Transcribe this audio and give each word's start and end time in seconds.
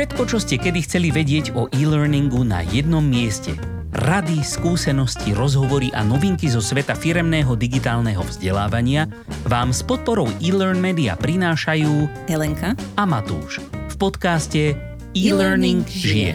Všetko, 0.00 0.24
čo 0.32 0.40
ste 0.40 0.56
kedy 0.56 0.80
chceli 0.88 1.12
vedieť 1.12 1.52
o 1.52 1.68
e-learningu 1.76 2.40
na 2.40 2.64
jednom 2.64 3.04
mieste. 3.04 3.52
Rady, 3.92 4.40
skúsenosti, 4.40 5.36
rozhovory 5.36 5.92
a 5.92 6.00
novinky 6.00 6.48
zo 6.48 6.64
sveta 6.64 6.96
firemného 6.96 7.52
digitálneho 7.52 8.24
vzdelávania 8.24 9.12
vám 9.44 9.76
s 9.76 9.84
podporou 9.84 10.24
e-learn 10.40 10.80
media 10.80 11.20
prinášajú 11.20 12.08
Helenka 12.32 12.72
a 12.96 13.04
Matúš 13.04 13.60
v 13.60 13.94
podcaste 14.00 14.72
E-Learning 15.12 15.84
žije. 15.84 16.32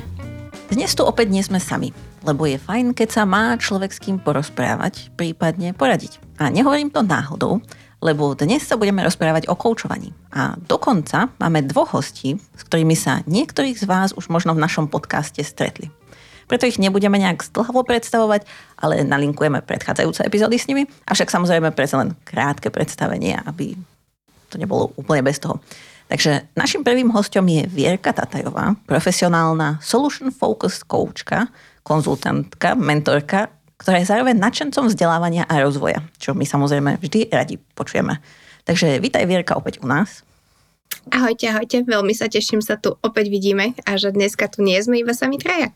Dnes 0.70 0.94
tu 0.94 1.02
opäť 1.02 1.34
nie 1.34 1.42
sme 1.42 1.58
sami, 1.58 1.90
lebo 2.22 2.46
je 2.46 2.62
fajn, 2.62 2.94
keď 2.94 3.18
sa 3.18 3.24
má 3.26 3.58
človek 3.58 3.90
s 3.90 3.98
kým 3.98 4.22
porozprávať, 4.22 5.10
prípadne 5.18 5.74
poradiť. 5.74 6.22
A 6.38 6.54
nehovorím 6.54 6.94
to 6.94 7.02
náhodou, 7.02 7.66
lebo 8.04 8.36
dnes 8.36 8.64
sa 8.64 8.76
budeme 8.76 9.04
rozprávať 9.04 9.48
o 9.48 9.56
koučovaní. 9.56 10.12
A 10.36 10.56
dokonca 10.56 11.32
máme 11.40 11.64
dvoch 11.64 11.96
hostí, 11.96 12.40
s 12.56 12.62
ktorými 12.68 12.94
sa 12.98 13.24
niektorých 13.28 13.80
z 13.80 13.86
vás 13.88 14.12
už 14.16 14.28
možno 14.28 14.56
v 14.56 14.64
našom 14.64 14.92
podcaste 14.92 15.42
stretli. 15.44 15.92
Preto 16.46 16.70
ich 16.70 16.78
nebudeme 16.78 17.18
nejak 17.18 17.42
zdlhavo 17.42 17.82
predstavovať, 17.82 18.46
ale 18.78 19.02
nalinkujeme 19.02 19.66
predchádzajúce 19.66 20.22
epizódy 20.22 20.62
s 20.62 20.70
nimi. 20.70 20.86
Avšak 21.10 21.34
samozrejme 21.34 21.74
predsa 21.74 21.98
len 21.98 22.14
krátke 22.22 22.70
predstavenie, 22.70 23.34
aby 23.50 23.74
to 24.54 24.62
nebolo 24.62 24.94
úplne 24.94 25.26
bez 25.26 25.42
toho. 25.42 25.58
Takže 26.06 26.54
našim 26.54 26.86
prvým 26.86 27.10
hostom 27.18 27.50
je 27.50 27.66
Vierka 27.66 28.14
Tatajová, 28.14 28.78
profesionálna 28.86 29.82
solution 29.82 30.30
focused 30.30 30.86
coachka, 30.86 31.50
konzultantka, 31.82 32.78
mentorka, 32.78 33.50
ktorá 33.78 34.00
je 34.00 34.10
zároveň 34.10 34.40
nadšencom 34.40 34.88
vzdelávania 34.92 35.44
a 35.46 35.60
rozvoja, 35.60 36.00
čo 36.20 36.32
my 36.32 36.48
samozrejme 36.48 36.98
vždy 37.00 37.32
radi 37.32 37.60
počujeme. 37.76 38.20
Takže 38.66 38.98
vítaj 39.04 39.28
Vierka 39.30 39.54
opäť 39.60 39.84
u 39.84 39.88
nás. 39.88 40.26
Ahojte, 41.14 41.46
ahojte, 41.54 41.86
veľmi 41.86 42.18
sa 42.18 42.26
teším, 42.26 42.66
sa 42.66 42.82
tu 42.82 42.98
opäť 43.06 43.30
vidíme 43.30 43.78
a 43.86 43.94
že 44.00 44.10
dneska 44.10 44.50
tu 44.50 44.66
nie 44.66 44.80
sme 44.82 45.02
iba 45.02 45.14
sami 45.14 45.38
traja. 45.38 45.70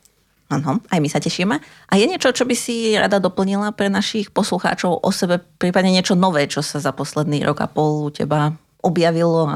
Áno, 0.50 0.82
aj 0.90 0.98
my 0.98 1.06
sa 1.06 1.22
tešíme. 1.22 1.62
A 1.62 1.94
je 1.94 2.10
niečo, 2.10 2.34
čo 2.34 2.42
by 2.42 2.58
si 2.58 2.98
rada 2.98 3.22
doplnila 3.22 3.70
pre 3.70 3.86
našich 3.86 4.34
poslucháčov 4.34 5.06
o 5.06 5.10
sebe, 5.14 5.38
prípadne 5.62 5.94
niečo 5.94 6.18
nové, 6.18 6.50
čo 6.50 6.66
sa 6.66 6.82
za 6.82 6.90
posledný 6.90 7.46
rok 7.46 7.62
a 7.62 7.70
pol 7.70 8.10
u 8.10 8.10
teba 8.10 8.58
objavilo? 8.82 9.46
A... 9.46 9.56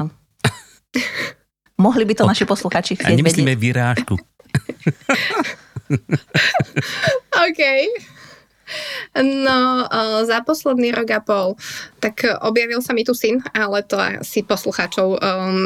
Mohli 1.84 2.06
by 2.06 2.14
to 2.14 2.24
naši 2.30 2.46
poslucháči 2.46 2.94
chcieť 2.94 3.10
A 3.10 3.18
nemyslíme 3.18 3.58
vedieť? 3.58 3.64
vyrážku. 3.66 4.14
OK. 7.50 7.62
No, 9.18 9.86
uh, 9.86 10.22
za 10.26 10.42
posledný 10.42 10.90
rok 10.94 11.08
a 11.14 11.20
pol, 11.20 11.54
tak 12.02 12.26
objavil 12.42 12.82
sa 12.82 12.92
mi 12.92 13.06
tu 13.06 13.14
syn, 13.14 13.40
ale 13.54 13.86
to 13.86 13.96
asi 14.00 14.42
poslucháčov 14.42 15.18
um, 15.18 15.58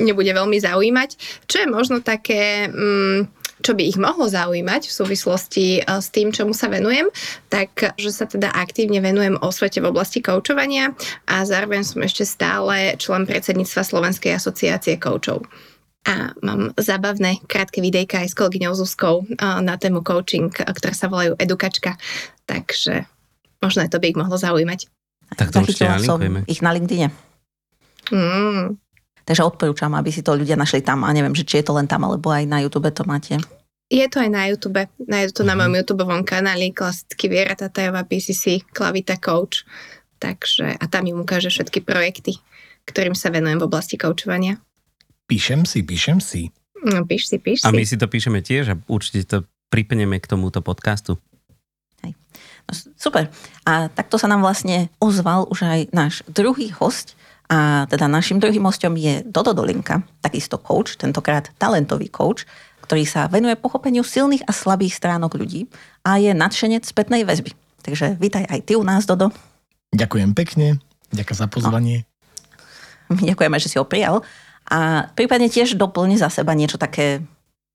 nebude 0.00 0.32
veľmi 0.32 0.58
zaujímať. 0.60 1.10
Čo 1.46 1.56
je 1.64 1.68
možno 1.68 2.00
také... 2.00 2.68
Um, 2.72 3.28
čo 3.64 3.72
by 3.72 3.80
ich 3.80 3.96
mohlo 3.96 4.28
zaujímať 4.28 4.92
v 4.92 4.92
súvislosti 4.92 5.66
uh, 5.88 5.96
s 5.96 6.12
tým, 6.12 6.36
čomu 6.36 6.52
sa 6.52 6.68
venujem, 6.68 7.08
tak 7.48 7.96
že 7.96 8.12
sa 8.12 8.28
teda 8.28 8.52
aktívne 8.52 9.00
venujem 9.00 9.40
o 9.40 9.48
svete 9.48 9.80
v 9.80 9.88
oblasti 9.88 10.20
koučovania 10.20 10.92
a 11.24 11.48
zároveň 11.48 11.80
som 11.80 12.04
ešte 12.04 12.28
stále 12.28 12.92
člen 13.00 13.24
predsedníctva 13.24 13.80
Slovenskej 13.88 14.36
asociácie 14.36 15.00
koučov 15.00 15.48
a 16.04 16.36
mám 16.44 16.76
zábavné 16.76 17.40
krátke 17.48 17.80
videjka 17.80 18.20
aj 18.20 18.28
s 18.28 18.36
kolegyňou 18.36 18.76
Zuzkou 18.76 19.24
na 19.40 19.80
tému 19.80 20.04
coaching, 20.04 20.52
ktoré 20.52 20.92
sa 20.92 21.08
volajú 21.08 21.32
Edukačka. 21.40 21.96
Takže 22.44 23.04
možno 23.58 23.80
aj 23.80 23.90
to 23.90 23.98
by 23.98 24.06
ich 24.06 24.16
mohlo 24.16 24.36
zaujímať. 24.36 24.80
Tak 25.32 25.50
to 25.50 25.60
určite 25.60 25.88
nalinkujeme. 25.88 26.44
ich 26.44 26.60
na 26.60 26.70
LinkedIne. 26.70 27.08
Mm. 28.08 28.76
Takže 29.24 29.40
odporúčam, 29.42 29.88
aby 29.90 30.12
si 30.12 30.20
to 30.20 30.36
ľudia 30.36 30.54
našli 30.54 30.80
tam. 30.80 31.00
A 31.00 31.10
neviem, 31.10 31.32
že 31.32 31.42
či 31.42 31.58
je 31.58 31.64
to 31.64 31.72
len 31.72 31.88
tam, 31.88 32.04
alebo 32.04 32.28
aj 32.28 32.44
na 32.44 32.60
YouTube 32.60 32.92
to 32.92 33.02
máte. 33.02 33.40
Je 33.86 34.04
to 34.04 34.20
aj 34.20 34.28
na 34.28 34.44
YouTube. 34.46 34.76
Nájdu 35.00 35.32
to 35.32 35.42
na 35.42 35.52
Mhm. 35.52 35.58
mojom 35.58 35.74
YouTube 35.74 36.04
kanáli 36.22 36.70
klasicky 36.70 37.24
Viera 37.26 37.54
Tatajová 37.54 38.04
PCC 38.04 38.60
Klavita 38.66 39.16
Coach. 39.16 39.64
Takže 40.18 40.76
a 40.76 40.84
tam 40.84 41.04
im 41.04 41.18
ukáže 41.18 41.48
všetky 41.48 41.80
projekty, 41.80 42.36
ktorým 42.84 43.12
sa 43.12 43.28
venujem 43.28 43.56
v 43.56 43.66
oblasti 43.66 43.96
koučovania. 43.96 44.56
Píšem 45.26 45.64
si, 45.64 45.80
píšem 45.80 46.20
si. 46.20 46.48
No, 46.80 47.00
píš 47.02 47.28
si, 47.28 47.36
píš 47.36 47.64
A 47.64 47.72
my 47.72 47.80
si. 47.80 47.92
si 47.92 47.96
to 47.96 48.04
píšeme 48.04 48.40
tiež 48.40 48.64
a 48.68 48.80
určite 48.86 49.24
to 49.26 49.36
pripneme 49.68 50.16
k 50.16 50.26
tomuto 50.26 50.60
podcastu. 50.60 51.16
No, 52.64 52.72
super. 52.96 53.28
A 53.68 53.88
takto 53.92 54.16
sa 54.16 54.28
nám 54.28 54.40
vlastne 54.40 54.88
ozval 55.00 55.48
už 55.48 55.64
aj 55.64 55.80
náš 55.92 56.24
druhý 56.30 56.72
host. 56.76 57.16
A 57.44 57.84
teda 57.92 58.08
našim 58.08 58.40
druhým 58.40 58.64
hostom 58.64 58.96
je 58.96 59.20
Dodo 59.28 59.52
Dolinka, 59.52 60.00
takisto 60.24 60.56
coach, 60.56 60.96
tentokrát 60.96 61.52
talentový 61.60 62.08
coach, 62.08 62.48
ktorý 62.88 63.04
sa 63.04 63.28
venuje 63.28 63.52
pochopeniu 63.60 64.00
silných 64.00 64.48
a 64.48 64.52
slabých 64.52 64.96
stránok 64.96 65.36
ľudí 65.36 65.68
a 66.08 66.16
je 66.16 66.32
nadšenec 66.32 66.88
spätnej 66.88 67.28
väzby. 67.28 67.52
Takže 67.84 68.16
vítaj 68.16 68.48
aj 68.48 68.60
ty 68.64 68.80
u 68.80 68.84
nás, 68.84 69.04
Dodo. 69.04 69.28
Ďakujem 69.92 70.32
pekne. 70.32 70.80
Ďakujem 71.12 71.38
za 71.38 71.48
pozvanie. 71.52 72.08
My 73.12 73.36
ďakujeme, 73.36 73.56
že 73.60 73.68
si 73.68 73.76
ho 73.76 73.84
prijal. 73.84 74.24
A 74.64 75.12
prípadne 75.12 75.52
tiež 75.52 75.76
doplni 75.76 76.16
za 76.16 76.32
seba 76.32 76.56
niečo 76.56 76.80
také, 76.80 77.20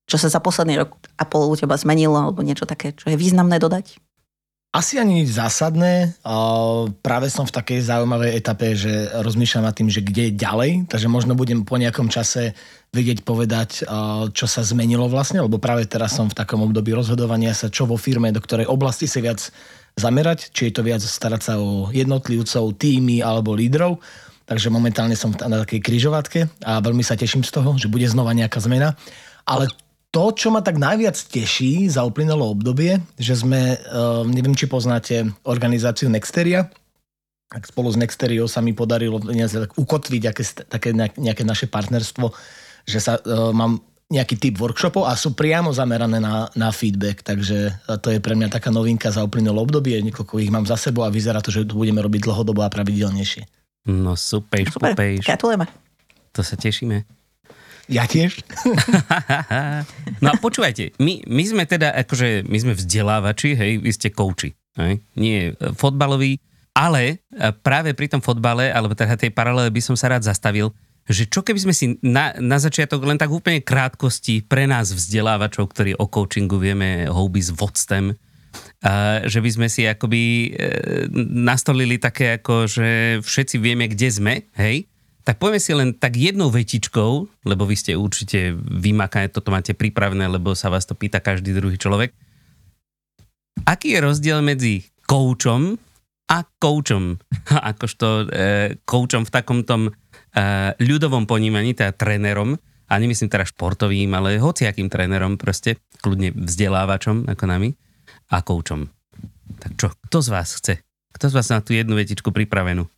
čo 0.10 0.18
sa 0.18 0.34
za 0.34 0.42
posledný 0.42 0.82
rok 0.82 0.98
a 1.22 1.24
pol 1.30 1.46
u 1.46 1.54
teba 1.54 1.78
zmenilo, 1.78 2.18
alebo 2.18 2.42
niečo 2.42 2.66
také, 2.66 2.98
čo 2.98 3.14
je 3.14 3.18
významné 3.18 3.62
dodať. 3.62 4.02
Asi 4.70 5.02
ani 5.02 5.26
nič 5.26 5.34
zásadné. 5.34 6.14
Práve 7.02 7.34
som 7.34 7.42
v 7.42 7.56
takej 7.58 7.90
zaujímavej 7.90 8.38
etape, 8.38 8.78
že 8.78 9.10
rozmýšľam 9.18 9.66
nad 9.66 9.74
tým, 9.74 9.90
že 9.90 10.06
kde 10.06 10.30
je 10.30 10.38
ďalej. 10.38 10.72
Takže 10.86 11.10
možno 11.10 11.34
budem 11.34 11.66
po 11.66 11.82
nejakom 11.82 12.06
čase 12.06 12.54
vedieť 12.94 13.26
povedať, 13.26 13.82
čo 14.30 14.46
sa 14.46 14.62
zmenilo 14.62 15.10
vlastne, 15.10 15.42
lebo 15.42 15.58
práve 15.58 15.90
teraz 15.90 16.14
som 16.14 16.30
v 16.30 16.38
takom 16.38 16.62
období 16.62 16.94
rozhodovania 16.94 17.58
sa, 17.58 17.74
čo 17.74 17.90
vo 17.90 17.98
firme, 17.98 18.30
do 18.30 18.38
ktorej 18.38 18.70
oblasti 18.70 19.10
sa 19.10 19.26
viac 19.26 19.42
zamerať, 19.98 20.54
či 20.54 20.70
je 20.70 20.74
to 20.78 20.86
viac 20.86 21.02
starať 21.02 21.42
sa 21.42 21.54
o 21.58 21.90
jednotlivcov, 21.90 22.78
týmy 22.78 23.26
alebo 23.26 23.58
lídrov. 23.58 23.98
Takže 24.46 24.70
momentálne 24.70 25.18
som 25.18 25.34
na 25.34 25.66
takej 25.66 25.82
kryžovatke 25.82 26.46
a 26.62 26.78
veľmi 26.78 27.02
sa 27.02 27.18
teším 27.18 27.42
z 27.42 27.58
toho, 27.58 27.74
že 27.74 27.90
bude 27.90 28.06
znova 28.06 28.38
nejaká 28.38 28.62
zmena. 28.62 28.94
Ale 29.50 29.66
to, 30.10 30.34
čo 30.34 30.50
ma 30.50 30.66
tak 30.66 30.82
najviac 30.82 31.14
teší 31.14 31.86
za 31.86 32.02
uplynulé 32.02 32.42
obdobie, 32.42 32.98
že 33.22 33.38
sme, 33.38 33.78
uh, 33.78 34.26
neviem, 34.26 34.58
či 34.58 34.66
poznáte 34.66 35.30
organizáciu 35.46 36.10
Nexteria, 36.10 36.66
tak 37.50 37.66
spolu 37.66 37.90
s 37.90 37.98
Nexteriou 37.98 38.46
sa 38.46 38.62
mi 38.62 38.74
podarilo 38.78 39.22
tak 39.22 39.74
ukotviť 39.74 40.24
aké, 40.30 40.44
také 40.70 40.90
nejaké 40.98 41.42
naše 41.46 41.66
partnerstvo, 41.70 42.34
že 42.86 43.00
sa 43.02 43.22
uh, 43.22 43.54
mám 43.54 43.82
nejaký 44.10 44.42
typ 44.42 44.58
workshopov 44.58 45.06
a 45.06 45.14
sú 45.14 45.38
priamo 45.38 45.70
zamerané 45.70 46.18
na, 46.18 46.50
na 46.58 46.74
feedback, 46.74 47.22
takže 47.22 47.78
to 48.02 48.10
je 48.10 48.18
pre 48.18 48.34
mňa 48.34 48.50
taká 48.50 48.74
novinka 48.74 49.14
za 49.14 49.22
uplynulé 49.22 49.62
obdobie, 49.62 50.02
niekoľko 50.02 50.42
ich 50.42 50.50
mám 50.50 50.66
za 50.66 50.82
sebou 50.82 51.06
a 51.06 51.14
vyzerá 51.14 51.46
to, 51.46 51.54
že 51.54 51.70
to 51.70 51.78
budeme 51.78 52.02
robiť 52.02 52.26
dlhodobo 52.26 52.66
a 52.66 52.74
pravidelnejšie. 52.74 53.46
No 53.86 54.18
super, 54.18 54.66
Super, 54.66 54.98
super. 54.98 55.14
gratulujeme. 55.22 55.70
To 56.34 56.42
sa 56.42 56.58
tešíme. 56.58 57.19
Ja 57.90 58.06
tiež? 58.06 58.46
no 60.24 60.28
a 60.30 60.36
počúvajte, 60.38 60.94
my, 61.02 61.26
my 61.26 61.44
sme 61.44 61.64
teda, 61.66 61.90
akože, 62.06 62.46
my 62.46 62.58
sme 62.62 62.74
vzdelávači, 62.78 63.58
hej, 63.58 63.82
vy 63.82 63.90
ste 63.90 64.14
kouči, 64.14 64.54
hej, 64.78 65.02
nie 65.18 65.52
e, 65.52 65.74
fotbaloví, 65.74 66.38
ale 66.78 67.26
e, 67.34 67.50
práve 67.50 67.98
pri 67.98 68.14
tom 68.14 68.22
fotbale, 68.22 68.70
alebo 68.70 68.94
teda 68.94 69.18
tej 69.18 69.34
paralele 69.34 69.74
by 69.74 69.82
som 69.82 69.98
sa 69.98 70.14
rád 70.14 70.22
zastavil, 70.22 70.70
že 71.10 71.26
čo 71.26 71.42
keby 71.42 71.60
sme 71.66 71.74
si 71.74 71.98
na, 72.06 72.38
na 72.38 72.62
začiatok 72.62 73.02
len 73.02 73.18
tak 73.18 73.34
úplne 73.34 73.66
krátkosti 73.66 74.46
pre 74.46 74.70
nás 74.70 74.94
vzdelávačov, 74.94 75.74
ktorí 75.74 75.98
o 75.98 76.06
coachingu 76.06 76.62
vieme 76.62 77.10
houby 77.10 77.42
s 77.42 77.50
vodstvom, 77.50 78.14
a 78.86 79.26
že 79.26 79.42
by 79.42 79.50
sme 79.50 79.68
si 79.70 79.90
akoby 79.90 80.22
e, 80.22 80.50
nastolili 81.18 81.98
také 81.98 82.38
ako, 82.38 82.70
že 82.70 83.20
všetci 83.26 83.58
vieme, 83.58 83.90
kde 83.90 84.10
sme, 84.14 84.34
hej, 84.58 84.86
tak 85.24 85.38
poďme 85.38 85.60
si 85.60 85.72
len 85.76 85.90
tak 85.94 86.16
jednou 86.16 86.50
vetičkou, 86.50 87.12
lebo 87.46 87.64
vy 87.68 87.76
ste 87.76 87.94
určite 88.00 88.56
vymakané, 88.58 89.30
toto 89.30 89.52
máte 89.52 89.76
pripravené, 89.76 90.26
lebo 90.32 90.56
sa 90.56 90.72
vás 90.72 90.88
to 90.88 90.96
pýta 90.96 91.20
každý 91.20 91.54
druhý 91.54 91.76
človek. 91.76 92.16
Aký 93.68 93.94
je 93.94 94.00
rozdiel 94.00 94.40
medzi 94.40 94.88
koučom 95.06 95.76
a 96.32 96.38
koučom? 96.58 97.20
Akožto 97.72 98.26
e, 98.32 98.80
koučom 98.88 99.28
v 99.28 99.34
takom 99.34 99.68
tom 99.68 99.90
e, 99.90 99.92
ľudovom 100.80 101.28
ponímaní, 101.28 101.76
teda 101.76 101.92
trénerom, 101.94 102.56
a 102.90 102.94
nemyslím 102.98 103.30
teda 103.30 103.46
športovým, 103.46 104.10
ale 104.18 104.42
hociakým 104.42 104.90
trénerom 104.90 105.38
proste, 105.38 105.78
kľudne 106.02 106.34
vzdelávačom 106.34 107.30
ako 107.30 107.44
nami 107.46 107.70
a 108.34 108.42
koučom. 108.42 108.90
Tak 109.62 109.72
čo, 109.78 109.94
kto 110.10 110.18
z 110.26 110.30
vás 110.34 110.50
chce? 110.58 110.74
Kto 111.14 111.30
z 111.30 111.34
vás 111.38 111.48
má 111.54 111.62
tú 111.62 111.78
jednu 111.78 111.94
vetičku 111.94 112.34
pripravenú? 112.34 112.90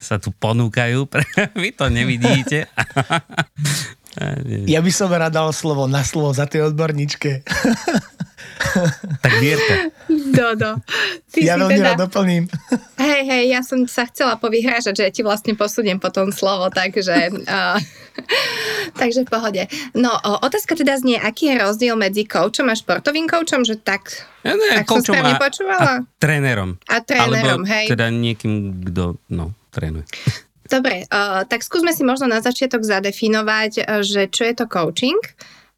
Sa 0.00 0.16
tu 0.16 0.32
ponúkajú, 0.32 1.04
vy 1.62 1.70
to 1.76 1.92
nevidíte. 1.92 2.66
Ja 4.66 4.80
by 4.82 4.90
som 4.90 5.12
rád 5.12 5.36
dal 5.36 5.52
slovo 5.54 5.86
na 5.86 6.02
slovo 6.02 6.34
za 6.34 6.48
tej 6.48 6.72
odborníčke. 6.72 7.46
tak 9.22 9.32
Vierka, 9.38 9.92
Dodo. 10.08 10.82
Ty 11.30 11.38
ja 11.38 11.54
si 11.54 11.60
veľmi 11.62 11.78
teda... 11.78 11.86
rád 11.94 11.98
doplním. 12.08 12.44
Hej, 12.98 13.22
hej, 13.28 13.44
ja 13.54 13.60
som 13.62 13.84
sa 13.86 14.08
chcela 14.10 14.34
povyhrážať, 14.40 15.04
že 15.04 15.06
ti 15.14 15.22
vlastne 15.22 15.54
posudiem 15.54 16.02
potom 16.02 16.34
slovo, 16.34 16.72
takže 16.72 17.30
uh, 17.46 17.78
Takže 18.94 19.24
v 19.24 19.28
pohode. 19.30 19.62
No, 19.94 20.12
o, 20.12 20.32
otázka 20.42 20.74
teda 20.74 20.98
znie, 20.98 21.16
aký 21.16 21.54
je 21.54 21.56
rozdiel 21.62 21.94
medzi 21.94 22.26
koučom 22.26 22.68
a 22.68 22.74
športovým 22.74 23.30
koučom, 23.30 23.62
že 23.62 23.78
tak, 23.78 24.26
Ja 24.42 24.58
ne, 24.58 24.82
tak 24.82 24.90
som 24.90 25.00
správne 25.04 25.36
a, 25.36 25.40
počúvala? 25.40 25.92
a 26.02 26.06
trénerom. 26.18 26.76
A 26.90 26.96
trénerom, 27.00 27.62
Alebo 27.64 27.70
hej. 27.70 27.86
teda 27.88 28.10
niekým, 28.10 28.82
kto 28.90 29.16
no, 29.30 29.54
trénuje. 29.70 30.04
Dobre, 30.70 31.02
uh, 31.10 31.42
tak 31.50 31.66
skúsme 31.66 31.90
si 31.90 32.06
možno 32.06 32.30
na 32.30 32.38
začiatok 32.38 32.86
zadefinovať, 32.86 33.72
uh, 33.82 34.06
že 34.06 34.30
čo 34.30 34.46
je 34.46 34.54
to 34.54 34.70
coaching, 34.70 35.18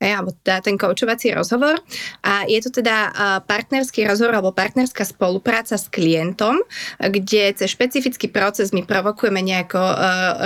hej, 0.03 0.19
alebo 0.19 0.35
teda 0.43 0.61
ten 0.67 0.75
koučovací 0.75 1.31
rozhovor. 1.31 1.79
A 2.27 2.43
je 2.50 2.59
to 2.59 2.83
teda 2.83 3.15
partnerský 3.47 4.03
rozhovor 4.03 4.35
alebo 4.35 4.50
partnerská 4.50 5.06
spolupráca 5.06 5.79
s 5.79 5.87
klientom, 5.87 6.59
kde 6.99 7.55
cez 7.55 7.71
špecifický 7.71 8.27
proces 8.27 8.75
my 8.75 8.83
provokujeme 8.83 9.39
nejako 9.39 9.79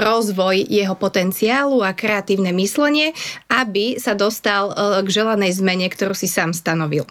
rozvoj 0.05 0.61
jeho 0.61 0.93
potenciálu 0.93 1.81
a 1.81 1.97
kreatívne 1.97 2.53
myslenie, 2.53 3.17
aby 3.49 3.97
sa 3.97 4.13
dostal 4.13 4.77
k 5.01 5.09
želanej 5.09 5.57
zmene, 5.57 5.89
ktorú 5.89 6.13
si 6.13 6.29
sám 6.29 6.53
stanovil 6.53 7.09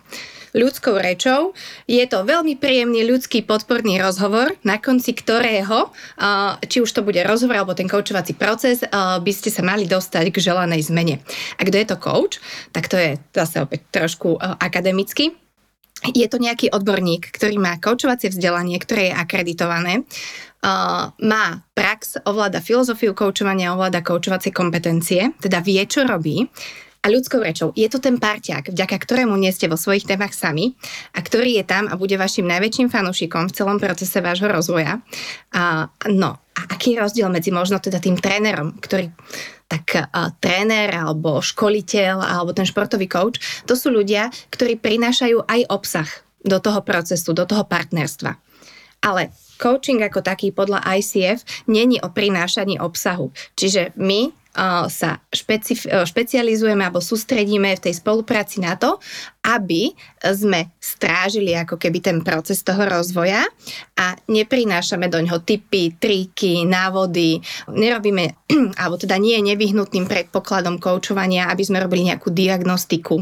ľudskou 0.55 0.95
rečou. 0.95 1.51
Je 1.83 2.01
to 2.07 2.23
veľmi 2.23 2.55
príjemný 2.55 3.03
ľudský 3.03 3.43
podporný 3.43 3.99
rozhovor, 3.99 4.55
na 4.63 4.79
konci 4.79 5.11
ktorého, 5.11 5.91
či 6.63 6.79
už 6.79 6.87
to 6.95 7.03
bude 7.03 7.19
rozhovor 7.27 7.59
alebo 7.59 7.75
ten 7.75 7.91
koučovací 7.91 8.39
proces, 8.39 8.87
by 8.95 9.31
ste 9.35 9.51
sa 9.51 9.67
mali 9.67 9.83
dostať 9.83 10.31
k 10.31 10.39
želanej 10.39 10.87
zmene. 10.87 11.19
A 11.59 11.67
kto 11.67 11.75
je 11.75 11.87
to 11.91 11.99
coach? 11.99 12.39
Tak 12.71 12.87
to 12.87 12.95
je 12.95 13.19
zase 13.35 13.59
opäť 13.59 13.83
trošku 13.91 14.39
akademicky. 14.39 15.35
Je 16.05 16.27
to 16.31 16.39
nejaký 16.39 16.71
odborník, 16.71 17.35
ktorý 17.35 17.59
má 17.59 17.75
koučovacie 17.75 18.31
vzdelanie, 18.31 18.79
ktoré 18.79 19.11
je 19.11 19.17
akreditované, 19.19 20.07
má 21.21 21.45
prax, 21.77 22.17
ovláda 22.25 22.57
filozofiu 22.57 23.13
koučovania, 23.13 23.77
ovláda 23.77 24.01
koučovacie 24.01 24.49
kompetencie, 24.49 25.37
teda 25.37 25.61
vie, 25.61 25.83
čo 25.85 26.07
robí 26.07 26.47
a 27.05 27.13
ľudskou 27.13 27.37
rečou. 27.37 27.69
Je 27.77 27.85
to 27.85 28.01
ten 28.01 28.17
parťák, 28.17 28.73
vďaka 28.73 28.97
ktorému 28.97 29.37
nie 29.37 29.53
ste 29.53 29.69
vo 29.69 29.77
svojich 29.77 30.09
témach 30.09 30.33
sami 30.33 30.73
a 31.13 31.21
ktorý 31.21 31.61
je 31.61 31.65
tam 31.69 31.85
a 31.85 31.93
bude 31.93 32.17
vašim 32.17 32.49
najväčším 32.49 32.89
fanúšikom 32.89 33.53
v 33.53 33.53
celom 33.53 33.77
procese 33.77 34.17
vášho 34.25 34.49
rozvoja. 34.49 35.05
A, 35.53 35.85
no, 36.09 36.41
a 36.41 36.61
aký 36.73 36.97
je 36.97 37.01
rozdiel 37.05 37.29
medzi 37.29 37.53
možno 37.53 37.77
teda 37.77 38.01
tým 38.01 38.17
trénerom, 38.17 38.73
ktorý 38.81 39.13
tak 39.69 40.01
a, 40.01 40.33
tréner 40.41 40.89
alebo 40.97 41.45
školiteľ 41.45 42.25
alebo 42.25 42.57
ten 42.57 42.65
športový 42.65 43.05
coach, 43.05 43.37
to 43.69 43.77
sú 43.77 43.93
ľudia, 43.93 44.33
ktorí 44.49 44.81
prinášajú 44.81 45.45
aj 45.45 45.61
obsah 45.69 46.09
do 46.41 46.57
toho 46.57 46.81
procesu, 46.81 47.37
do 47.37 47.45
toho 47.45 47.69
partnerstva. 47.69 48.33
Ale 49.05 49.29
coaching 49.61 50.01
ako 50.01 50.25
taký 50.25 50.49
podľa 50.49 50.81
ICF 50.81 51.69
není 51.69 52.01
o 52.01 52.09
prinášaní 52.09 52.81
obsahu. 52.81 53.29
Čiže 53.53 53.93
my 53.93 54.29
uh, 54.29 54.44
sa 54.87 55.19
špecif- 55.29 55.87
uh, 55.91 56.07
špecializujeme 56.07 56.87
alebo 56.87 57.03
sústredíme 57.03 57.75
v 57.75 57.83
tej 57.83 57.93
spolupráci 57.99 58.63
na 58.63 58.79
to, 58.79 58.97
aby 59.43 59.91
sme 60.23 60.73
strážili 60.79 61.53
ako 61.53 61.75
keby 61.75 61.99
ten 61.99 62.17
proces 62.23 62.63
toho 62.63 62.81
rozvoja 62.87 63.43
a 63.99 64.15
neprinášame 64.31 65.11
do 65.11 65.19
ňoho 65.19 65.43
typy, 65.43 65.93
triky, 65.99 66.63
návody, 66.63 67.37
nerobíme, 67.69 68.47
alebo 68.81 68.95
teda 68.95 69.19
nie 69.19 69.37
je 69.37 69.53
nevyhnutným 69.53 70.07
predpokladom 70.07 70.79
koučovania, 70.79 71.51
aby 71.51 71.63
sme 71.67 71.83
robili 71.83 72.07
nejakú 72.07 72.31
diagnostiku. 72.31 73.19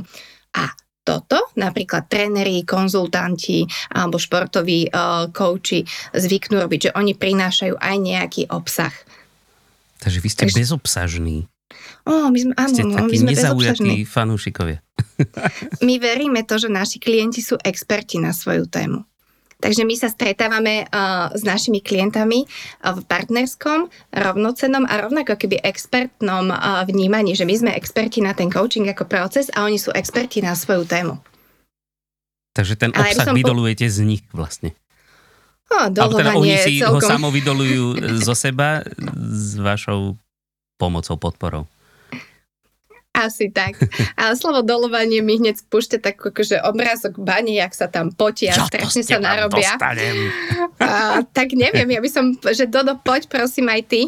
A 0.53 0.69
toto 1.03 1.51
napríklad 1.59 2.07
tréneri, 2.07 2.63
konzultanti 2.63 3.67
alebo 3.91 4.15
športoví 4.15 4.87
uh, 4.87 5.27
kouči 5.35 5.83
zvyknú 6.15 6.63
robiť, 6.63 6.79
že 6.89 6.95
oni 6.95 7.13
prinášajú 7.17 7.75
aj 7.75 7.95
nejaký 7.99 8.43
obsah. 8.47 8.93
Takže 10.03 10.19
vy 10.19 10.29
ste 10.29 10.43
Takže- 10.45 10.59
bezobsažní. 10.59 11.47
Ó, 12.03 12.29
my 12.29 12.37
sme, 12.37 12.53
áno, 12.59 12.75
Ste 12.75 12.83
no, 12.83 12.91
my 12.91 12.95
takí 12.99 13.15
sme 13.17 13.31
nezaujatí 13.33 13.91
fanúšikovia. 14.05 14.83
My 15.87 15.97
veríme 15.97 16.45
to, 16.45 16.61
že 16.61 16.69
naši 16.69 17.01
klienti 17.01 17.41
sú 17.41 17.57
experti 17.63 18.21
na 18.21 18.29
svoju 18.29 18.69
tému. 18.69 19.01
Takže 19.63 19.87
my 19.87 19.95
sa 19.95 20.11
stretávame 20.11 20.83
uh, 20.83 21.31
s 21.31 21.47
našimi 21.47 21.79
klientami 21.79 22.43
uh, 22.43 22.99
v 22.99 23.01
partnerskom, 23.07 23.87
rovnocennom 24.11 24.83
a 24.83 24.99
rovnako 24.99 25.39
keby 25.39 25.63
expertnom 25.63 26.51
uh, 26.51 26.83
vnímaní, 26.83 27.31
že 27.31 27.47
my 27.47 27.55
sme 27.55 27.71
experti 27.71 28.19
na 28.19 28.35
ten 28.35 28.51
coaching 28.51 28.83
ako 28.91 29.07
proces 29.07 29.47
a 29.55 29.63
oni 29.63 29.79
sú 29.79 29.95
experti 29.95 30.43
na 30.43 30.51
svoju 30.59 30.83
tému. 30.83 31.15
Takže 32.53 32.75
ten 32.75 32.91
obsah 32.91 33.31
som 33.31 33.33
po- 33.33 33.39
vydolujete 33.39 33.87
z 33.87 34.03
nich 34.03 34.21
vlastne. 34.35 34.75
Oh, 35.73 35.89
Alebo 35.89 36.21
teda 36.21 36.37
oni 36.37 36.53
dolovanie 36.53 36.57
si 36.61 36.73
ho 36.85 37.01
celkom. 37.01 37.09
samo 37.09 37.27
vydolujú 37.33 37.85
zo 38.27 38.37
seba 38.37 38.85
s 39.17 39.57
vašou 39.57 40.13
pomocou, 40.77 41.15
podporou. 41.17 41.63
Asi 43.13 43.53
tak. 43.53 43.77
Ale 44.17 44.33
slovo 44.33 44.65
dolovanie 44.65 45.21
mi 45.21 45.37
hneď 45.37 45.61
spúšťa 45.61 45.97
tak 46.01 46.17
akože 46.17 46.65
obrázok 46.65 47.21
bane, 47.21 47.53
jak 47.53 47.69
sa 47.77 47.85
tam 47.85 48.09
potia, 48.09 48.57
Ja 48.57 48.65
to 48.65 48.73
strašne 48.73 49.05
sa 49.05 49.21
narobia. 49.21 49.77
A, 50.81 51.21
tak 51.29 51.53
neviem, 51.53 51.93
ja 51.93 52.01
by 52.01 52.09
som, 52.09 52.33
že 52.41 52.65
Dodo, 52.65 52.97
poď 52.97 53.29
prosím 53.29 53.69
aj 53.69 53.81
ty, 53.85 54.01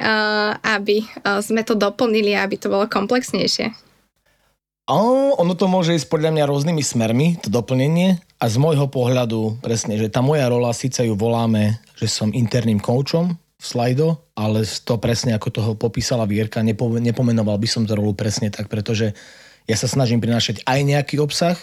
a, 0.00 0.56
aby 0.80 1.04
sme 1.44 1.60
to 1.60 1.76
doplnili, 1.76 2.32
aby 2.32 2.56
to 2.56 2.72
bolo 2.72 2.88
komplexnejšie. 2.88 3.68
A 4.88 4.92
ono 5.36 5.52
to 5.52 5.68
môže 5.68 5.92
ísť 5.92 6.08
podľa 6.08 6.32
mňa 6.32 6.44
rôznymi 6.48 6.80
smermi, 6.80 7.36
to 7.44 7.52
doplnenie. 7.52 8.16
A 8.38 8.46
z 8.46 8.56
môjho 8.62 8.86
pohľadu, 8.86 9.58
presne, 9.58 9.98
že 9.98 10.06
tá 10.06 10.22
moja 10.22 10.46
rola, 10.46 10.70
síce 10.70 11.02
ju 11.02 11.18
voláme, 11.18 11.82
že 11.98 12.06
som 12.06 12.30
interným 12.30 12.78
koučom 12.78 13.34
v 13.34 13.64
Slido, 13.64 14.22
ale 14.38 14.62
to 14.62 14.94
presne 15.02 15.34
ako 15.34 15.48
toho 15.50 15.72
popísala 15.74 16.22
Vierka, 16.22 16.62
nepo, 16.62 16.86
nepomenoval 16.86 17.58
by 17.58 17.66
som 17.66 17.82
to 17.82 17.98
rolu 17.98 18.14
presne 18.14 18.54
tak, 18.54 18.70
pretože 18.70 19.10
ja 19.66 19.74
sa 19.74 19.90
snažím 19.90 20.22
prinášať 20.22 20.62
aj 20.62 20.78
nejaký 20.86 21.18
obsah, 21.18 21.58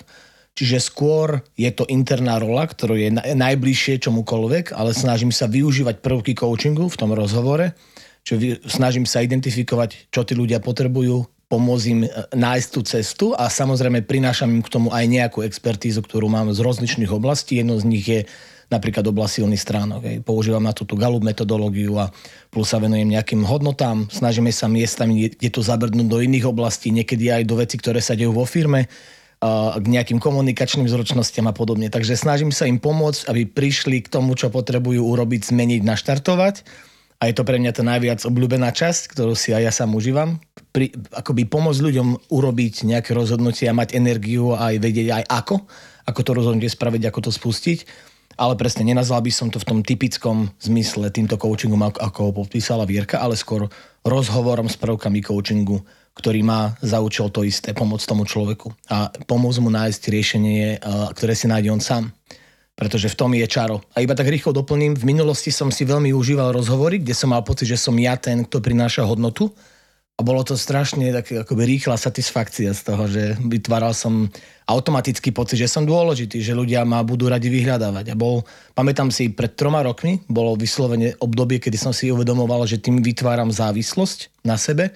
čiže 0.51 0.83
skôr 0.83 1.39
je 1.55 1.71
to 1.71 1.87
interná 1.87 2.35
rola, 2.43 2.67
ktorú 2.67 2.99
je 2.99 3.09
na- 3.15 3.23
najbližšie 3.23 4.03
čomukoľvek, 4.03 4.75
ale 4.75 4.91
snažím 4.91 5.31
sa 5.31 5.47
využívať 5.47 6.03
prvky 6.03 6.35
coachingu 6.35 6.91
v 6.91 6.99
tom 6.99 7.15
rozhovore, 7.15 7.71
Čiže 8.25 8.65
snažím 8.65 9.05
sa 9.05 9.21
identifikovať, 9.21 10.09
čo 10.09 10.25
tí 10.25 10.33
ľudia 10.33 10.57
potrebujú, 10.57 11.29
pomôcť 11.47 11.85
im 11.91 12.01
e, 12.05 12.09
nájsť 12.33 12.67
tú 12.71 12.81
cestu 12.81 13.25
a 13.37 13.49
samozrejme 13.49 14.05
prinášam 14.05 14.49
im 14.49 14.61
k 14.65 14.71
tomu 14.71 14.89
aj 14.89 15.05
nejakú 15.05 15.45
expertízu, 15.45 16.01
ktorú 16.01 16.29
mám 16.29 16.49
z 16.51 16.59
rozličných 16.61 17.11
oblastí. 17.13 17.61
Jedno 17.61 17.77
z 17.77 17.85
nich 17.85 18.05
je 18.05 18.25
napríklad 18.69 19.05
oblasť 19.05 19.41
silných 19.41 19.61
stránok. 19.61 20.01
Hej. 20.05 20.17
Používam 20.25 20.65
na 20.65 20.73
to 20.73 20.89
tú 20.89 20.97
Gallup 20.97 21.21
metodológiu 21.21 22.01
a 22.01 22.09
plus 22.49 22.65
sa 22.65 22.81
venujem 22.81 23.05
nejakým 23.13 23.45
hodnotám. 23.45 24.09
Snažíme 24.09 24.49
sa 24.49 24.65
miestami, 24.65 25.29
je 25.37 25.51
to 25.53 25.61
zabrdnúť 25.61 26.07
do 26.09 26.17
iných 26.17 26.49
oblastí, 26.49 26.89
niekedy 26.89 27.29
aj 27.29 27.43
do 27.45 27.61
veci, 27.61 27.77
ktoré 27.77 28.01
sa 28.01 28.17
dejú 28.17 28.33
vo 28.33 28.45
firme 28.49 28.89
k 29.75 29.85
nejakým 29.85 30.17
komunikačným 30.17 30.89
zručnostiam 30.89 31.45
a 31.45 31.53
podobne. 31.53 31.91
Takže 31.93 32.17
snažím 32.17 32.49
sa 32.49 32.65
im 32.65 32.81
pomôcť, 32.81 33.29
aby 33.29 33.45
prišli 33.45 34.01
k 34.01 34.09
tomu, 34.09 34.33
čo 34.33 34.49
potrebujú 34.49 35.05
urobiť, 35.05 35.53
zmeniť, 35.53 35.81
naštartovať. 35.85 36.65
A 37.19 37.31
je 37.31 37.33
to 37.35 37.47
pre 37.47 37.55
mňa 37.55 37.71
tá 37.71 37.83
najviac 37.83 38.21
obľúbená 38.27 38.75
časť, 38.75 39.15
ktorú 39.15 39.33
si 39.39 39.55
aj 39.55 39.63
ja 39.63 39.71
sám 39.71 39.95
užívam. 39.95 40.43
Pri, 40.75 40.91
akoby 41.15 41.47
pomôcť 41.47 41.79
ľuďom 41.79 42.27
urobiť 42.27 42.83
nejaké 42.83 43.15
rozhodnutie 43.15 43.71
a 43.71 43.77
mať 43.77 43.95
energiu 43.95 44.51
a 44.51 44.75
aj 44.75 44.75
vedieť 44.83 45.07
aj 45.15 45.23
ako, 45.31 45.55
ako 46.05 46.19
to 46.21 46.31
rozhodnutie 46.35 46.67
spraviť, 46.67 47.07
ako 47.07 47.19
to 47.25 47.31
spustiť. 47.31 47.79
Ale 48.35 48.59
presne 48.59 48.83
nenazval 48.83 49.23
by 49.23 49.31
som 49.31 49.47
to 49.47 49.63
v 49.63 49.67
tom 49.67 49.79
typickom 49.79 50.51
zmysle 50.59 51.07
týmto 51.07 51.39
coachingom, 51.39 51.79
ako, 51.87 52.19
ho 52.27 52.31
popísala 52.35 52.83
Vierka, 52.83 53.23
ale 53.23 53.39
skôr 53.39 53.71
rozhovorom 54.03 54.67
s 54.67 54.75
prvkami 54.75 55.23
coachingu, 55.23 55.79
ktorý 56.19 56.43
má 56.43 56.75
za 56.83 56.99
účel 56.99 57.31
to 57.31 57.47
isté, 57.47 57.71
pomôcť 57.71 58.03
tomu 58.03 58.27
človeku 58.27 58.75
a 58.91 59.07
pomôcť 59.23 59.59
mu 59.63 59.71
nájsť 59.71 60.01
riešenie, 60.11 60.83
a- 60.83 61.15
ktoré 61.15 61.31
si 61.31 61.47
nájde 61.47 61.71
on 61.71 61.79
sám. 61.79 62.11
Pretože 62.75 63.07
v 63.07 63.15
tom 63.15 63.31
je 63.31 63.47
čaro. 63.47 63.79
A 63.95 64.03
iba 64.03 64.11
tak 64.11 64.27
rýchlo 64.27 64.51
doplním, 64.51 64.99
v 64.99 65.15
minulosti 65.15 65.47
som 65.47 65.71
si 65.71 65.87
veľmi 65.87 66.11
užíval 66.11 66.51
rozhovory, 66.51 66.99
kde 66.99 67.15
som 67.15 67.31
mal 67.31 67.39
pocit, 67.39 67.71
že 67.71 67.79
som 67.79 67.95
ja 67.95 68.19
ten, 68.19 68.43
kto 68.43 68.59
prináša 68.59 69.07
hodnotu. 69.07 69.47
A 70.15 70.23
bolo 70.23 70.47
to 70.47 70.55
strašne 70.55 71.11
tak, 71.11 71.43
akoby 71.43 71.75
rýchla 71.75 71.99
satisfakcia 71.99 72.71
z 72.71 72.81
toho, 72.87 73.03
že 73.07 73.35
vytváral 73.35 73.91
som 73.91 74.31
automatický 74.63 75.35
pocit, 75.35 75.59
že 75.59 75.67
som 75.67 75.83
dôležitý, 75.83 76.39
že 76.39 76.55
ľudia 76.55 76.87
ma 76.87 77.03
budú 77.03 77.27
radi 77.27 77.51
vyhľadávať. 77.51 78.11
A 78.11 78.15
bol, 78.15 78.47
pamätám 78.71 79.11
si, 79.11 79.27
pred 79.27 79.59
troma 79.59 79.83
rokmi 79.83 80.23
bolo 80.31 80.55
vyslovene 80.55 81.19
obdobie, 81.19 81.59
kedy 81.59 81.75
som 81.75 81.91
si 81.91 82.07
uvedomoval, 82.15 82.63
že 82.63 82.79
tým 82.79 83.03
vytváram 83.03 83.51
závislosť 83.51 84.47
na 84.47 84.55
sebe 84.55 84.95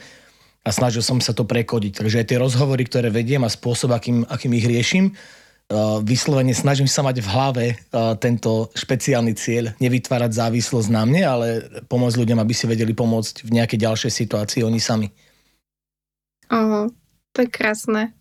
a 0.64 0.70
snažil 0.72 1.04
som 1.04 1.20
sa 1.20 1.36
to 1.36 1.44
prekodiť. 1.44 2.00
Takže 2.00 2.24
aj 2.24 2.28
tie 2.32 2.40
rozhovory, 2.40 2.88
ktoré 2.88 3.12
vediem 3.12 3.44
a 3.44 3.52
spôsob, 3.52 3.92
akým, 3.92 4.24
akým 4.24 4.56
ich 4.56 4.68
riešim, 4.68 5.12
vyslovene 6.02 6.58
snažím 6.58 6.90
sa 6.90 7.06
mať 7.06 7.22
v 7.22 7.28
hlave 7.30 7.66
uh, 7.78 8.18
tento 8.18 8.74
špeciálny 8.74 9.38
cieľ, 9.38 9.78
nevytvárať 9.78 10.34
závislosť 10.34 10.90
na 10.90 11.06
mne, 11.06 11.24
ale 11.24 11.48
pomôcť 11.86 12.18
ľuďom, 12.18 12.42
aby 12.42 12.54
si 12.58 12.66
vedeli 12.66 12.98
pomôcť 12.98 13.46
v 13.46 13.54
nejakej 13.54 13.80
ďalšej 13.86 14.12
situácii 14.12 14.66
oni 14.66 14.82
sami. 14.82 15.08
Oho, 16.50 16.90
to 17.38 17.46
je 17.46 17.50
krásne. 17.54 18.18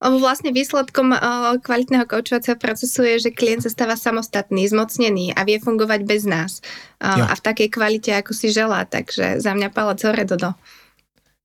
Lebo 0.00 0.18
vlastne 0.18 0.50
výsledkom 0.50 1.14
uh, 1.14 1.54
kvalitného 1.62 2.08
koučovacieho 2.10 2.58
procesu 2.58 3.06
je, 3.06 3.30
že 3.30 3.36
klient 3.36 3.62
sa 3.62 3.70
stáva 3.70 3.94
samostatný, 3.94 4.66
zmocnený 4.66 5.36
a 5.36 5.46
vie 5.46 5.62
fungovať 5.62 6.00
bez 6.02 6.26
nás. 6.26 6.58
Jo. 6.98 7.22
A 7.22 7.36
v 7.36 7.44
takej 7.44 7.68
kvalite, 7.70 8.10
ako 8.16 8.34
si 8.34 8.50
želá. 8.50 8.88
Takže 8.88 9.38
za 9.38 9.52
mňa 9.54 9.68
palec 9.70 10.00
hore, 10.02 10.24
Dodo. 10.26 10.56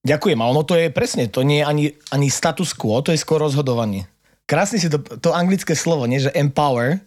Ďakujem, 0.07 0.37
ale 0.39 0.49
ono 0.53 0.63
to 0.63 0.77
je 0.77 0.93
presne, 0.93 1.25
to 1.27 1.41
nie 1.41 1.59
je 1.61 1.65
ani, 1.65 1.85
ani 2.13 2.29
status 2.29 2.77
quo, 2.77 3.01
to 3.01 3.09
je 3.09 3.17
skôr 3.17 3.41
rozhodovanie. 3.41 4.05
Krásne 4.45 4.77
si 4.77 4.89
to, 4.89 5.01
to 5.01 5.33
anglické 5.33 5.73
slovo, 5.73 6.05
nie, 6.05 6.21
že 6.21 6.33
empower, 6.37 7.01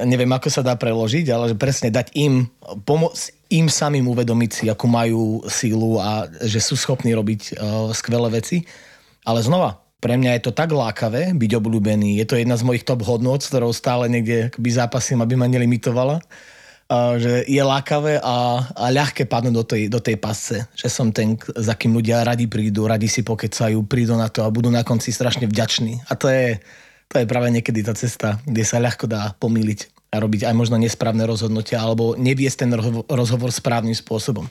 neviem, 0.00 0.28
ako 0.32 0.48
sa 0.48 0.64
dá 0.64 0.76
preložiť, 0.76 1.28
ale 1.28 1.52
že 1.52 1.56
presne 1.60 1.92
dať 1.92 2.12
im, 2.16 2.48
pomôcť 2.88 3.52
im 3.52 3.68
samým 3.68 4.08
uvedomiť 4.08 4.50
si, 4.50 4.64
akú 4.72 4.88
majú 4.88 5.44
sílu 5.48 6.00
a 6.00 6.28
že 6.40 6.60
sú 6.60 6.72
schopní 6.72 7.12
robiť 7.12 7.40
uh, 7.56 7.92
skvelé 7.92 8.32
veci. 8.32 8.64
Ale 9.28 9.44
znova, 9.44 9.84
pre 10.00 10.16
mňa 10.16 10.40
je 10.40 10.42
to 10.48 10.56
tak 10.56 10.72
lákavé 10.72 11.36
byť 11.36 11.52
obľúbený. 11.62 12.18
Je 12.18 12.26
to 12.26 12.40
jedna 12.40 12.56
z 12.56 12.66
mojich 12.66 12.82
top 12.82 13.04
hodnot, 13.04 13.44
s 13.44 13.52
ktorou 13.52 13.70
stále 13.70 14.08
niekde 14.08 14.50
zápasím, 14.56 15.20
aby 15.20 15.36
ma 15.36 15.46
nelimitovala 15.46 16.24
že 17.18 17.48
je 17.48 17.62
lákavé 17.62 18.20
a, 18.20 18.62
a 18.72 18.84
ľahké 18.92 19.24
padnúť 19.24 19.54
do 19.54 19.64
tej, 19.64 19.82
do 19.88 20.00
tej 20.00 20.16
pasce. 20.20 20.68
Že 20.76 20.88
som 20.88 21.06
ten, 21.08 21.34
za 21.40 21.74
kým 21.76 21.96
ľudia 21.96 22.24
radi 22.24 22.46
prídu, 22.46 22.84
radi 22.84 23.08
si 23.08 23.24
pokecajú, 23.24 23.84
prídu 23.88 24.14
na 24.16 24.28
to 24.28 24.44
a 24.44 24.52
budú 24.52 24.68
na 24.68 24.84
konci 24.84 25.10
strašne 25.10 25.48
vďační. 25.48 26.04
A 26.08 26.12
to 26.14 26.28
je, 26.28 26.60
to 27.08 27.20
je 27.20 27.28
práve 27.28 27.48
niekedy 27.52 27.80
tá 27.84 27.96
cesta, 27.96 28.40
kde 28.44 28.64
sa 28.64 28.80
ľahko 28.80 29.08
dá 29.08 29.32
pomýliť 29.36 30.12
a 30.12 30.20
robiť 30.20 30.44
aj 30.44 30.54
možno 30.54 30.76
nesprávne 30.76 31.24
rozhodnutia 31.24 31.80
alebo 31.80 32.12
neviesť 32.20 32.68
ten 32.68 32.70
rozhovor 33.08 33.48
správnym 33.48 33.96
spôsobom. 33.96 34.44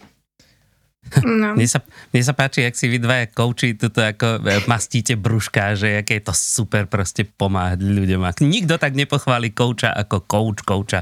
No. 1.25 1.57
Mne, 1.57 1.65
sa, 1.65 1.81
mne 2.13 2.23
sa 2.23 2.33
páči, 2.37 2.61
ak 2.61 2.77
si 2.77 2.85
vy 2.85 3.01
dvaja 3.01 3.25
kouči 3.33 3.73
toto 3.73 4.05
ako 4.05 4.45
e, 4.45 4.61
mastíte 4.69 5.17
brúška, 5.17 5.73
že 5.73 6.05
aké 6.05 6.21
je 6.21 6.29
to 6.29 6.33
super 6.33 6.85
proste 6.85 7.25
pomáhať 7.25 7.81
ľuďom. 7.81 8.21
Nikto 8.45 8.77
tak 8.77 8.93
nepochváli 8.93 9.49
kouča 9.49 9.91
ako 9.97 10.29
kouč 10.29 10.61
kouča. 10.61 11.01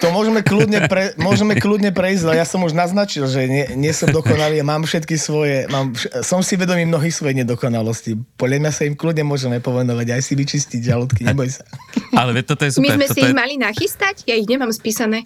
To 0.00 0.08
môžeme 0.12 0.44
kľudne, 0.44 0.84
pre, 0.88 1.16
môžeme 1.16 1.56
kľudne 1.56 1.90
prejsť, 1.92 2.36
ja 2.36 2.44
som 2.44 2.60
už 2.64 2.76
naznačil, 2.76 3.24
že 3.28 3.48
nie, 3.48 3.64
nie 3.76 3.92
som 3.96 4.12
dokonalý 4.12 4.60
mám 4.60 4.84
všetky 4.84 5.16
svoje, 5.16 5.64
mám, 5.72 5.96
som 6.20 6.44
si 6.44 6.56
vedomý 6.60 6.84
mnohých 6.84 7.14
svojich 7.14 7.44
nedokonalostí. 7.44 8.20
Podľa 8.36 8.58
mňa 8.60 8.72
sa 8.72 8.82
im 8.84 8.94
kľudne 8.96 9.24
môžeme 9.24 9.58
povenovať, 9.64 10.16
aj 10.16 10.22
si 10.24 10.32
vyčistiť 10.36 10.80
žalúdky, 10.84 11.24
neboj 11.24 11.48
sa. 11.48 11.64
Ale 12.12 12.36
toto 12.44 12.68
je 12.68 12.76
super. 12.76 12.84
My 12.84 12.88
sme 13.00 13.06
toto 13.08 13.14
si 13.16 13.20
je... 13.24 13.26
ich 13.30 13.36
mali 13.36 13.54
nachystať? 13.56 14.14
Ja 14.28 14.36
ich 14.36 14.48
nemám 14.48 14.70
spísané. 14.72 15.24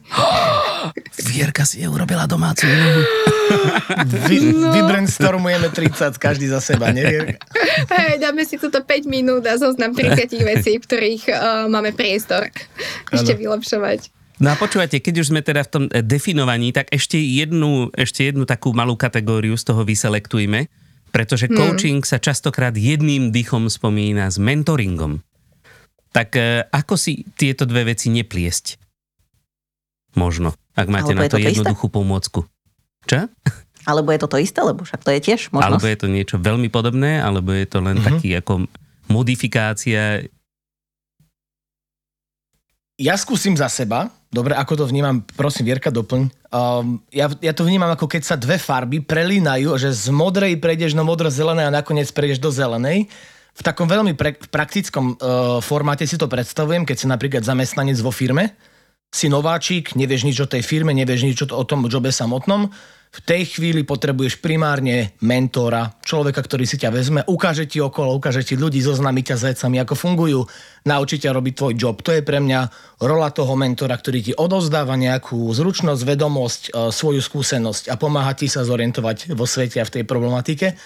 Vierka 1.35 1.67
si 1.67 1.83
je 1.83 1.89
urobila 1.91 2.31
domácu 2.31 2.67
Vy, 4.29 4.39
no. 4.53 4.73
Vybrainstormujeme 4.77 5.73
30, 5.73 6.21
každý 6.21 6.53
za 6.53 6.61
seba, 6.61 6.93
nie? 6.93 7.05
Hej, 7.97 8.21
dáme 8.21 8.45
si 8.45 8.61
toto 8.61 8.85
5 8.85 9.09
minút 9.09 9.45
a 9.49 9.57
zoznam 9.57 9.97
30 9.97 10.29
vecí, 10.45 10.77
v 10.77 10.85
ktorých 10.85 11.23
uh, 11.33 11.37
máme 11.73 11.97
priestor 11.97 12.49
ešte 13.09 13.33
vylepšovať. 13.37 14.18
No 14.39 14.55
a 14.55 14.55
počúvate, 14.55 15.03
keď 15.03 15.15
už 15.27 15.35
sme 15.35 15.43
teda 15.43 15.67
v 15.67 15.71
tom 15.71 15.85
eh, 15.91 16.03
definovaní, 16.03 16.71
tak 16.71 16.91
ešte 16.95 17.19
jednu, 17.19 17.91
ešte 17.95 18.31
jednu 18.31 18.47
takú 18.47 18.71
malú 18.71 18.95
kategóriu 18.95 19.59
z 19.59 19.65
toho 19.67 19.83
vyselektujme, 19.83 20.71
pretože 21.11 21.51
hmm. 21.51 21.57
coaching 21.59 22.01
sa 22.07 22.23
častokrát 22.23 22.75
jedným 22.75 23.35
dychom 23.35 23.67
spomína 23.67 24.31
s 24.31 24.39
mentoringom. 24.39 25.21
Tak 26.15 26.29
eh, 26.39 26.63
ako 26.71 26.95
si 26.95 27.27
tieto 27.35 27.67
dve 27.67 27.95
veci 27.95 28.15
nepliesť? 28.15 28.79
Možno, 30.17 30.55
ak 30.75 30.87
máte 30.91 31.13
Alebo 31.15 31.27
na 31.27 31.31
to, 31.31 31.37
to 31.39 31.43
jednoduchú 31.43 31.87
isté? 31.91 31.97
pomôcku. 31.99 32.41
Čo? 33.07 33.27
Alebo 33.89 34.13
je 34.13 34.21
to 34.21 34.29
to 34.29 34.39
isté, 34.43 34.61
lebo 34.61 34.85
však 34.85 35.01
to 35.01 35.11
je 35.17 35.21
tiež 35.23 35.41
možnosť. 35.49 35.65
Alebo 35.65 35.87
je 35.89 35.99
to 35.99 36.09
niečo 36.13 36.37
veľmi 36.37 36.69
podobné, 36.69 37.25
alebo 37.25 37.57
je 37.57 37.65
to 37.65 37.81
len 37.81 37.97
mm-hmm. 37.97 38.09
taký 38.21 38.29
ako 38.37 38.69
modifikácia. 39.09 40.29
Ja 42.99 43.15
skúsim 43.15 43.55
za 43.55 43.71
seba, 43.71 44.11
dobre, 44.35 44.59
ako 44.59 44.83
to 44.83 44.85
vnímam, 44.91 45.23
prosím, 45.39 45.71
Vierka, 45.71 45.95
doplň. 45.95 46.35
Um, 46.51 46.99
ja, 47.15 47.31
ja 47.39 47.55
to 47.55 47.63
vnímam 47.63 47.95
ako 47.95 48.11
keď 48.11 48.23
sa 48.27 48.35
dve 48.35 48.59
farby 48.59 48.99
prelínajú, 48.99 49.71
že 49.79 49.95
z 49.95 50.11
modrej 50.11 50.59
prejdeš 50.59 50.99
do 50.99 51.07
modro-zelenej 51.07 51.71
a 51.71 51.77
nakoniec 51.79 52.11
prejdeš 52.11 52.43
do 52.43 52.51
zelenej. 52.51 53.07
V 53.55 53.63
takom 53.63 53.87
veľmi 53.87 54.19
pre, 54.19 54.35
praktickom 54.35 55.15
uh, 55.15 55.63
formáte 55.63 56.11
si 56.11 56.19
to 56.19 56.27
predstavujem, 56.27 56.83
keď 56.83 56.97
si 56.99 57.07
napríklad 57.07 57.47
zamestnanec 57.47 58.03
vo 58.03 58.11
firme, 58.11 58.59
si 59.15 59.31
nováčik, 59.31 59.95
nevieš 59.95 60.27
nič 60.27 60.37
o 60.43 60.51
tej 60.51 60.67
firme, 60.67 60.91
nevieš 60.91 61.23
nič 61.23 61.39
o 61.55 61.63
tom 61.63 61.87
jobe 61.87 62.11
samotnom, 62.11 62.67
v 63.09 63.21
tej 63.25 63.57
chvíli 63.57 63.89
potrebuješ 63.89 64.45
primárne 64.45 65.17
mentora, 65.25 65.97
človeka, 66.05 66.45
ktorý 66.45 66.69
si 66.69 66.77
ťa 66.77 66.93
vezme, 66.93 67.21
ukáže 67.25 67.65
ti 67.65 67.81
okolo, 67.81 68.13
ukáže 68.13 68.45
ti 68.45 68.55
ľudí, 68.55 68.85
zoznámi 68.85 69.25
ťa 69.25 69.37
s 69.41 69.43
vecami, 69.49 69.81
ako 69.81 69.95
fungujú, 69.97 70.41
naučí 70.85 71.17
ťa 71.17 71.33
robiť 71.33 71.55
tvoj 71.57 71.73
job. 71.73 71.97
To 72.05 72.13
je 72.13 72.21
pre 72.21 72.37
mňa 72.37 72.69
rola 73.01 73.33
toho 73.33 73.57
mentora, 73.57 73.97
ktorý 73.97 74.19
ti 74.21 74.33
odozdáva 74.37 74.93
nejakú 75.01 75.49
zručnosť, 75.57 76.03
vedomosť, 76.05 76.63
e, 76.69 76.93
svoju 76.93 77.25
skúsenosť 77.25 77.89
a 77.89 77.97
pomáha 77.97 78.37
ti 78.37 78.45
sa 78.45 78.61
zorientovať 78.69 79.33
vo 79.33 79.49
svete 79.49 79.81
a 79.81 79.89
v 79.89 79.95
tej 79.99 80.05
problematike. 80.05 80.77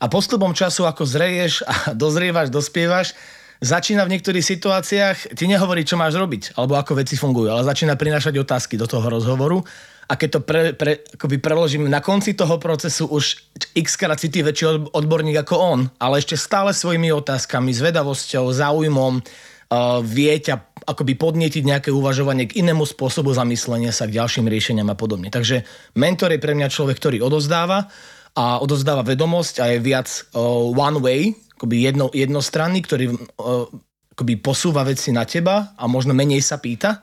A 0.00 0.04
postupom 0.08 0.56
času, 0.56 0.88
ako 0.88 1.04
zreješ 1.04 1.60
a 1.68 1.92
dozrievaš, 2.02 2.48
dospievaš, 2.48 3.12
začína 3.60 4.08
v 4.08 4.16
niektorých 4.16 4.44
situáciách 4.44 5.36
ti 5.36 5.44
nehovorí, 5.44 5.84
čo 5.84 6.00
máš 6.00 6.16
robiť, 6.16 6.56
alebo 6.56 6.80
ako 6.80 7.04
veci 7.04 7.20
fungujú, 7.20 7.52
ale 7.52 7.68
začína 7.68 8.00
prinášať 8.00 8.40
otázky 8.40 8.80
do 8.80 8.88
toho 8.88 9.04
rozhovoru 9.08 9.60
a 10.06 10.14
keď 10.14 10.28
to 10.38 10.40
pre, 10.46 10.62
pre, 10.78 11.02
akoby 11.18 11.42
preložím 11.42 11.90
na 11.90 11.98
konci 11.98 12.38
toho 12.38 12.62
procesu 12.62 13.10
už 13.10 13.50
x 13.74 13.98
krát 13.98 14.22
si 14.22 14.30
ty 14.30 14.46
väčší 14.46 14.94
odborník 14.94 15.42
ako 15.42 15.54
on, 15.58 15.80
ale 15.98 16.22
ešte 16.22 16.38
stále 16.38 16.70
svojimi 16.70 17.10
otázkami, 17.10 17.74
zvedavosťou, 17.74 18.46
záujmom 18.54 19.14
uh, 19.18 19.98
vie 20.06 20.30
ťa 20.38 20.86
akoby 20.86 21.18
podnietiť 21.18 21.66
nejaké 21.66 21.90
uvažovanie 21.90 22.46
k 22.46 22.62
inému 22.62 22.86
spôsobu 22.86 23.34
zamyslenia 23.34 23.90
sa, 23.90 24.06
k 24.06 24.14
ďalším 24.22 24.46
riešeniam 24.46 24.86
a 24.86 24.94
podobne. 24.94 25.34
Takže 25.34 25.66
mentor 25.98 26.30
je 26.30 26.38
pre 26.38 26.54
mňa 26.54 26.70
človek, 26.70 27.02
ktorý 27.02 27.26
odozdáva 27.26 27.90
a 28.38 28.62
odozdáva 28.62 29.02
vedomosť 29.02 29.54
a 29.58 29.74
je 29.74 29.78
viac 29.82 30.06
uh, 30.38 30.70
one 30.70 31.02
way, 31.02 31.34
akoby 31.58 31.82
jedno, 31.82 32.14
jednostranný, 32.14 32.78
ktorý 32.86 33.10
uh, 33.10 33.66
akoby 34.14 34.38
posúva 34.38 34.86
veci 34.86 35.10
na 35.10 35.26
teba 35.26 35.74
a 35.74 35.90
možno 35.90 36.14
menej 36.14 36.46
sa 36.46 36.62
pýta. 36.62 37.02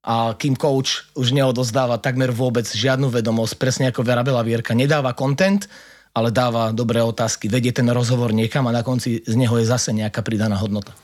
A 0.00 0.32
kým 0.32 0.56
coach 0.56 1.12
už 1.12 1.36
neodozdáva 1.36 2.00
takmer 2.00 2.32
vôbec 2.32 2.64
žiadnu 2.64 3.12
vedomosť, 3.12 3.54
presne 3.60 3.84
ako 3.92 4.00
Verabela 4.00 4.40
Vierka, 4.40 4.72
nedáva 4.72 5.12
content, 5.12 5.68
ale 6.16 6.32
dáva 6.32 6.72
dobré 6.72 7.04
otázky, 7.04 7.52
vedie 7.52 7.70
ten 7.70 7.86
rozhovor 7.92 8.32
niekam 8.32 8.64
a 8.66 8.74
na 8.74 8.80
konci 8.80 9.20
z 9.20 9.34
neho 9.36 9.54
je 9.60 9.68
zase 9.68 9.92
nejaká 9.92 10.24
pridaná 10.24 10.56
hodnota. 10.56 10.96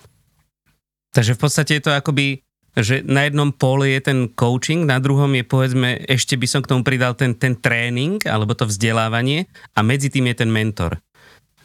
Takže 1.13 1.37
v 1.37 1.41
podstate 1.41 1.73
je 1.77 1.85
to 1.85 1.93
akoby, 1.93 2.41
že 2.77 3.05
na 3.05 3.29
jednom 3.29 3.53
pole 3.53 3.93
je 3.93 4.01
ten 4.01 4.19
coaching, 4.33 4.89
na 4.89 5.01
druhom 5.01 5.29
je 5.37 5.45
povedzme, 5.45 6.05
ešte 6.09 6.37
by 6.37 6.47
som 6.49 6.61
k 6.65 6.71
tomu 6.73 6.83
pridal 6.83 7.13
ten, 7.13 7.37
ten 7.37 7.57
tréning 7.57 8.21
alebo 8.25 8.57
to 8.57 8.65
vzdelávanie 8.65 9.49
a 9.77 9.85
medzi 9.85 10.09
tým 10.09 10.33
je 10.33 10.37
ten 10.41 10.51
mentor 10.51 11.01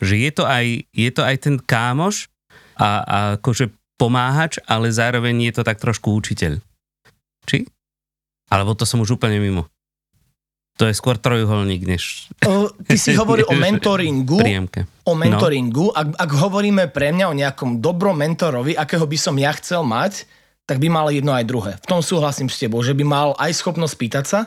že 0.02 0.18
je 0.18 0.32
to 0.34 0.44
aj, 0.50 0.66
je 0.90 1.10
to 1.14 1.22
aj 1.22 1.38
ten 1.38 1.56
kámoš 1.62 2.28
a, 2.76 3.06
a 3.06 3.18
akože 3.38 3.70
pomáhač, 4.02 4.58
ale 4.66 4.90
zároveň 4.90 5.54
je 5.54 5.62
to 5.62 5.64
tak 5.64 5.78
trošku 5.78 6.10
učiteľ. 6.18 6.58
Či? 7.48 7.66
Alebo 8.52 8.76
to 8.76 8.84
som 8.84 9.00
už 9.00 9.16
úplne 9.16 9.40
mimo. 9.40 9.68
To 10.80 10.88
je 10.88 10.96
skôr 10.96 11.20
trojuholník, 11.20 11.84
než... 11.86 12.32
O, 12.48 12.72
ty 12.88 12.98
si 12.98 13.14
hovoril 13.22 13.46
o 13.46 13.56
mentoringu. 13.56 14.40
Príjemke. 14.40 14.88
O 15.06 15.14
mentoringu. 15.14 15.92
No. 15.92 15.96
Ak, 15.96 16.16
ak 16.16 16.32
hovoríme 16.32 16.90
pre 16.90 17.14
mňa 17.14 17.26
o 17.28 17.38
nejakom 17.38 17.84
dobrom 17.84 18.18
mentorovi, 18.18 18.74
akého 18.74 19.06
by 19.06 19.18
som 19.20 19.36
ja 19.38 19.52
chcel 19.56 19.86
mať, 19.86 20.26
tak 20.66 20.80
by 20.80 20.88
mal 20.88 21.12
jedno 21.12 21.36
aj 21.36 21.46
druhé. 21.46 21.72
V 21.84 21.90
tom 21.90 22.00
súhlasím 22.00 22.48
s 22.48 22.58
tebou, 22.58 22.80
že 22.82 22.96
by 22.96 23.04
mal 23.04 23.30
aj 23.38 23.52
schopnosť 23.62 23.96
pýtať 24.00 24.26
sa, 24.26 24.40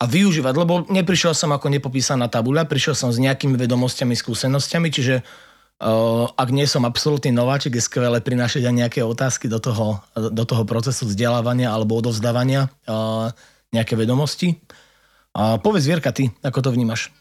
a 0.00 0.08
využívať, 0.08 0.54
lebo 0.56 0.88
neprišiel 0.88 1.36
som 1.36 1.52
ako 1.52 1.68
nepopísaná 1.68 2.32
tabuľa, 2.32 2.64
prišiel 2.64 2.96
som 2.96 3.12
s 3.12 3.20
nejakými 3.20 3.60
vedomosťami, 3.60 4.16
skúsenosťami, 4.16 4.88
čiže 4.88 5.20
ak 6.36 6.48
nie 6.52 6.68
som 6.68 6.84
absolútny 6.84 7.32
nováčik, 7.32 7.72
je 7.72 7.80
skvelé 7.80 8.20
prinášať 8.20 8.68
aj 8.68 8.74
nejaké 8.76 9.00
otázky 9.00 9.48
do 9.48 9.56
toho, 9.56 10.04
do 10.12 10.44
toho 10.44 10.68
procesu 10.68 11.08
vzdelávania 11.08 11.72
alebo 11.72 11.96
odovzdávania 11.96 12.68
uh, 12.84 13.32
nejaké 13.72 13.96
vedomosti. 13.96 14.60
Povedz 15.32 15.86
Vierka, 15.86 16.10
ty, 16.10 16.28
ako 16.42 16.58
to 16.58 16.70
vnímaš? 16.74 17.14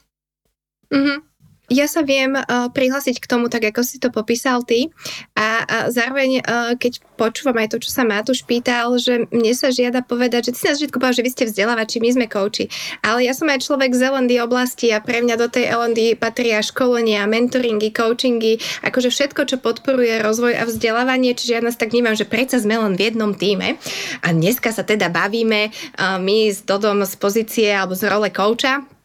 Mm-hmm. 0.90 1.29
Ja 1.70 1.86
sa 1.86 2.02
viem 2.02 2.34
uh, 2.34 2.70
prihlásiť 2.74 3.22
k 3.22 3.30
tomu, 3.30 3.46
tak 3.48 3.70
ako 3.70 3.86
si 3.86 4.02
to 4.02 4.10
popísal 4.10 4.66
ty. 4.66 4.90
A, 5.38 5.64
a 5.64 5.76
zároveň, 5.94 6.42
uh, 6.42 6.74
keď 6.74 6.98
počúvam 7.14 7.62
aj 7.62 7.76
to, 7.76 7.78
čo 7.86 7.94
sa 7.94 8.02
Matúš 8.02 8.42
pýtal, 8.42 8.98
že 8.98 9.30
mne 9.30 9.54
sa 9.54 9.70
žiada 9.70 10.02
povedať, 10.02 10.50
že 10.50 10.52
ty 10.56 10.58
si 10.58 10.66
na 10.66 10.76
začiatku 10.80 10.98
povedal, 10.98 11.22
že 11.22 11.26
vy 11.28 11.32
ste 11.36 11.46
vzdelávači, 11.46 12.02
my 12.02 12.10
sme 12.16 12.26
kouči. 12.26 12.72
Ale 13.06 13.28
ja 13.28 13.38
som 13.38 13.52
aj 13.52 13.62
človek 13.62 13.92
z 13.94 14.10
L&D 14.10 14.42
oblasti 14.42 14.90
a 14.90 15.04
pre 15.04 15.22
mňa 15.22 15.36
do 15.38 15.48
tej 15.52 15.70
L&D 15.70 16.18
patria 16.18 16.64
školenia, 16.64 17.30
mentoringy, 17.30 17.94
coachingy, 17.94 18.58
akože 18.82 19.14
všetko, 19.14 19.42
čo 19.46 19.62
podporuje 19.62 20.24
rozvoj 20.26 20.58
a 20.58 20.64
vzdelávanie, 20.66 21.38
čiže 21.38 21.60
ja 21.60 21.62
nás 21.62 21.78
tak 21.78 21.94
vnímam, 21.94 22.18
že 22.18 22.26
predsa 22.26 22.58
sme 22.58 22.82
len 22.82 22.98
v 22.98 23.12
jednom 23.12 23.36
týme. 23.38 23.78
A 24.26 24.34
dneska 24.34 24.74
sa 24.74 24.82
teda 24.82 25.12
bavíme 25.12 25.70
uh, 25.70 26.18
my 26.18 26.50
s 26.50 26.66
Dodom 26.66 27.06
z 27.06 27.14
pozície 27.20 27.70
alebo 27.70 27.94
z 27.94 28.08
role 28.10 28.34
kouča, 28.34 28.99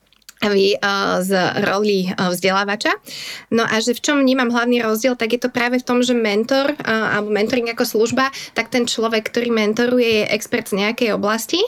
z 1.24 1.30
roli 1.64 2.12
vzdelávača. 2.16 2.92
No 3.50 3.64
a 3.64 3.80
že 3.80 3.96
v 3.96 4.02
čom 4.04 4.16
vnímam 4.20 4.52
hlavný 4.52 4.84
rozdiel, 4.84 5.16
tak 5.16 5.32
je 5.32 5.40
to 5.40 5.48
práve 5.48 5.80
v 5.80 5.86
tom, 5.86 6.04
že 6.04 6.12
mentor 6.12 6.76
alebo 6.84 7.32
mentoring 7.32 7.70
ako 7.72 7.84
služba, 7.84 8.28
tak 8.52 8.68
ten 8.68 8.84
človek, 8.84 9.28
ktorý 9.28 9.50
mentoruje, 9.50 10.24
je 10.24 10.30
expert 10.30 10.68
z 10.68 10.84
nejakej 10.84 11.16
oblasti 11.16 11.60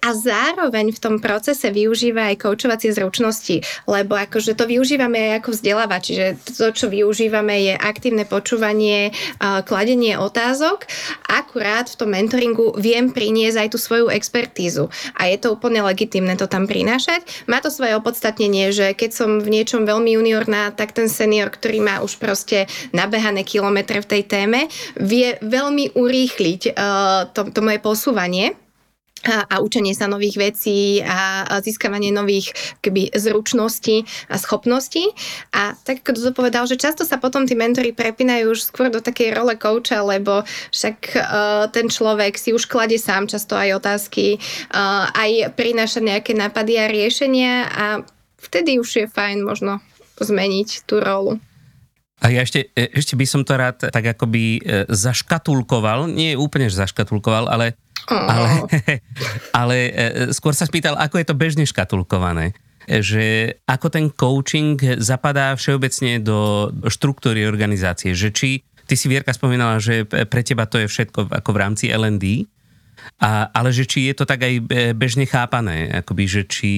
a 0.00 0.16
zároveň 0.16 0.96
v 0.96 0.98
tom 0.98 1.16
procese 1.20 1.68
využíva 1.68 2.32
aj 2.32 2.40
koučovacie 2.40 2.90
zručnosti, 2.92 3.60
lebo 3.84 4.16
akože 4.16 4.56
to 4.56 4.64
využívame 4.64 5.16
aj 5.20 5.32
ako 5.44 5.48
vzdelávač, 5.52 6.02
čiže 6.10 6.26
to, 6.56 6.72
čo 6.72 6.86
využívame 6.88 7.70
je 7.70 7.74
aktívne 7.76 8.24
počúvanie, 8.24 9.12
kladenie 9.40 10.16
otázok, 10.16 10.88
akurát 11.28 11.86
v 11.92 11.98
tom 12.00 12.10
mentoringu 12.16 12.72
viem 12.80 13.12
priniesť 13.12 13.56
aj 13.60 13.68
tú 13.76 13.78
svoju 13.78 14.06
expertízu. 14.08 14.88
A 15.20 15.28
je 15.28 15.36
to 15.36 15.52
úplne 15.52 15.84
legitimné 15.84 16.34
to 16.40 16.48
tam 16.48 16.64
prinášať. 16.64 17.22
Má 17.44 17.60
to 17.60 17.68
svoje 17.68 17.94
opodstatnenie, 17.94 18.72
že 18.72 18.96
keď 18.96 19.10
som 19.12 19.30
v 19.38 19.52
niečom 19.52 19.84
veľmi 19.84 20.16
juniorná, 20.16 20.72
tak 20.72 20.96
ten 20.96 21.12
senior, 21.12 21.52
ktorý 21.52 21.84
má 21.84 22.00
už 22.00 22.16
proste 22.16 22.64
nabehané 22.96 23.44
kilometre 23.44 24.00
v 24.00 24.10
tej 24.16 24.22
téme, 24.24 24.60
vie 24.96 25.36
veľmi 25.44 25.92
urýchliť 25.92 26.74
to, 27.36 27.40
to 27.52 27.60
moje 27.60 27.78
posúvanie 27.84 28.56
a, 29.28 29.44
a 29.44 29.54
učenie 29.60 29.92
sa 29.92 30.08
nových 30.08 30.40
vecí 30.40 31.04
a, 31.04 31.44
a 31.44 31.54
získavanie 31.60 32.08
nových 32.08 32.56
keby, 32.80 33.12
zručností 33.12 34.08
a 34.32 34.40
schopností. 34.40 35.12
A 35.52 35.76
tak 35.84 36.00
ako 36.00 36.16
to 36.16 36.32
povedal, 36.32 36.64
že 36.64 36.80
často 36.80 37.04
sa 37.04 37.20
potom 37.20 37.44
tí 37.44 37.52
mentory 37.52 37.92
prepínajú 37.92 38.56
už 38.56 38.72
skôr 38.72 38.88
do 38.88 39.04
takej 39.04 39.36
role 39.36 39.60
kouča, 39.60 40.00
lebo 40.00 40.40
však 40.72 40.98
uh, 41.16 41.20
ten 41.68 41.92
človek 41.92 42.40
si 42.40 42.56
už 42.56 42.64
klade 42.64 42.96
sám 42.96 43.28
často 43.28 43.52
aj 43.52 43.76
otázky, 43.76 44.40
uh, 44.72 45.12
aj 45.12 45.52
prináša 45.52 46.00
nejaké 46.00 46.32
nápady 46.32 46.80
a 46.80 46.88
riešenia 46.88 47.54
a 47.68 47.84
vtedy 48.40 48.80
už 48.80 48.88
je 48.88 49.06
fajn 49.06 49.44
možno 49.44 49.84
zmeniť 50.16 50.88
tú 50.88 51.00
rolu. 51.00 51.36
A 52.20 52.28
ja 52.28 52.44
ešte, 52.44 52.68
e, 52.76 52.92
ešte 52.92 53.16
by 53.16 53.24
som 53.24 53.40
to 53.48 53.56
rád 53.56 53.88
tak 53.88 54.04
akoby 54.04 54.60
zaškatulkoval, 54.92 56.04
nie 56.04 56.36
úplne 56.36 56.68
zaškatulkoval, 56.68 57.48
ale, 57.48 57.80
oh. 58.08 58.30
ale, 58.30 58.48
ale 59.60 59.76
e, 59.76 59.92
skôr 60.32 60.56
sa 60.56 60.64
spýtal, 60.64 60.96
ako 60.96 61.20
je 61.20 61.26
to 61.26 61.34
bežne 61.36 61.64
škatulkované 61.68 62.56
že 62.90 63.54
ako 63.70 63.86
ten 63.86 64.10
coaching 64.10 64.74
zapadá 64.98 65.54
všeobecne 65.54 66.18
do 66.18 66.72
štruktúry 66.90 67.46
organizácie, 67.46 68.18
že 68.18 68.34
či, 68.34 68.66
ty 68.90 68.98
si 68.98 69.06
Vierka 69.06 69.30
spomínala, 69.30 69.78
že 69.78 70.02
pre 70.08 70.42
teba 70.42 70.66
to 70.66 70.82
je 70.82 70.90
všetko 70.90 71.30
ako 71.30 71.50
v 71.54 71.60
rámci 71.60 71.86
L&D, 71.86 72.50
a, 73.22 73.46
ale 73.54 73.70
že 73.70 73.86
či 73.86 74.10
je 74.10 74.14
to 74.18 74.24
tak 74.26 74.42
aj 74.42 74.66
bežne 74.98 75.24
chápané, 75.28 76.02
akoby, 76.02 76.24
že 76.26 76.42
či, 76.50 76.72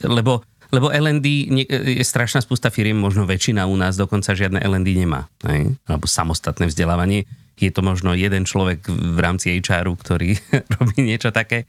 lebo 0.00 0.40
lebo 0.74 0.90
LND 0.90 1.54
je 1.70 2.02
strašná 2.02 2.42
spústa 2.42 2.66
firiem, 2.66 2.98
možno 2.98 3.22
väčšina 3.22 3.62
u 3.62 3.78
nás 3.78 3.94
dokonca 3.94 4.34
žiadne 4.34 4.58
LND 4.58 5.06
nemá. 5.06 5.30
Ne? 5.46 5.78
Alebo 5.86 6.10
samostatné 6.10 6.66
vzdelávanie. 6.66 7.30
Je 7.58 7.70
to 7.70 7.80
možno 7.86 8.14
jeden 8.14 8.44
človek 8.44 8.86
v 8.88 9.18
rámci 9.18 9.54
HR, 9.58 9.86
ktorý 9.94 10.34
robí 10.78 10.98
niečo 11.02 11.30
také. 11.30 11.68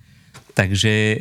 Takže 0.56 0.94
e, 0.94 1.18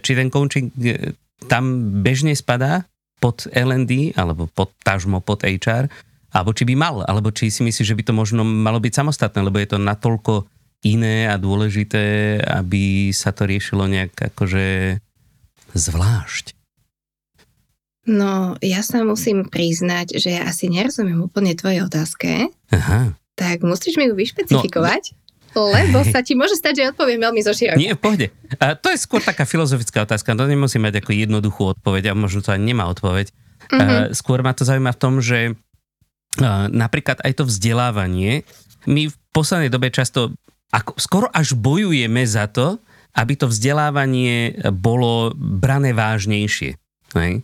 či 0.00 0.12
ten 0.14 0.30
coaching 0.30 0.70
e, 0.80 1.14
tam 1.50 1.94
bežne 2.02 2.34
spadá 2.34 2.86
pod 3.18 3.50
LND 3.50 4.14
alebo 4.14 4.46
pod 4.46 4.70
tažmo 4.86 5.18
pod 5.18 5.42
HR, 5.42 5.90
alebo 6.30 6.54
či 6.54 6.62
by 6.68 6.74
mal, 6.78 7.02
alebo 7.02 7.34
či 7.34 7.50
si 7.50 7.66
myslíš, 7.66 7.88
že 7.88 7.96
by 7.98 8.02
to 8.06 8.12
možno 8.14 8.46
malo 8.46 8.78
byť 8.78 8.92
samostatné, 8.94 9.40
lebo 9.42 9.58
je 9.58 9.68
to 9.74 9.78
natoľko 9.80 10.46
iné 10.86 11.26
a 11.26 11.34
dôležité, 11.34 12.38
aby 12.38 13.10
sa 13.10 13.34
to 13.34 13.50
riešilo 13.50 13.90
nejak 13.90 14.14
akože 14.14 14.98
zvlášť. 15.74 16.54
No, 18.08 18.56
ja 18.64 18.80
sa 18.80 19.04
musím 19.04 19.44
priznať, 19.44 20.16
že 20.16 20.40
ja 20.40 20.48
asi 20.48 20.72
nerozumiem 20.72 21.20
úplne 21.20 21.52
tvojej 21.52 21.84
otázke. 21.84 22.48
Aha. 22.72 23.12
Tak 23.38 23.62
musíš 23.62 23.94
mi 23.94 24.10
ju 24.10 24.18
vyšpecifikovať. 24.18 25.14
No, 25.56 25.72
lebo 25.72 26.04
sa 26.04 26.20
ti 26.20 26.36
môže 26.36 26.54
stať, 26.58 26.82
že 26.82 26.82
odpoviem 26.92 27.18
veľmi 27.18 27.40
zoširoko. 27.40 27.80
Nie, 27.80 27.96
v 27.96 28.00
pohode. 28.02 28.26
A 28.60 28.76
to 28.76 28.92
je 28.92 28.98
skôr 29.00 29.24
taká 29.24 29.48
filozofická 29.48 30.04
otázka. 30.04 30.36
To 30.36 30.44
nemusí 30.44 30.76
mať 30.76 31.02
ako 31.02 31.10
jednoduchú 31.16 31.78
odpoveď 31.78 32.12
a 32.12 32.18
možno 32.18 32.44
to 32.44 32.52
ani 32.52 32.74
nemá 32.74 32.86
odpoveď. 32.92 33.32
Uh-huh. 33.32 33.78
A 33.80 33.84
skôr 34.12 34.44
ma 34.44 34.52
to 34.52 34.68
zaujíma 34.68 34.92
v 34.92 35.00
tom, 35.00 35.14
že 35.24 35.56
napríklad 36.70 37.18
aj 37.24 37.42
to 37.42 37.44
vzdelávanie, 37.48 38.46
my 38.86 39.10
v 39.10 39.16
poslednej 39.34 39.72
dobe 39.72 39.90
často 39.90 40.36
ako, 40.70 40.94
skoro 41.00 41.26
až 41.32 41.56
bojujeme 41.56 42.22
za 42.28 42.46
to, 42.46 42.78
aby 43.16 43.34
to 43.34 43.50
vzdelávanie 43.50 44.54
bolo 44.70 45.32
brané 45.34 45.96
vážnejšie. 45.96 46.76
Hej? 47.16 47.42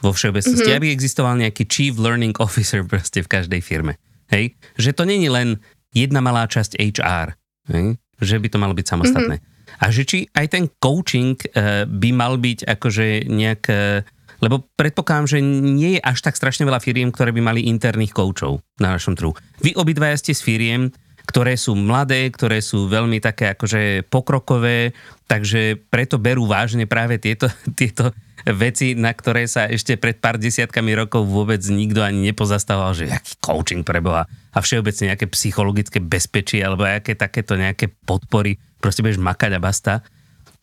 vo 0.00 0.10
všeobecnosti, 0.16 0.64
mm-hmm. 0.64 0.80
aby 0.80 0.88
existoval 0.88 1.36
nejaký 1.36 1.68
chief 1.68 2.00
learning 2.00 2.32
officer 2.40 2.80
proste 2.90 3.20
v 3.20 3.28
každej 3.28 3.60
firme. 3.60 4.00
Hej? 4.32 4.56
Že 4.80 4.90
to 4.96 5.02
není 5.04 5.28
len 5.28 5.60
jedna 5.92 6.24
malá 6.24 6.48
časť 6.48 6.80
HR, 6.80 7.36
hej? 7.68 8.00
že 8.18 8.36
by 8.40 8.48
to 8.48 8.58
malo 8.58 8.72
byť 8.72 8.86
samostatné. 8.88 9.36
Mm-hmm. 9.38 9.80
A 9.80 9.84
že 9.92 10.02
či 10.08 10.18
aj 10.32 10.46
ten 10.52 10.64
coaching 10.80 11.36
uh, 11.36 11.84
by 11.84 12.10
mal 12.16 12.40
byť 12.40 12.64
akože 12.64 13.28
nejak... 13.28 13.62
Uh, 13.68 14.00
lebo 14.42 14.66
predpokladám, 14.74 15.38
že 15.38 15.38
nie 15.38 15.96
je 15.96 16.00
až 16.02 16.18
tak 16.18 16.34
strašne 16.34 16.66
veľa 16.66 16.82
firiem, 16.82 17.14
ktoré 17.14 17.30
by 17.30 17.38
mali 17.38 17.70
interných 17.70 18.10
koučov 18.10 18.58
na 18.82 18.98
našom 18.98 19.14
trhu. 19.14 19.30
Vy 19.62 19.78
obidvaja 19.78 20.18
ste 20.18 20.34
z 20.34 20.42
firiem, 20.42 20.90
ktoré 21.26 21.54
sú 21.54 21.78
mladé, 21.78 22.28
ktoré 22.30 22.58
sú 22.58 22.90
veľmi 22.90 23.22
také 23.22 23.54
akože 23.54 24.06
pokrokové, 24.10 24.90
takže 25.30 25.78
preto 25.88 26.18
berú 26.18 26.44
vážne 26.44 26.84
práve 26.84 27.18
tieto, 27.22 27.46
tieto 27.80 28.10
veci, 28.42 28.98
na 28.98 29.14
ktoré 29.14 29.46
sa 29.46 29.70
ešte 29.70 29.94
pred 29.94 30.18
pár 30.18 30.34
desiatkami 30.34 30.98
rokov 30.98 31.22
vôbec 31.30 31.62
nikto 31.70 32.02
ani 32.02 32.34
nepozastával, 32.34 32.90
že 32.90 33.06
aký 33.06 33.38
coaching 33.38 33.86
preboha 33.86 34.26
a 34.52 34.58
všeobecne 34.58 35.14
nejaké 35.14 35.30
psychologické 35.30 36.02
bezpečie 36.02 36.58
alebo 36.58 36.82
aké 36.82 37.14
takéto 37.14 37.54
nejaké 37.54 37.86
podpory, 38.02 38.58
proste 38.82 39.06
budeš 39.06 39.22
makať 39.22 39.50
a 39.56 39.60
basta. 39.62 39.92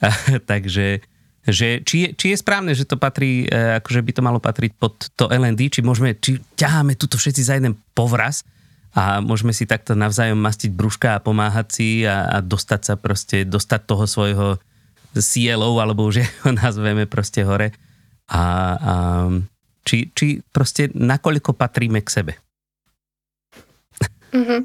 A, 0.04 0.12
takže 0.52 1.00
že 1.50 1.82
či, 1.82 2.06
je, 2.06 2.08
či 2.14 2.26
je 2.36 2.38
správne, 2.38 2.76
že 2.76 2.84
to 2.86 3.00
patrí, 3.00 3.48
e, 3.48 3.80
akože 3.80 4.04
by 4.04 4.12
to 4.12 4.22
malo 4.22 4.40
patriť 4.44 4.72
pod 4.76 5.08
to 5.16 5.32
LND, 5.32 5.72
či 5.72 5.82
môžeme, 5.82 6.14
či 6.20 6.38
ťaháme 6.60 7.00
tuto 7.00 7.16
všetci 7.16 7.42
za 7.42 7.56
jeden 7.56 7.80
povraz 7.96 8.44
a 8.90 9.22
môžeme 9.22 9.54
si 9.54 9.70
takto 9.70 9.94
navzájom 9.94 10.40
mastiť 10.42 10.74
brúška 10.74 11.18
a 11.18 11.24
pomáhať 11.24 11.68
si 11.70 11.88
a, 12.10 12.26
a 12.26 12.38
dostať 12.42 12.82
sa 12.82 12.94
proste, 12.98 13.46
dostať 13.46 13.82
toho 13.86 14.06
svojho 14.10 14.48
CLO, 15.14 15.78
alebo 15.78 16.10
už 16.10 16.26
ho 16.46 16.52
nazveme 16.54 17.06
proste 17.06 17.46
hore. 17.46 17.74
A, 18.30 18.42
a 18.78 18.94
či, 19.86 20.10
či 20.14 20.42
proste 20.54 20.90
nakoľko 20.94 21.58
patríme 21.58 22.02
k 22.02 22.10
sebe. 22.10 22.34
Mm-hmm. 24.30 24.62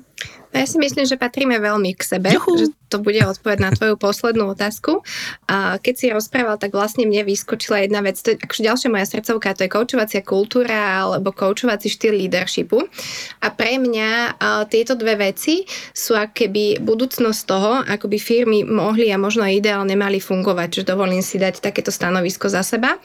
No 0.53 0.57
ja 0.61 0.67
si 0.69 0.77
myslím, 0.77 1.09
že 1.09 1.17
patríme 1.17 1.57
veľmi 1.57 1.97
k 1.97 2.03
sebe, 2.05 2.29
Juhu. 2.37 2.61
že 2.61 2.69
to 2.89 3.01
bude 3.01 3.19
odpoveď 3.19 3.59
na 3.59 3.71
tvoju 3.73 3.97
poslednú 3.97 4.53
otázku. 4.53 5.03
A 5.51 5.81
keď 5.83 5.95
si 5.95 6.07
rozprával, 6.13 6.61
tak 6.61 6.73
vlastne 6.73 7.09
mne 7.09 7.27
vyskočila 7.27 7.83
jedna 7.83 8.05
vec, 8.05 8.21
to 8.21 8.35
je 8.35 8.41
akože 8.41 8.63
ďalšia 8.63 8.89
moja 8.93 9.07
srdcovka, 9.09 9.57
to 9.57 9.65
je 9.67 9.75
koučovacia 9.75 10.23
kultúra 10.23 11.07
alebo 11.07 11.35
koučovací 11.35 11.91
štýl 11.91 12.15
leadershipu. 12.19 12.85
A 13.41 13.49
pre 13.51 13.81
mňa 13.81 14.11
a, 14.11 14.69
tieto 14.69 14.95
dve 14.95 15.19
veci 15.19 15.65
sú 15.93 16.15
akéby 16.15 16.83
budúcnosť 16.83 17.41
toho, 17.45 17.73
ako 17.85 18.07
by 18.09 18.19
firmy 18.21 18.63
mohli 18.63 19.11
a 19.11 19.19
možno 19.21 19.47
ideálne 19.49 19.97
mali 19.99 20.23
fungovať, 20.23 20.83
že 20.83 20.89
dovolím 20.89 21.23
si 21.23 21.41
dať 21.41 21.61
takéto 21.63 21.91
stanovisko 21.91 22.53
za 22.53 22.63
seba. 22.67 23.01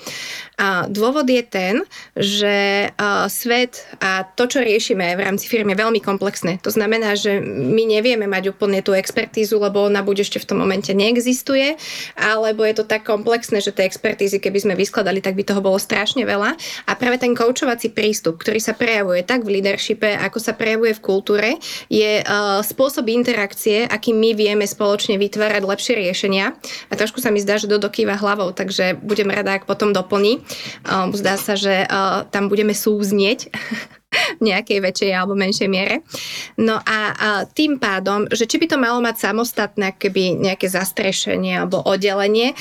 A 0.60 0.92
dôvod 0.92 1.24
je 1.24 1.44
ten, 1.46 1.76
že 2.20 2.90
svet 3.32 3.88
a 4.04 4.28
to, 4.28 4.44
čo 4.46 4.60
riešime 4.60 5.16
v 5.16 5.24
rámci 5.24 5.48
firmy 5.48 5.72
je 5.72 5.82
veľmi 5.82 6.02
komplexné. 6.04 6.60
To 6.68 6.72
znamená, 6.74 7.16
že 7.16 7.40
my 7.44 7.88
nevieme 7.88 8.28
mať 8.28 8.52
úplne 8.52 8.84
tú 8.84 8.92
expertízu, 8.92 9.56
lebo 9.62 9.79
ona 9.88 10.04
buď 10.04 10.28
ešte 10.28 10.42
v 10.44 10.48
tom 10.50 10.58
momente 10.60 10.92
neexistuje, 10.92 11.80
alebo 12.20 12.68
je 12.68 12.76
to 12.76 12.84
tak 12.84 13.08
komplexné, 13.08 13.64
že 13.64 13.72
tie 13.72 13.88
expertízy, 13.88 14.42
keby 14.42 14.60
sme 14.60 14.74
vyskladali, 14.76 15.24
tak 15.24 15.38
by 15.40 15.48
toho 15.48 15.64
bolo 15.64 15.80
strašne 15.80 16.28
veľa. 16.28 16.58
A 16.90 16.92
práve 16.98 17.22
ten 17.22 17.38
koučovací 17.38 17.94
prístup, 17.94 18.42
ktorý 18.42 18.60
sa 18.60 18.76
prejavuje 18.76 19.24
tak 19.24 19.46
v 19.46 19.60
leadershipe, 19.60 20.18
ako 20.20 20.38
sa 20.42 20.58
prejavuje 20.58 20.98
v 20.98 21.04
kultúre, 21.04 21.50
je 21.88 22.26
uh, 22.26 22.60
spôsob 22.66 23.08
interakcie, 23.08 23.86
akým 23.86 24.18
my 24.18 24.34
vieme 24.34 24.66
spoločne 24.66 25.16
vytvárať 25.22 25.64
lepšie 25.64 25.94
riešenia. 25.96 26.58
A 26.90 26.94
trošku 26.98 27.22
sa 27.22 27.30
mi 27.30 27.40
zdá, 27.40 27.62
že 27.62 27.70
do 27.70 27.78
dokýva 27.78 28.18
hlavou, 28.18 28.52
takže 28.52 28.98
budem 29.00 29.30
rada, 29.30 29.56
ak 29.56 29.70
potom 29.70 29.94
doplní. 29.94 30.42
Um, 30.88 31.14
zdá 31.14 31.38
sa, 31.38 31.54
že 31.54 31.86
uh, 31.86 32.26
tam 32.30 32.50
budeme 32.50 32.74
súznieť 32.74 33.50
v 34.10 34.42
nejakej 34.42 34.82
väčšej 34.82 35.12
alebo 35.14 35.38
menšej 35.38 35.70
miere. 35.70 36.02
No 36.58 36.82
a, 36.82 37.00
a 37.14 37.30
tým 37.46 37.78
pádom, 37.78 38.26
že 38.34 38.50
či 38.50 38.58
by 38.58 38.66
to 38.66 38.78
malo 38.82 38.98
mať 39.06 39.30
samostatné 39.30 39.94
keby 40.02 40.34
nejaké 40.42 40.66
zastrešenie 40.66 41.62
alebo 41.62 41.86
oddelenie, 41.86 42.58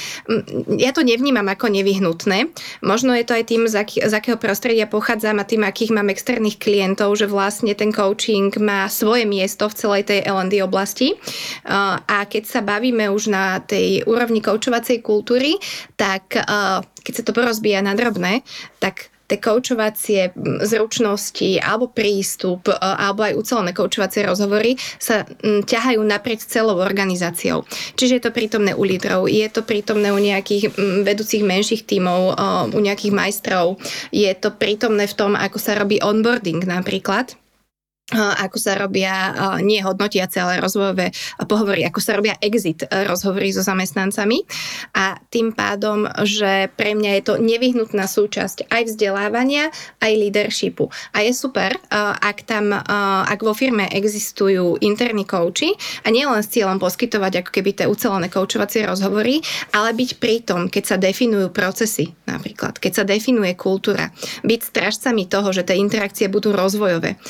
ja 0.77 0.91
to 0.93 1.01
nevnímam 1.01 1.49
ako 1.49 1.73
nevyhnutné. 1.73 2.53
Možno 2.85 3.17
je 3.17 3.25
to 3.25 3.33
aj 3.33 3.45
tým, 3.49 3.65
z, 3.65 3.75
aký, 3.81 3.97
z 4.05 4.13
akého 4.13 4.37
prostredia 4.37 4.85
pochádzam 4.85 5.41
a 5.41 5.49
tým, 5.49 5.65
akých 5.65 5.97
mám 5.97 6.13
externých 6.13 6.61
klientov, 6.61 7.17
že 7.17 7.25
vlastne 7.25 7.73
ten 7.73 7.97
coaching 7.97 8.53
má 8.61 8.85
svoje 8.93 9.25
miesto 9.25 9.73
v 9.73 9.79
celej 9.79 10.03
tej 10.13 10.29
L&D 10.29 10.61
oblasti. 10.61 11.17
A 11.65 12.29
keď 12.29 12.45
sa 12.45 12.61
bavíme 12.61 13.09
už 13.09 13.33
na 13.33 13.65
tej 13.65 14.05
úrovni 14.05 14.45
koučovacej 14.45 15.01
kultúry, 15.01 15.57
tak 15.97 16.37
keď 17.01 17.13
sa 17.13 17.25
to 17.25 17.33
porozbíja 17.33 17.81
na 17.81 17.97
drobné, 17.97 18.45
tak 18.85 19.09
tie 19.29 19.39
koučovacie 19.39 20.33
zručnosti 20.65 21.61
alebo 21.61 21.93
prístup, 21.93 22.73
e, 22.73 22.75
alebo 22.81 23.29
aj 23.29 23.37
ucelené 23.37 23.77
koučovacie 23.77 24.25
rozhovory 24.25 24.81
sa 24.97 25.29
ťahajú 25.45 26.01
naprieč 26.01 26.49
celou 26.49 26.81
organizáciou. 26.81 27.69
Čiže 27.95 28.19
je 28.19 28.23
to 28.25 28.33
prítomné 28.33 28.73
u 28.73 28.83
lídrov, 28.83 29.29
je 29.29 29.45
to 29.53 29.61
prítomné 29.63 30.09
u 30.11 30.19
nejakých 30.19 30.73
vedúcich 31.05 31.45
menších 31.45 31.85
tímov, 31.85 32.21
e, 32.33 32.73
u 32.73 32.81
nejakých 32.81 33.13
majstrov, 33.13 33.77
je 34.09 34.33
to 34.33 34.57
prítomné 34.57 35.05
v 35.05 35.15
tom, 35.15 35.37
ako 35.37 35.61
sa 35.61 35.77
robí 35.77 36.01
onboarding 36.01 36.65
napríklad 36.65 37.37
ako 38.17 38.57
sa 38.57 38.73
robia 38.81 39.37
nie 39.61 39.85
hodnotiace, 39.85 40.41
ale 40.41 40.65
rozvojové 40.65 41.13
pohovory, 41.45 41.85
ako 41.85 42.01
sa 42.01 42.17
robia 42.17 42.41
exit 42.41 42.89
rozhovory 42.89 43.53
so 43.53 43.61
zamestnancami. 43.61 44.49
A 44.97 45.21
tým 45.29 45.53
pádom, 45.53 46.09
že 46.25 46.73
pre 46.73 46.97
mňa 46.97 47.21
je 47.21 47.23
to 47.29 47.35
nevyhnutná 47.37 48.09
súčasť 48.09 48.73
aj 48.73 48.83
vzdelávania, 48.89 49.69
aj 50.01 50.13
leadershipu. 50.17 50.89
A 51.13 51.21
je 51.21 51.37
super, 51.37 51.77
ak 51.93 52.49
tam, 52.49 52.73
ak 53.29 53.41
vo 53.45 53.53
firme 53.53 53.85
existujú 53.93 54.81
interní 54.81 55.29
kouči 55.29 55.77
a 56.05 56.09
nie 56.09 56.25
len 56.25 56.41
s 56.41 56.49
cieľom 56.49 56.81
poskytovať 56.81 57.45
ako 57.45 57.51
keby 57.53 57.71
tie 57.77 57.87
ucelené 57.91 58.33
koučovacie 58.33 58.89
rozhovory, 58.89 59.45
ale 59.77 59.93
byť 59.93 60.11
pritom, 60.17 60.73
keď 60.73 60.85
sa 60.85 60.97
definujú 60.97 61.53
procesy 61.53 62.17
napríklad, 62.25 62.81
keď 62.81 62.93
sa 62.93 63.05
definuje 63.05 63.53
kultúra, 63.53 64.09
byť 64.49 64.61
strážcami 64.65 65.29
toho, 65.29 65.53
že 65.53 65.65
tie 65.65 65.77
interakcie 65.77 66.33
budú 66.33 66.57
rozvojové 66.57 67.21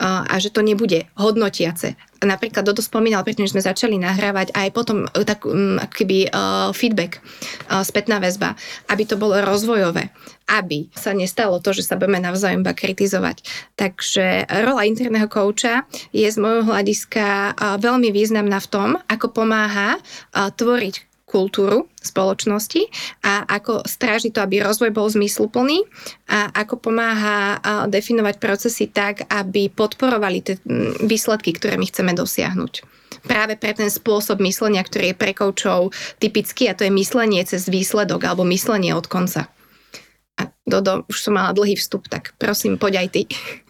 a 0.00 0.34
že 0.36 0.52
to 0.52 0.60
nebude 0.60 1.08
hodnotiace. 1.16 1.96
Napríklad 2.20 2.64
Dodo 2.64 2.80
spomínal, 2.80 3.24
predtým, 3.24 3.48
sme 3.48 3.60
začali 3.60 4.00
nahrávať 4.00 4.52
aj 4.56 4.68
potom 4.72 5.04
e, 5.04 5.24
tak 5.24 5.44
um, 5.44 5.76
keby 5.76 6.32
uh, 6.32 6.72
feedback, 6.72 7.20
uh, 7.68 7.84
spätná 7.84 8.16
väzba, 8.16 8.56
aby 8.88 9.04
to 9.04 9.20
bolo 9.20 9.36
rozvojové, 9.44 10.08
aby 10.48 10.88
sa 10.96 11.12
nestalo 11.12 11.60
to, 11.60 11.76
že 11.76 11.84
sa 11.84 12.00
budeme 12.00 12.20
navzájom 12.24 12.64
iba 12.64 12.72
kritizovať. 12.72 13.44
Takže 13.76 14.48
rola 14.64 14.88
interného 14.88 15.28
kouča 15.28 15.84
je 16.12 16.24
z 16.24 16.36
môjho 16.40 16.72
hľadiska 16.72 17.56
veľmi 17.80 18.08
významná 18.08 18.58
v 18.64 18.70
tom, 18.72 18.88
ako 19.12 19.32
pomáha 19.36 20.00
tvoriť 20.32 21.15
kultúru 21.36 21.84
spoločnosti 22.00 22.88
a 23.20 23.44
ako 23.44 23.84
stráži 23.84 24.32
to, 24.32 24.40
aby 24.40 24.64
rozvoj 24.64 24.88
bol 24.88 25.04
zmysluplný 25.12 25.84
a 26.32 26.48
ako 26.56 26.80
pomáha 26.80 27.60
definovať 27.92 28.40
procesy 28.40 28.88
tak, 28.88 29.28
aby 29.28 29.68
podporovali 29.68 30.38
tie 30.40 30.56
výsledky, 31.04 31.52
ktoré 31.52 31.76
my 31.76 31.84
chceme 31.84 32.16
dosiahnuť 32.16 32.96
práve 33.26 33.58
pre 33.58 33.74
ten 33.74 33.90
spôsob 33.90 34.38
myslenia, 34.46 34.86
ktorý 34.86 35.12
je 35.12 35.18
pre 35.18 35.34
koučov 35.34 35.90
typický 36.22 36.70
a 36.70 36.76
to 36.78 36.86
je 36.86 36.94
myslenie 36.94 37.42
cez 37.42 37.66
výsledok 37.66 38.22
alebo 38.22 38.46
myslenie 38.46 38.94
od 38.94 39.10
konca. 39.10 39.50
A 40.38 40.52
Dodo, 40.62 41.02
už 41.10 41.26
som 41.26 41.34
mala 41.34 41.50
dlhý 41.50 41.74
vstup, 41.74 42.06
tak 42.06 42.38
prosím, 42.38 42.78
poď 42.78 43.02
aj 43.04 43.08
ty. 43.10 43.22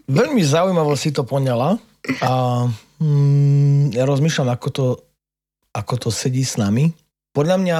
Veľmi 0.06 0.44
zaujímavo 0.44 0.92
si 0.94 1.10
to 1.10 1.24
poňala 1.24 1.80
a 2.22 2.30
mm, 3.00 3.96
ja 3.96 4.04
rozmýšľam, 4.06 4.52
ako 4.52 4.68
to, 4.70 4.86
ako 5.74 5.94
to 6.06 6.08
sedí 6.12 6.44
s 6.44 6.60
nami. 6.60 6.92
Podľa 7.36 7.56
mňa 7.60 7.78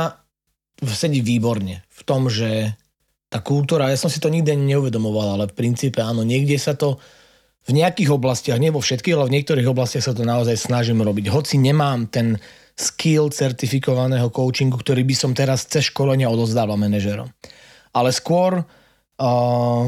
sedí 0.84 1.24
výborne 1.24 1.80
v 1.88 2.00
tom, 2.04 2.28
že 2.28 2.76
tá 3.32 3.40
kultúra, 3.40 3.88
ja 3.88 3.96
som 3.96 4.12
si 4.12 4.20
to 4.20 4.28
nikdy 4.28 4.52
neuvedomoval, 4.52 5.40
ale 5.40 5.44
v 5.48 5.56
princípe 5.56 6.04
áno, 6.04 6.20
niekde 6.28 6.60
sa 6.60 6.76
to 6.76 7.00
v 7.66 7.74
nejakých 7.74 8.12
oblastiach, 8.14 8.60
nie 8.60 8.70
vo 8.70 8.84
všetkých, 8.84 9.16
ale 9.16 9.26
v 9.26 9.34
niektorých 9.40 9.66
oblastiach 9.66 10.04
sa 10.04 10.14
to 10.14 10.22
naozaj 10.22 10.54
snažím 10.54 11.02
robiť. 11.02 11.32
Hoci 11.32 11.58
nemám 11.58 12.06
ten 12.06 12.38
skill 12.76 13.32
certifikovaného 13.32 14.30
coachingu, 14.30 14.78
ktorý 14.78 15.02
by 15.02 15.14
som 15.16 15.32
teraz 15.32 15.66
cez 15.66 15.90
školenia 15.90 16.30
odozdával 16.30 16.78
manažerom. 16.78 17.26
Ale 17.96 18.12
skôr 18.12 18.60
uh, 18.60 19.84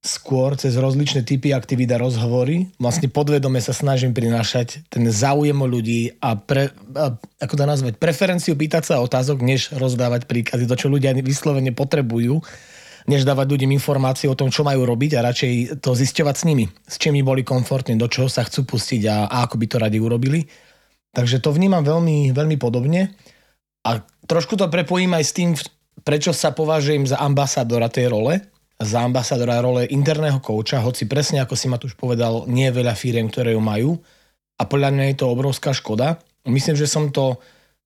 skôr 0.00 0.56
cez 0.56 0.80
rozličné 0.80 1.28
typy 1.28 1.52
aktivít 1.52 1.92
a 1.92 2.00
rozhovory. 2.00 2.72
Vlastne 2.80 3.12
podvedome 3.12 3.60
sa 3.60 3.76
snažím 3.76 4.16
prinášať 4.16 4.88
ten 4.88 5.04
záujem 5.12 5.56
o 5.60 5.68
ľudí 5.68 6.16
a, 6.24 6.40
pre, 6.40 6.72
a 6.96 7.20
ako 7.36 7.54
to 7.54 7.64
nazvať, 7.68 7.94
preferenciu 8.00 8.56
pýtať 8.56 8.82
sa 8.88 9.04
otázok, 9.04 9.44
než 9.44 9.76
rozdávať 9.76 10.24
príkazy, 10.24 10.64
to, 10.64 10.76
čo 10.76 10.88
ľudia 10.88 11.12
vyslovene 11.20 11.76
potrebujú, 11.76 12.40
než 13.12 13.28
dávať 13.28 13.52
ľuďom 13.52 13.76
informácie 13.76 14.24
o 14.24 14.36
tom, 14.36 14.48
čo 14.48 14.64
majú 14.64 14.88
robiť 14.88 15.20
a 15.20 15.24
radšej 15.28 15.84
to 15.84 15.92
zisťovať 15.92 16.34
s 16.36 16.44
nimi, 16.48 16.64
s 16.88 16.96
čím 16.96 17.20
boli 17.20 17.44
komfortní, 17.44 18.00
do 18.00 18.08
čoho 18.08 18.32
sa 18.32 18.48
chcú 18.48 18.64
pustiť 18.64 19.04
a, 19.04 19.28
a 19.28 19.36
ako 19.44 19.60
by 19.60 19.66
to 19.68 19.76
radi 19.76 20.00
urobili. 20.00 20.48
Takže 21.12 21.44
to 21.44 21.52
vnímam 21.52 21.84
veľmi, 21.84 22.32
veľmi 22.32 22.56
podobne 22.56 23.12
a 23.84 24.00
trošku 24.24 24.56
to 24.56 24.64
prepojím 24.72 25.12
aj 25.12 25.24
s 25.28 25.32
tým, 25.36 25.50
prečo 26.00 26.32
sa 26.32 26.56
považujem 26.56 27.04
za 27.04 27.20
ambasadora 27.20 27.92
tej 27.92 28.08
role, 28.08 28.40
za 28.80 29.04
ambasadora 29.04 29.60
role 29.60 29.84
interného 29.92 30.40
kouča, 30.40 30.80
hoci 30.80 31.04
presne 31.04 31.44
ako 31.44 31.52
si 31.52 31.68
ma 31.68 31.76
tu 31.76 31.84
už 31.84 32.00
povedal, 32.00 32.48
nie 32.48 32.72
je 32.72 32.76
veľa 32.80 32.96
firiem, 32.96 33.28
ktoré 33.28 33.52
ju 33.52 33.60
majú 33.60 34.00
a 34.56 34.62
podľa 34.64 34.90
mňa 34.96 35.04
je 35.12 35.16
to 35.20 35.26
obrovská 35.28 35.76
škoda. 35.76 36.16
Myslím, 36.48 36.80
že 36.80 36.88
som 36.88 37.12
to 37.12 37.36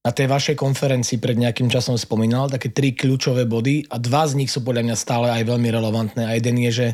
na 0.05 0.15
tej 0.15 0.31
vašej 0.31 0.55
konferencii 0.55 1.19
pred 1.19 1.35
nejakým 1.35 1.67
časom 1.67 1.99
spomínal, 1.99 2.47
také 2.47 2.71
tri 2.71 2.95
kľúčové 2.95 3.49
body 3.49 3.91
a 3.91 3.99
dva 3.99 4.23
z 4.31 4.39
nich 4.39 4.53
sú 4.55 4.63
podľa 4.63 4.87
mňa 4.87 4.97
stále 4.97 5.27
aj 5.35 5.43
veľmi 5.49 5.69
relevantné 5.73 6.23
a 6.29 6.37
jeden 6.39 6.63
je, 6.69 6.71
že 6.71 6.89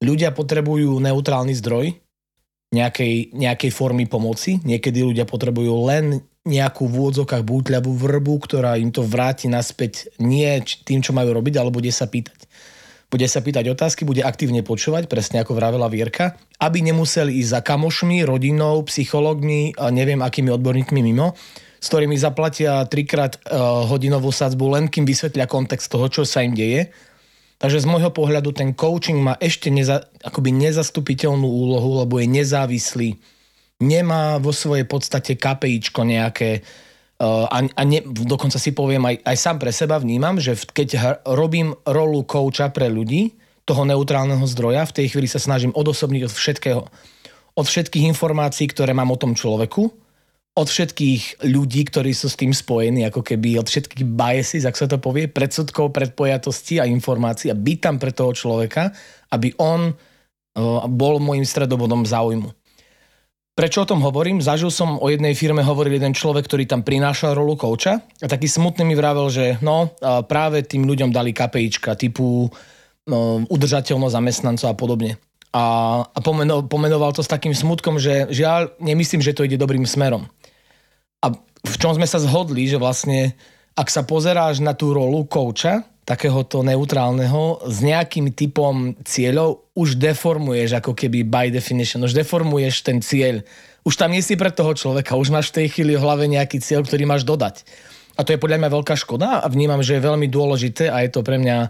ľudia 0.00 0.32
potrebujú 0.32 0.96
neutrálny 0.96 1.52
zdroj 1.60 1.92
nejakej, 2.72 3.36
nejakej 3.36 3.70
formy 3.74 4.06
pomoci. 4.08 4.62
Niekedy 4.62 5.04
ľudia 5.04 5.26
potrebujú 5.28 5.74
len 5.90 6.22
nejakú 6.46 6.86
v 6.86 6.94
úvodzokách 7.02 7.42
bútľavú 7.42 7.90
vrbu, 7.98 8.34
ktorá 8.46 8.78
im 8.78 8.94
to 8.94 9.02
vráti 9.02 9.50
naspäť 9.50 10.14
nie 10.22 10.46
tým, 10.86 11.02
čo 11.02 11.10
majú 11.10 11.34
robiť, 11.34 11.58
ale 11.58 11.74
bude 11.74 11.90
sa 11.90 12.06
pýtať 12.06 12.46
bude 13.06 13.26
sa 13.30 13.38
pýtať 13.38 13.70
otázky, 13.70 14.02
bude 14.02 14.26
aktívne 14.26 14.66
počúvať, 14.66 15.06
presne 15.06 15.42
ako 15.42 15.54
vravela 15.54 15.86
Vierka, 15.86 16.34
aby 16.58 16.82
nemuseli 16.82 17.38
ísť 17.38 17.50
za 17.50 17.60
kamošmi, 17.62 18.26
rodinou, 18.26 18.82
a 19.78 19.86
neviem 19.94 20.18
akými 20.18 20.50
odborníkmi 20.50 21.00
mimo, 21.06 21.38
s 21.78 21.86
ktorými 21.86 22.18
zaplatia 22.18 22.82
trikrát 22.90 23.38
uh, 23.46 23.86
hodinovú 23.86 24.34
sadzbu, 24.34 24.64
len 24.74 24.84
kým 24.90 25.06
vysvetlia 25.06 25.46
kontext 25.46 25.86
toho, 25.86 26.10
čo 26.10 26.22
sa 26.26 26.42
im 26.42 26.58
deje. 26.58 26.90
Takže 27.56 27.80
z 27.80 27.86
môjho 27.88 28.12
pohľadu 28.12 28.52
ten 28.52 28.74
coaching 28.76 29.22
má 29.22 29.38
ešte 29.40 29.72
neza, 29.72 30.04
akoby 30.20 30.52
nezastupiteľnú 30.52 31.46
úlohu, 31.46 32.04
lebo 32.04 32.20
je 32.20 32.28
nezávislý. 32.28 33.16
Nemá 33.80 34.36
vo 34.42 34.52
svojej 34.52 34.84
podstate 34.84 35.38
KPIčko 35.38 36.04
nejaké, 36.04 36.66
a, 37.22 37.58
a 37.64 37.82
ne, 37.88 38.04
dokonca 38.04 38.60
si 38.60 38.76
poviem 38.76 39.00
aj, 39.08 39.16
aj 39.24 39.36
sám 39.40 39.56
pre 39.56 39.72
seba 39.72 39.96
vnímam, 39.96 40.36
že 40.36 40.52
keď 40.52 41.20
robím 41.24 41.72
rolu 41.88 42.24
kouča 42.28 42.68
pre 42.68 42.92
ľudí, 42.92 43.32
toho 43.66 43.82
neutrálneho 43.82 44.46
zdroja, 44.46 44.86
v 44.86 45.02
tej 45.02 45.06
chvíli 45.12 45.26
sa 45.26 45.42
snažím 45.42 45.74
odosobniť 45.74 46.22
od 46.22 46.32
všetkého. 46.32 46.82
Od 47.58 47.66
všetkých 47.66 48.06
informácií, 48.14 48.70
ktoré 48.70 48.94
mám 48.94 49.10
o 49.10 49.18
tom 49.18 49.34
človeku, 49.34 49.90
od 50.56 50.66
všetkých 50.70 51.44
ľudí, 51.52 51.84
ktorí 51.84 52.16
sú 52.16 52.32
s 52.32 52.38
tým 52.38 52.54
spojení, 52.54 53.04
ako 53.04 53.20
keby 53.20 53.60
od 53.60 53.68
všetkých 53.68 54.06
biases, 54.06 54.64
ak 54.64 54.78
sa 54.78 54.88
to 54.88 54.96
povie, 54.96 55.28
predsudkov, 55.28 55.92
predpojatosti 55.92 56.80
a 56.80 56.88
informácií 56.88 57.52
a 57.52 57.58
byť 57.58 57.78
tam 57.82 57.96
pre 58.00 58.14
toho 58.14 58.32
človeka, 58.32 58.88
aby 59.34 59.52
on 59.60 59.92
uh, 59.92 60.86
bol 60.88 61.20
môjim 61.20 61.44
stredobodom 61.44 62.08
záujmu. 62.08 62.48
Prečo 63.56 63.82
o 63.82 63.88
tom 63.88 64.04
hovorím? 64.04 64.44
Zažil 64.44 64.68
som 64.68 65.00
o 65.00 65.08
jednej 65.08 65.32
firme, 65.32 65.64
hovoril 65.64 65.96
jeden 65.96 66.12
človek, 66.12 66.44
ktorý 66.44 66.68
tam 66.68 66.84
prinášal 66.84 67.32
rolu 67.32 67.56
kouča 67.56 68.04
a 68.04 68.26
taký 68.28 68.52
smutný 68.52 68.84
mi 68.84 68.92
vravel, 68.92 69.32
že 69.32 69.56
no, 69.64 69.96
práve 70.28 70.60
tým 70.60 70.84
ľuďom 70.84 71.08
dali 71.08 71.32
KPIčka 71.32 71.96
typu 71.96 72.52
no, 73.08 73.48
udržateľnosť 73.48 74.12
zamestnancov 74.12 74.68
a 74.68 74.76
podobne. 74.76 75.16
A, 75.56 75.64
a 76.04 76.18
pomeno, 76.20 76.68
pomenoval 76.68 77.16
to 77.16 77.24
s 77.24 77.32
takým 77.32 77.56
smutkom, 77.56 77.96
že 77.96 78.28
žiaľ, 78.28 78.76
nemyslím, 78.76 79.24
že 79.24 79.32
to 79.32 79.48
ide 79.48 79.56
dobrým 79.56 79.88
smerom. 79.88 80.28
A 81.24 81.32
v 81.64 81.76
čom 81.80 81.96
sme 81.96 82.04
sa 82.04 82.20
zhodli, 82.20 82.68
že 82.68 82.76
vlastne 82.76 83.32
ak 83.76 83.88
sa 83.92 84.08
pozeráš 84.08 84.64
na 84.64 84.72
tú 84.72 84.96
rolu 84.96 85.28
kouča, 85.28 85.84
takéhoto 86.08 86.62
neutrálneho 86.62 87.66
s 87.66 87.82
nejakým 87.82 88.32
typom 88.32 88.94
cieľov 89.02 89.68
už 89.74 90.00
deformuješ 90.00 90.78
ako 90.80 90.94
keby 90.94 91.26
by 91.26 91.50
definition, 91.50 92.00
už 92.06 92.14
deformuješ 92.14 92.86
ten 92.86 93.02
cieľ. 93.02 93.42
Už 93.82 93.98
tam 93.98 94.14
nie 94.14 94.22
si 94.22 94.38
pre 94.38 94.54
toho 94.54 94.72
človeka, 94.72 95.18
už 95.18 95.34
máš 95.34 95.50
v 95.52 95.62
tej 95.62 95.66
chvíli 95.76 95.98
v 95.98 96.02
hlave 96.02 96.30
nejaký 96.30 96.62
cieľ, 96.62 96.86
ktorý 96.86 97.04
máš 97.04 97.26
dodať. 97.26 97.66
A 98.16 98.24
to 98.24 98.32
je 98.32 98.40
podľa 98.40 98.64
mňa 98.64 98.70
veľká 98.72 98.94
škoda 98.96 99.44
a 99.44 99.46
vnímam, 99.50 99.82
že 99.84 99.98
je 99.98 100.06
veľmi 100.08 100.30
dôležité 100.30 100.88
a 100.88 101.04
je 101.04 101.10
to 101.12 101.20
pre 101.20 101.36
mňa 101.36 101.68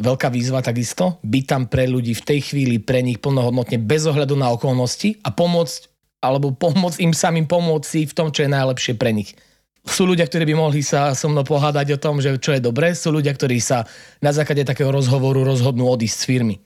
veľká 0.00 0.28
výzva 0.30 0.62
takisto, 0.62 1.18
byť 1.24 1.44
tam 1.44 1.62
pre 1.66 1.88
ľudí 1.90 2.14
v 2.14 2.24
tej 2.24 2.40
chvíli, 2.52 2.78
pre 2.78 3.02
nich 3.02 3.18
plnohodnotne, 3.18 3.80
bez 3.80 4.06
ohľadu 4.06 4.38
na 4.38 4.54
okolnosti 4.54 5.18
a 5.24 5.28
pomôcť, 5.34 5.80
alebo 6.24 6.52
pomôcť 6.52 7.00
im 7.04 7.12
samým 7.12 7.44
pomôcť 7.48 8.06
v 8.06 8.16
tom, 8.16 8.28
čo 8.28 8.44
je 8.44 8.54
najlepšie 8.54 8.94
pre 8.94 9.12
nich 9.12 9.34
sú 9.92 10.06
ľudia, 10.08 10.26
ktorí 10.26 10.46
by 10.48 10.54
mohli 10.54 10.80
sa 10.80 11.12
so 11.12 11.26
mnou 11.28 11.42
pohádať 11.42 11.94
o 11.94 12.02
tom, 12.02 12.22
že 12.22 12.38
čo 12.38 12.54
je 12.54 12.62
dobré, 12.62 12.94
sú 12.94 13.10
ľudia, 13.10 13.34
ktorí 13.34 13.58
sa 13.58 13.84
na 14.22 14.30
základe 14.30 14.62
takého 14.62 14.88
rozhovoru 14.88 15.42
rozhodnú 15.42 15.86
odísť 15.90 16.16
z 16.16 16.24
firmy. 16.26 16.56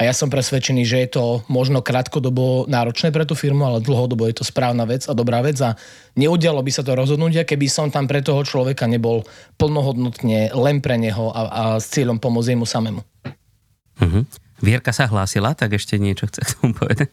A 0.00 0.08
ja 0.08 0.16
som 0.16 0.32
presvedčený, 0.32 0.88
že 0.88 0.96
je 1.04 1.08
to 1.12 1.44
možno 1.52 1.84
krátkodobo 1.84 2.64
náročné 2.64 3.12
pre 3.12 3.28
tú 3.28 3.36
firmu, 3.36 3.68
ale 3.68 3.84
dlhodobo 3.84 4.24
je 4.32 4.40
to 4.40 4.48
správna 4.48 4.88
vec 4.88 5.04
a 5.04 5.12
dobrá 5.12 5.44
vec 5.44 5.60
a 5.60 5.76
neudialo 6.16 6.64
by 6.64 6.72
sa 6.72 6.80
to 6.80 6.96
rozhodnutia, 6.96 7.44
keby 7.44 7.68
som 7.68 7.92
tam 7.92 8.08
pre 8.08 8.24
toho 8.24 8.40
človeka 8.40 8.88
nebol 8.88 9.28
plnohodnotne 9.60 10.56
len 10.56 10.80
pre 10.80 10.96
neho 10.96 11.28
a, 11.36 11.40
a 11.52 11.62
s 11.76 11.92
cieľom 11.92 12.16
pomôcť 12.16 12.56
mu 12.56 12.64
samému. 12.64 13.04
Uh-huh. 14.00 14.24
Vierka 14.64 14.96
sa 14.96 15.04
hlásila, 15.04 15.52
tak 15.52 15.76
ešte 15.76 16.00
niečo 16.00 16.32
chce 16.32 16.48
tomu 16.56 16.72
povedať. 16.72 17.12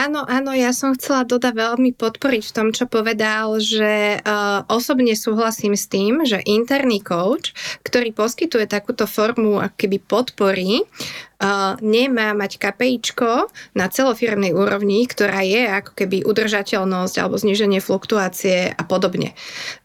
Áno, 0.00 0.24
áno, 0.24 0.56
ja 0.56 0.72
som 0.72 0.96
chcela 0.96 1.28
Doda 1.28 1.52
veľmi 1.52 1.92
podporiť 1.92 2.42
v 2.48 2.54
tom, 2.56 2.68
čo 2.72 2.88
povedal, 2.88 3.60
že 3.60 4.16
uh, 4.16 4.64
osobne 4.72 5.12
súhlasím 5.12 5.76
s 5.76 5.92
tým, 5.92 6.24
že 6.24 6.40
interný 6.48 7.04
coach, 7.04 7.52
ktorý 7.84 8.16
poskytuje 8.16 8.64
takúto 8.64 9.04
formu 9.04 9.60
keby 9.76 10.00
podpory, 10.00 10.80
uh, 10.80 11.76
nemá 11.84 12.32
mať 12.32 12.56
KPIčko 12.56 13.52
na 13.76 13.92
celofirmnej 13.92 14.56
úrovni, 14.56 15.04
ktorá 15.04 15.44
je 15.44 15.68
ako 15.68 15.92
keby 15.92 16.24
udržateľnosť 16.24 17.14
alebo 17.20 17.36
zníženie 17.36 17.84
fluktuácie 17.84 18.72
a 18.72 18.82
podobne 18.88 19.36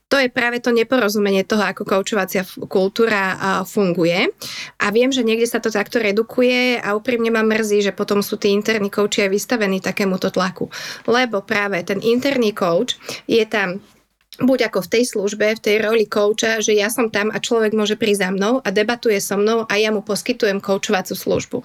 to 0.06 0.22
je 0.22 0.30
práve 0.30 0.62
to 0.62 0.70
neporozumenie 0.70 1.42
toho, 1.44 1.66
ako 1.66 1.82
koučovacia 1.82 2.46
kultúra 2.70 3.36
funguje. 3.66 4.30
A 4.78 4.94
viem, 4.94 5.10
že 5.10 5.26
niekde 5.26 5.50
sa 5.50 5.58
to 5.58 5.74
takto 5.74 5.98
redukuje 5.98 6.78
a 6.78 6.94
úprimne 6.94 7.34
ma 7.34 7.42
mrzí, 7.42 7.90
že 7.90 7.92
potom 7.92 8.22
sú 8.22 8.38
tí 8.38 8.54
interní 8.54 8.94
kouči 8.94 9.26
aj 9.26 9.34
vystavení 9.34 9.82
takémuto 9.82 10.30
tlaku. 10.30 10.70
Lebo 11.10 11.42
práve 11.42 11.82
ten 11.82 12.00
interný 12.06 12.54
coach 12.54 13.02
je 13.26 13.42
tam 13.50 13.82
buď 14.42 14.68
ako 14.68 14.84
v 14.84 14.92
tej 14.92 15.04
službe, 15.08 15.46
v 15.56 15.64
tej 15.64 15.76
roli 15.80 16.06
kouča, 16.08 16.60
že 16.60 16.76
ja 16.76 16.92
som 16.92 17.08
tam 17.08 17.32
a 17.32 17.40
človek 17.40 17.72
môže 17.72 17.96
prísť 17.96 18.22
za 18.28 18.30
mnou 18.36 18.54
a 18.60 18.68
debatuje 18.72 19.20
so 19.24 19.40
mnou 19.40 19.64
a 19.68 19.74
ja 19.80 19.94
mu 19.96 20.04
poskytujem 20.04 20.60
koučovacú 20.60 21.16
službu. 21.16 21.58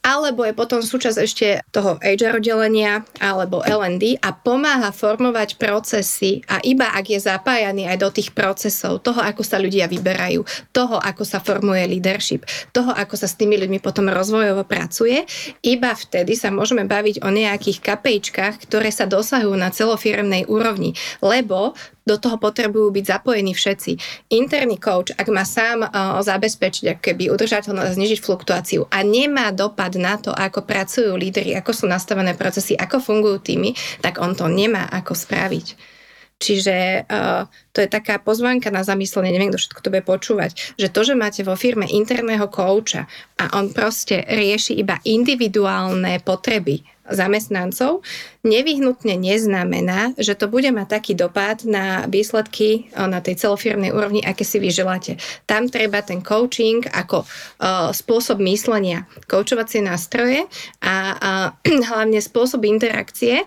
Alebo 0.00 0.46
je 0.48 0.56
potom 0.56 0.80
súčasť 0.80 1.18
ešte 1.20 1.46
toho 1.74 2.00
HR 2.00 2.40
oddelenia 2.40 3.04
alebo 3.20 3.60
L&D 3.64 4.16
a 4.22 4.32
pomáha 4.32 4.94
formovať 4.94 5.60
procesy 5.60 6.40
a 6.48 6.62
iba 6.64 6.88
ak 6.94 7.12
je 7.12 7.20
zapájaný 7.20 7.90
aj 7.90 7.98
do 8.00 8.08
tých 8.12 8.30
procesov, 8.32 9.04
toho, 9.04 9.20
ako 9.20 9.42
sa 9.44 9.60
ľudia 9.60 9.90
vyberajú, 9.90 10.40
toho, 10.72 10.96
ako 10.96 11.22
sa 11.26 11.42
formuje 11.42 11.84
leadership, 11.84 12.48
toho, 12.72 12.94
ako 12.94 13.14
sa 13.18 13.28
s 13.28 13.36
tými 13.36 13.60
ľuďmi 13.60 13.82
potom 13.82 14.08
rozvojovo 14.08 14.64
pracuje, 14.64 15.28
iba 15.60 15.92
vtedy 15.92 16.38
sa 16.38 16.48
môžeme 16.48 16.88
baviť 16.88 17.20
o 17.20 17.28
nejakých 17.28 17.82
kapejčkách, 17.82 18.64
ktoré 18.64 18.88
sa 18.88 19.04
dosahujú 19.04 19.54
na 19.58 19.68
celofiremnej 19.68 20.48
úrovni, 20.48 20.96
lebo 21.20 21.74
do 22.06 22.16
toho 22.22 22.38
potrebujú 22.38 22.94
byť 22.94 23.04
zapojení 23.04 23.50
všetci. 23.50 23.92
Interný 24.30 24.78
coach, 24.78 25.10
ak 25.18 25.26
má 25.26 25.42
sám 25.42 25.82
uh, 25.82 26.22
zabezpečiť 26.22 27.02
keby 27.02 27.34
udržateľnosť 27.34 27.98
znižiť 27.98 28.18
fluktuáciu 28.22 28.86
a 28.86 29.02
nemá 29.02 29.50
dopad 29.50 29.98
na 29.98 30.14
to, 30.14 30.30
ako 30.30 30.62
pracujú 30.62 31.18
lídry, 31.18 31.58
ako 31.58 31.74
sú 31.74 31.84
nastavené 31.90 32.38
procesy, 32.38 32.78
ako 32.78 33.02
fungujú 33.02 33.42
týmy, 33.42 33.74
tak 33.98 34.22
on 34.22 34.38
to 34.38 34.46
nemá 34.46 34.86
ako 34.86 35.18
spraviť. 35.18 35.98
Čiže 36.36 37.08
uh, 37.08 37.48
to 37.72 37.80
je 37.80 37.88
taká 37.88 38.20
pozvánka 38.20 38.68
na 38.68 38.84
zamyslenie, 38.84 39.32
neviem, 39.32 39.48
kto 39.48 39.56
všetko 39.56 39.80
to 39.80 39.92
bude 39.92 40.04
počúvať, 40.04 40.50
že 40.76 40.92
to, 40.92 41.00
že 41.00 41.16
máte 41.16 41.40
vo 41.40 41.56
firme 41.56 41.88
interného 41.88 42.46
kouča 42.52 43.08
a 43.40 43.56
on 43.56 43.72
proste 43.72 44.20
rieši 44.20 44.76
iba 44.76 45.00
individuálne 45.02 46.20
potreby 46.20 46.84
zamestnancov, 47.10 48.02
nevyhnutne 48.42 49.14
neznamená, 49.18 50.14
že 50.18 50.34
to 50.34 50.50
bude 50.50 50.66
mať 50.70 50.86
taký 50.98 51.12
dopad 51.14 51.62
na 51.66 52.06
výsledky 52.10 52.90
na 52.94 53.22
tej 53.22 53.38
celofirmnej 53.42 53.94
úrovni, 53.94 54.22
aké 54.22 54.42
si 54.42 54.58
vy 54.58 54.70
želáte. 54.70 55.18
Tam 55.46 55.70
treba 55.70 56.02
ten 56.02 56.22
coaching 56.22 56.86
ako 56.90 57.22
uh, 57.22 57.90
spôsob 57.94 58.42
myslenia, 58.42 59.06
koučovacie 59.30 59.82
nástroje 59.82 60.46
a, 60.82 60.96
a 61.16 61.30
hlavne 61.90 62.18
spôsob 62.18 62.66
interakcie 62.66 63.46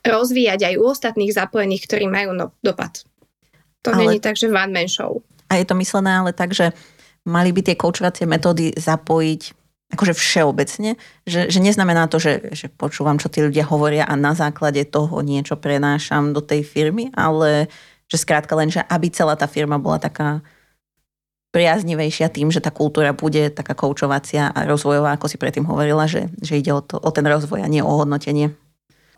rozvíjať 0.00 0.72
aj 0.72 0.74
u 0.80 0.84
ostatných 0.88 1.32
zapojených, 1.36 1.84
ktorí 1.84 2.08
majú 2.08 2.32
no, 2.32 2.56
dopad. 2.64 3.04
To 3.84 3.92
ale... 3.92 4.08
není 4.08 4.18
tak, 4.20 4.36
že 4.36 4.48
one 4.48 4.72
man 4.72 4.88
show. 4.88 5.20
A 5.50 5.58
je 5.58 5.66
to 5.66 5.74
myslené 5.76 6.14
ale 6.14 6.32
tak, 6.32 6.54
že 6.54 6.72
mali 7.26 7.52
by 7.52 7.60
tie 7.60 7.76
koučovacie 7.76 8.24
metódy 8.24 8.72
zapojiť 8.76 9.59
akože 9.90 10.14
všeobecne, 10.14 10.94
že, 11.26 11.50
že 11.50 11.58
neznamená 11.58 12.06
to, 12.06 12.22
že, 12.22 12.54
že 12.54 12.66
počúvam, 12.70 13.18
čo 13.18 13.26
tí 13.26 13.42
ľudia 13.42 13.66
hovoria 13.66 14.06
a 14.06 14.14
na 14.14 14.38
základe 14.38 14.86
toho 14.86 15.18
niečo 15.20 15.58
prenášam 15.58 16.30
do 16.30 16.38
tej 16.38 16.62
firmy, 16.62 17.10
ale 17.18 17.66
že 18.06 18.16
skrátka 18.18 18.54
len, 18.54 18.70
že 18.70 18.82
aby 18.86 19.10
celá 19.10 19.34
tá 19.34 19.50
firma 19.50 19.78
bola 19.78 19.98
taká 19.98 20.42
priaznivejšia 21.50 22.30
tým, 22.30 22.54
že 22.54 22.62
tá 22.62 22.70
kultúra 22.70 23.10
bude 23.10 23.50
taká 23.50 23.74
koučovacia 23.74 24.54
a 24.54 24.58
rozvojová, 24.66 25.18
ako 25.18 25.26
si 25.26 25.34
predtým 25.34 25.66
hovorila, 25.66 26.06
že, 26.06 26.30
že 26.38 26.62
ide 26.62 26.70
o, 26.70 26.78
to, 26.78 26.94
o 26.94 27.10
ten 27.10 27.26
rozvoj 27.26 27.66
a 27.66 27.68
nie 27.70 27.82
o 27.82 27.90
hodnotenie. 27.90 28.54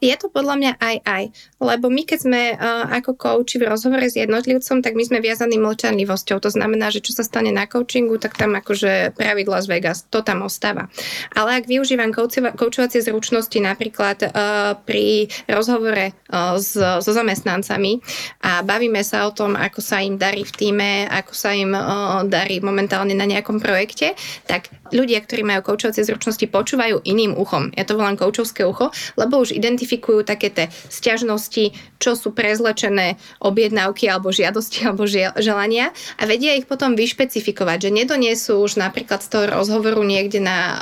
Je 0.03 0.11
to 0.19 0.27
podľa 0.27 0.55
mňa 0.59 0.73
aj 0.83 0.97
aj, 1.07 1.25
lebo 1.63 1.87
my 1.87 2.03
keď 2.03 2.19
sme 2.19 2.43
uh, 2.59 2.91
ako 2.91 3.15
coachi 3.15 3.63
v 3.63 3.71
rozhovore 3.71 4.03
s 4.03 4.19
jednotlivcom, 4.19 4.83
tak 4.83 4.99
my 4.99 5.07
sme 5.07 5.23
viazaní 5.23 5.63
mlčanlivosťou. 5.63 6.43
To 6.43 6.51
znamená, 6.51 6.91
že 6.91 6.99
čo 6.99 7.15
sa 7.15 7.23
stane 7.23 7.55
na 7.55 7.71
coachingu, 7.71 8.19
tak 8.19 8.35
tam 8.35 8.59
akože 8.59 9.15
pravidla 9.15 9.63
z 9.63 9.71
Vegas, 9.71 10.03
to 10.11 10.27
tam 10.27 10.43
ostáva. 10.43 10.91
Ale 11.39 11.63
ak 11.63 11.71
využívam 11.71 12.11
koučovacie 12.59 12.99
zručnosti 12.99 13.55
napríklad 13.63 14.27
uh, 14.27 14.75
pri 14.83 15.31
rozhovore 15.47 16.11
uh, 16.11 16.59
s, 16.59 16.75
so 16.75 17.11
zamestnancami 17.15 18.03
a 18.43 18.67
bavíme 18.67 19.07
sa 19.07 19.31
o 19.31 19.33
tom, 19.33 19.55
ako 19.55 19.79
sa 19.79 20.03
im 20.03 20.19
darí 20.19 20.43
v 20.43 20.51
týme, 20.51 20.91
ako 21.07 21.31
sa 21.31 21.55
im 21.55 21.79
uh, 21.79 22.27
darí 22.27 22.59
momentálne 22.59 23.15
na 23.15 23.23
nejakom 23.23 23.63
projekte, 23.63 24.19
tak 24.51 24.67
ľudia, 24.91 25.23
ktorí 25.23 25.47
majú 25.47 25.63
koučovacie 25.63 26.03
zručnosti, 26.03 26.43
počúvajú 26.51 27.07
iným 27.07 27.39
uchom. 27.39 27.71
Ja 27.79 27.87
to 27.87 27.95
volám 27.95 28.19
koučovské 28.19 28.67
ucho, 28.67 28.91
lebo 29.15 29.39
už 29.39 29.55
identifikujú 29.55 29.92
identifikujú 29.93 30.25
také 30.25 30.49
tie 30.49 30.67
stiažnosti, 30.89 31.77
čo 32.01 32.17
sú 32.17 32.33
prezlečené 32.33 33.21
objednávky 33.45 34.09
alebo 34.09 34.33
žiadosti 34.33 34.89
alebo 34.89 35.05
želania 35.39 35.93
a 36.17 36.25
vedia 36.25 36.57
ich 36.57 36.65
potom 36.65 36.97
vyšpecifikovať, 36.97 37.89
že 37.89 37.91
nedoniesú 37.93 38.59
už 38.59 38.81
napríklad 38.81 39.21
z 39.21 39.29
toho 39.29 39.45
rozhovoru 39.53 40.01
niekde 40.01 40.41
na 40.41 40.59
uh, 40.59 40.79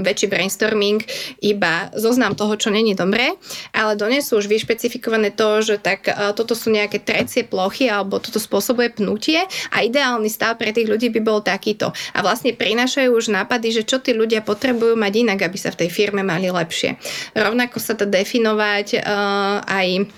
väčší 0.00 0.30
brainstorming 0.30 1.02
iba 1.42 1.90
zoznam 1.98 2.38
toho, 2.38 2.54
čo 2.54 2.70
není 2.70 2.94
dobré, 2.94 3.34
ale 3.74 3.98
donesú 3.98 4.38
už 4.38 4.46
vyšpecifikované 4.46 5.34
to, 5.34 5.60
že 5.60 5.76
tak 5.82 6.06
uh, 6.06 6.30
toto 6.32 6.54
sú 6.54 6.70
nejaké 6.70 7.02
trecie 7.02 7.42
plochy 7.42 7.90
alebo 7.90 8.22
toto 8.22 8.38
spôsobuje 8.38 8.94
pnutie 8.94 9.42
a 9.74 9.82
ideálny 9.82 10.30
stav 10.30 10.56
pre 10.56 10.70
tých 10.70 10.86
ľudí 10.86 11.10
by 11.10 11.20
bol 11.20 11.42
takýto. 11.42 11.90
A 12.14 12.22
vlastne 12.22 12.54
prinášajú 12.54 13.10
už 13.10 13.34
nápady, 13.34 13.74
že 13.74 13.82
čo 13.82 13.98
tí 13.98 14.14
ľudia 14.14 14.40
potrebujú 14.40 14.94
mať 14.94 15.12
inak, 15.26 15.38
aby 15.44 15.58
sa 15.58 15.74
v 15.74 15.84
tej 15.84 15.90
firme 15.90 16.22
mali 16.22 16.48
lepšie. 16.48 16.96
Rovnako 17.36 17.76
sa 17.82 17.98
to 17.98 18.08
definuje 18.08 18.33
definovať 18.34 18.98
uh, 18.98 19.62
aj 19.62 20.10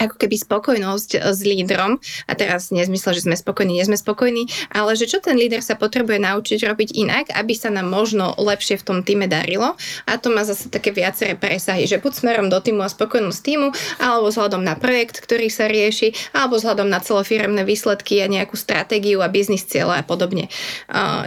ako 0.00 0.16
keby 0.18 0.40
spokojnosť 0.40 1.20
s 1.20 1.44
lídrom 1.44 2.00
a 2.24 2.32
teraz 2.32 2.72
nezmysle, 2.72 3.12
že 3.12 3.28
sme 3.28 3.36
spokojní, 3.36 3.76
nie 3.76 3.86
sme 3.86 4.00
spokojní, 4.00 4.48
ale 4.72 4.96
že 4.96 5.04
čo 5.04 5.20
ten 5.20 5.36
líder 5.36 5.60
sa 5.60 5.76
potrebuje 5.76 6.16
naučiť 6.16 6.58
robiť 6.64 6.96
inak, 6.96 7.28
aby 7.30 7.52
sa 7.52 7.68
nám 7.68 7.92
možno 7.92 8.32
lepšie 8.40 8.80
v 8.80 8.86
tom 8.88 8.98
týme 9.04 9.28
darilo 9.28 9.76
a 10.08 10.12
to 10.16 10.32
má 10.32 10.48
zase 10.48 10.72
také 10.72 10.96
viaceré 10.96 11.36
presahy, 11.36 11.84
že 11.84 12.00
buď 12.00 12.12
smerom 12.18 12.48
do 12.48 12.58
týmu 12.58 12.80
a 12.82 12.90
spokojnosť 12.90 13.40
týmu, 13.44 13.68
alebo 14.00 14.32
vzhľadom 14.32 14.64
na 14.64 14.80
projekt, 14.80 15.20
ktorý 15.20 15.52
sa 15.52 15.68
rieši, 15.68 16.16
alebo 16.32 16.56
vzhľadom 16.56 16.88
na 16.88 16.98
celofiremné 16.98 17.62
výsledky 17.62 18.24
a 18.24 18.32
nejakú 18.32 18.56
stratégiu 18.56 19.20
a 19.20 19.28
biznis 19.28 19.68
cieľa 19.68 20.02
a 20.02 20.04
podobne. 20.08 20.48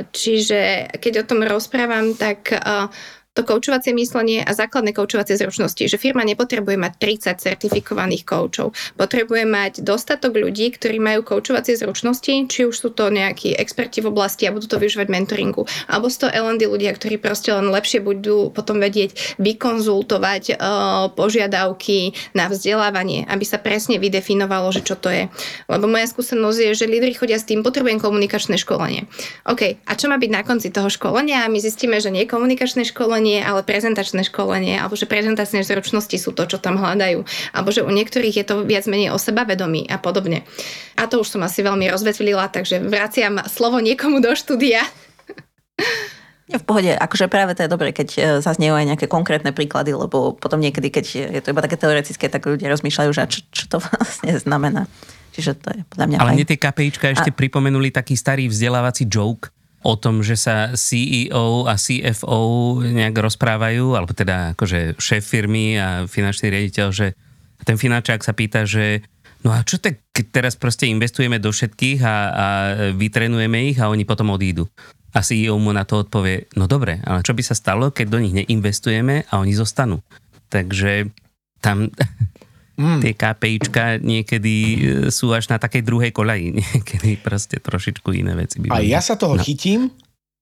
Čiže 0.09 0.89
keď 0.97 1.13
o 1.21 1.27
tom 1.29 1.45
rozprávam, 1.45 2.17
tak 2.17 2.49
to 3.35 3.43
koučovacie 3.43 3.91
myslenie 3.91 4.39
a 4.41 4.55
základné 4.55 4.95
koučovacie 4.95 5.35
zručnosti, 5.35 5.83
že 5.83 5.99
firma 5.99 6.23
nepotrebuje 6.23 6.79
mať 6.79 6.93
30 7.35 7.43
certifikovaných 7.43 8.23
koučov. 8.23 8.71
Potrebuje 8.95 9.43
mať 9.43 9.73
dostatok 9.83 10.39
ľudí, 10.39 10.71
ktorí 10.71 11.03
majú 11.03 11.27
koučovacie 11.27 11.75
zručnosti, 11.75 12.31
či 12.47 12.59
už 12.63 12.71
sú 12.71 12.89
to 12.95 13.11
nejakí 13.11 13.51
experti 13.51 13.99
v 13.99 14.09
oblasti 14.15 14.47
a 14.47 14.55
budú 14.55 14.71
to 14.71 14.79
využívať 14.79 15.11
mentoringu, 15.11 15.67
alebo 15.91 16.07
sú 16.07 16.25
to 16.25 16.29
L&D 16.31 16.63
ľudia, 16.63 16.95
ktorí 16.95 17.19
proste 17.19 17.51
len 17.51 17.67
lepšie 17.67 17.99
budú 17.99 18.55
potom 18.55 18.79
vedieť 18.79 19.35
vykonzultovať 19.35 20.55
uh, 20.55 21.11
požiadavky 21.11 22.15
na 22.31 22.47
vzdelávanie, 22.47 23.27
aby 23.27 23.43
sa 23.43 23.59
presne 23.59 23.99
vydefinovalo, 23.99 24.71
že 24.71 24.79
čo 24.79 24.95
to 24.95 25.11
je. 25.11 25.27
Lebo 25.67 25.91
moja 25.91 26.07
skúsenosť 26.07 26.71
je, 26.71 26.71
že 26.71 26.85
lídry 26.87 27.11
chodia 27.19 27.35
s 27.35 27.43
tým, 27.43 27.67
potrebujem 27.67 27.99
komunikačné 27.99 28.55
školenie. 28.55 29.11
OK, 29.43 29.83
a 29.83 29.91
čo 29.99 30.07
má 30.07 30.15
byť 30.15 30.31
na 30.31 30.41
konci 30.47 30.71
toho 30.71 30.87
školenia? 30.87 31.43
My 31.51 31.59
zistíme, 31.59 31.99
že 31.99 32.15
nie 32.15 32.23
komunikačné 32.23 32.87
školenie, 32.87 33.24
školenie, 33.25 33.41
ale 33.41 33.65
prezentačné 33.65 34.21
školenie, 34.29 34.75
alebo 34.77 34.93
že 34.93 35.09
prezentačné 35.09 35.65
zručnosti 35.65 36.13
sú 36.13 36.29
to, 36.29 36.45
čo 36.45 36.61
tam 36.61 36.77
hľadajú, 36.77 37.25
alebo 37.57 37.69
že 37.73 37.81
u 37.81 37.89
niektorých 37.89 38.37
je 38.37 38.45
to 38.45 38.55
viac 38.61 38.85
menej 38.85 39.09
o 39.09 39.17
sebavedomí 39.17 39.89
a 39.89 39.97
podobne. 39.97 40.45
A 40.93 41.09
to 41.09 41.25
už 41.25 41.33
som 41.33 41.41
asi 41.41 41.65
veľmi 41.65 41.89
rozvetvila, 41.89 42.53
takže 42.53 42.85
vraciam 42.85 43.41
slovo 43.49 43.81
niekomu 43.81 44.21
do 44.21 44.37
štúdia. 44.37 44.85
V 46.45 46.61
pohode, 46.61 46.93
akože 46.93 47.25
práve 47.25 47.57
to 47.57 47.65
je 47.65 47.73
dobré, 47.73 47.89
keď 47.89 48.09
e, 48.13 48.19
zaznievajú 48.45 48.77
aj 48.77 48.87
nejaké 48.93 49.07
konkrétne 49.09 49.49
príklady, 49.49 49.97
lebo 49.97 50.37
potom 50.37 50.61
niekedy, 50.61 50.93
keď 50.93 51.05
je 51.33 51.41
to 51.41 51.49
iba 51.49 51.65
také 51.65 51.73
teoretické, 51.73 52.29
tak 52.29 52.45
ľudia 52.45 52.69
rozmýšľajú, 52.69 53.09
že 53.09 53.25
čo, 53.25 53.39
čo 53.49 53.65
to 53.65 53.77
vlastne 53.89 54.37
znamená. 54.37 54.85
Čiže 55.33 55.57
to 55.57 55.73
je 55.73 55.81
podľa 55.89 56.05
mňa... 56.05 56.17
Ale 56.21 56.37
mne 56.37 56.45
tie 56.45 56.61
KPIčka 56.61 57.11
ešte 57.17 57.33
a... 57.33 57.35
pripomenuli 57.35 57.89
taký 57.89 58.13
starý 58.13 58.45
vzdelávací 58.45 59.09
joke, 59.09 59.49
o 59.85 59.93
tom, 60.01 60.25
že 60.25 60.33
sa 60.33 60.73
CEO 60.73 61.69
a 61.69 61.77
CFO 61.77 62.81
nejak 62.81 63.13
rozprávajú, 63.13 63.93
alebo 63.93 64.17
teda 64.17 64.57
akože 64.57 64.97
šéf 64.97 65.21
firmy 65.21 65.77
a 65.77 66.09
finančný 66.09 66.49
riaditeľ, 66.49 66.87
že 66.89 67.13
ten 67.61 67.77
finančák 67.77 68.25
sa 68.25 68.33
pýta, 68.33 68.65
že 68.65 69.05
no 69.45 69.53
a 69.53 69.61
čo 69.61 69.77
tak 69.77 70.01
teraz 70.33 70.57
proste 70.57 70.89
investujeme 70.89 71.37
do 71.37 71.53
všetkých 71.53 72.01
a, 72.01 72.15
a 72.33 72.47
vytrenujeme 72.97 73.69
ich 73.69 73.77
a 73.77 73.93
oni 73.93 74.03
potom 74.09 74.33
odídu. 74.33 74.65
A 75.15 75.23
CEO 75.23 75.55
mu 75.61 75.71
na 75.71 75.87
to 75.87 76.03
odpovie, 76.03 76.51
no 76.59 76.67
dobre, 76.67 76.99
ale 77.05 77.23
čo 77.23 77.31
by 77.31 77.45
sa 77.45 77.55
stalo, 77.55 77.93
keď 77.93 78.07
do 78.09 78.19
nich 78.19 78.35
neinvestujeme 78.35 79.29
a 79.31 79.33
oni 79.39 79.53
zostanú. 79.55 80.01
Takže 80.49 81.13
tam 81.61 81.87
mm. 82.75 82.99
tie 83.01 83.13
KPIčka 83.15 83.83
niekedy 84.03 84.55
e, 84.55 84.77
sú 85.11 85.31
až 85.31 85.51
na 85.51 85.57
takej 85.57 85.83
druhej 85.83 86.11
kolaji. 86.11 86.55
Niekedy 86.59 87.19
proste 87.19 87.59
trošičku 87.59 88.11
iné 88.15 88.35
veci. 88.35 88.61
By 88.61 88.71
a 88.71 88.83
ja 88.83 88.99
sa 88.99 89.15
toho 89.15 89.39
no. 89.39 89.43
chytím, 89.43 89.91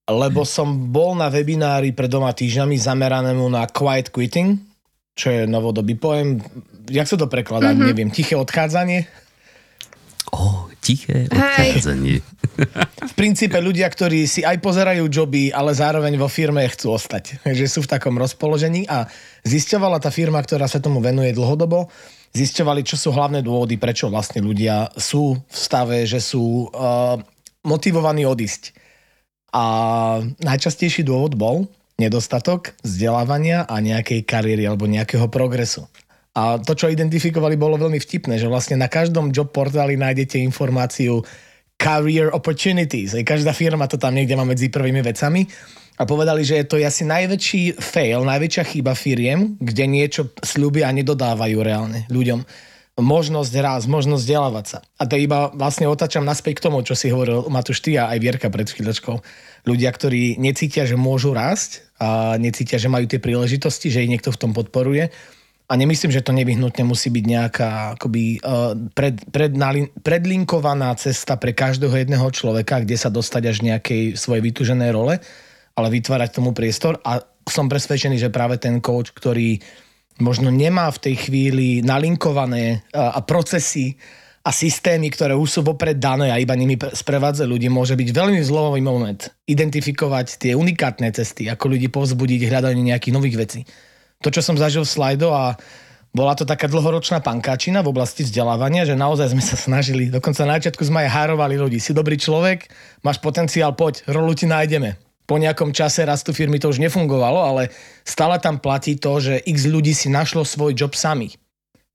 lebo 0.10 0.43
som 0.43 0.91
bol 0.91 1.15
na 1.15 1.32
webinári 1.32 1.96
pred 1.96 2.12
doma 2.12 2.36
týždňami 2.36 2.76
zameranému 2.76 3.46
na 3.48 3.63
quiet 3.72 4.12
quitting, 4.12 4.60
čo 5.15 5.32
je 5.32 5.41
novodobý 5.48 5.96
pojem. 5.96 6.41
Jak 6.91 7.08
sa 7.08 7.15
to 7.15 7.32
prekladá? 7.32 7.72
Mm-hmm. 7.72 7.88
Neviem. 7.88 8.10
Tiché 8.12 8.36
odchádzanie? 8.36 9.24
oh, 10.34 10.67
tiché 10.82 11.30
odchádzanie. 11.30 12.19
v 13.10 13.13
princípe 13.13 13.58
ľudia, 13.62 13.86
ktorí 13.88 14.26
si 14.26 14.41
aj 14.41 14.58
pozerajú 14.60 15.06
joby, 15.08 15.54
ale 15.54 15.72
zároveň 15.72 16.17
vo 16.17 16.28
firme 16.28 16.65
chcú 16.65 16.98
ostať. 16.98 17.46
Že 17.46 17.65
sú 17.69 17.80
v 17.86 17.91
takom 17.93 18.17
rozpoložení 18.17 18.89
a 18.89 19.06
zisťovala 19.46 20.02
tá 20.02 20.10
firma, 20.10 20.41
ktorá 20.41 20.65
sa 20.65 20.82
tomu 20.82 21.00
venuje 21.00 21.32
dlhodobo, 21.32 21.88
zisťovali, 22.34 22.82
čo 22.82 22.98
sú 22.98 23.13
hlavné 23.13 23.46
dôvody, 23.46 23.78
prečo 23.78 24.10
vlastne 24.10 24.41
ľudia 24.41 24.89
sú 24.98 25.38
v 25.38 25.58
stave, 25.58 26.04
že 26.10 26.17
sú 26.17 26.67
uh, 26.69 27.15
motivovaní 27.62 28.26
odísť. 28.26 28.74
A 29.54 29.63
najčastejší 30.41 31.06
dôvod 31.06 31.38
bol 31.38 31.69
nedostatok 32.02 32.74
vzdelávania 32.82 33.69
a 33.69 33.78
nejakej 33.78 34.26
kariéry 34.26 34.65
alebo 34.65 34.89
nejakého 34.89 35.30
progresu. 35.30 35.86
A 36.34 36.58
to, 36.58 36.74
čo 36.74 36.89
identifikovali, 36.89 37.54
bolo 37.54 37.78
veľmi 37.78 38.02
vtipné, 38.02 38.41
že 38.41 38.50
vlastne 38.50 38.82
na 38.82 38.89
každom 38.89 39.30
job 39.30 39.54
portáli 39.54 39.93
nájdete 39.93 40.41
informáciu 40.41 41.22
career 41.78 42.34
opportunities. 42.34 43.13
Každá 43.13 43.54
firma 43.54 43.86
to 43.86 44.02
tam 44.02 44.17
niekde 44.17 44.34
má 44.34 44.41
medzi 44.41 44.74
prvými 44.74 45.06
vecami. 45.06 45.46
A 45.94 46.10
povedali, 46.10 46.42
že 46.42 46.58
je 46.58 46.66
to 46.66 46.82
asi 46.82 47.06
najväčší 47.06 47.78
fail, 47.78 48.26
najväčšia 48.26 48.64
chyba 48.66 48.98
firiem, 48.98 49.54
kde 49.62 49.86
niečo 49.86 50.22
slúbia 50.42 50.90
a 50.90 50.96
nedodávajú 50.96 51.58
reálne 51.62 52.10
ľuďom. 52.10 52.42
Možnosť 52.94 53.54
raz, 53.58 53.82
možnosť 53.90 54.22
vzdelávať 54.22 54.66
sa. 54.70 54.80
A 55.02 55.10
to 55.10 55.18
iba 55.18 55.50
vlastne 55.58 55.90
otačam 55.90 56.22
naspäť 56.22 56.62
k 56.62 56.66
tomu, 56.70 56.86
čo 56.86 56.94
si 56.94 57.10
hovoril 57.10 57.50
Matúš 57.50 57.82
ty 57.82 57.98
a 57.98 58.14
aj 58.14 58.22
Vierka 58.22 58.54
pred 58.54 58.70
chvíľočkou. 58.70 59.18
Ľudia, 59.66 59.90
ktorí 59.90 60.38
necítia, 60.38 60.86
že 60.86 60.94
môžu 60.94 61.34
rásť 61.34 61.90
a 61.98 62.38
necítia, 62.38 62.78
že 62.78 62.94
majú 62.94 63.10
tie 63.10 63.18
príležitosti, 63.18 63.90
že 63.90 64.06
ich 64.06 64.14
niekto 64.14 64.30
v 64.30 64.38
tom 64.38 64.54
podporuje 64.54 65.10
a 65.70 65.74
nemyslím, 65.74 66.14
že 66.14 66.22
to 66.22 66.38
nevyhnutne 66.38 66.86
musí 66.86 67.10
byť 67.10 67.26
nejaká 67.26 67.70
akoby, 67.98 68.44
uh, 68.46 68.78
pred, 68.94 69.18
pred, 69.34 69.54
predlinkovaná 70.06 70.94
cesta 70.94 71.34
pre 71.40 71.56
každého 71.56 71.98
jedného 71.98 72.30
človeka, 72.30 72.86
kde 72.86 72.94
sa 72.94 73.10
dostať 73.10 73.44
až 73.50 73.58
nejakej 73.66 74.14
svojej 74.14 74.44
vytuženej 74.44 74.92
role, 74.94 75.18
ale 75.74 75.88
vytvárať 75.90 76.30
tomu 76.38 76.54
priestor 76.54 77.02
a 77.04 77.22
som 77.44 77.68
presvedčený, 77.68 78.18
že 78.22 78.34
práve 78.34 78.56
ten 78.62 78.80
coach, 78.80 79.12
ktorý 79.12 79.60
možno 80.22 80.54
nemá 80.54 80.88
v 80.94 81.02
tej 81.10 81.16
chvíli 81.28 81.82
nalinkované 81.84 82.86
uh, 82.94 83.18
a 83.18 83.20
procesy 83.26 83.98
a 84.44 84.52
systémy, 84.52 85.08
ktoré 85.08 85.34
už 85.34 85.50
sú 85.50 85.60
vopred 85.64 85.98
dané 85.98 86.30
a 86.30 86.38
iba 86.38 86.52
nimi 86.54 86.76
sprevádza 86.76 87.48
ľudí, 87.48 87.72
môže 87.72 87.96
byť 87.96 88.10
veľmi 88.12 88.44
zlomový 88.44 88.84
moment 88.84 89.32
identifikovať 89.48 90.36
tie 90.36 90.52
unikátne 90.52 91.08
cesty, 91.16 91.48
ako 91.48 91.74
ľudí 91.76 91.88
povzbudiť 91.88 92.52
hľadanie 92.52 92.92
nejakých 92.92 93.16
nových 93.16 93.40
vecí 93.40 93.62
to, 94.24 94.32
čo 94.32 94.40
som 94.40 94.56
zažil 94.56 94.88
v 94.88 94.94
slajdo 94.96 95.36
a 95.36 95.60
bola 96.16 96.38
to 96.38 96.48
taká 96.48 96.72
dlhoročná 96.72 97.20
pankáčina 97.20 97.84
v 97.84 97.92
oblasti 97.92 98.24
vzdelávania, 98.24 98.88
že 98.88 98.96
naozaj 98.96 99.36
sme 99.36 99.44
sa 99.44 99.60
snažili, 99.60 100.08
dokonca 100.08 100.48
na 100.48 100.56
začiatku 100.62 100.86
sme 100.88 101.04
aj 101.04 101.10
hárovali 101.12 101.60
ľudí. 101.60 101.82
Si 101.84 101.92
dobrý 101.92 102.16
človek, 102.16 102.72
máš 103.04 103.20
potenciál, 103.20 103.76
poď, 103.76 104.06
rolu 104.08 104.32
ti 104.38 104.48
nájdeme. 104.48 104.96
Po 105.24 105.40
nejakom 105.40 105.72
čase 105.72 106.04
rastu 106.04 106.36
firmy 106.36 106.60
to 106.60 106.68
už 106.72 106.84
nefungovalo, 106.84 107.40
ale 107.40 107.72
stále 108.04 108.40
tam 108.40 108.60
platí 108.60 109.00
to, 109.00 109.20
že 109.24 109.44
x 109.44 109.68
ľudí 109.68 109.96
si 109.96 110.12
našlo 110.12 110.44
svoj 110.44 110.76
job 110.76 110.92
sami 110.96 111.32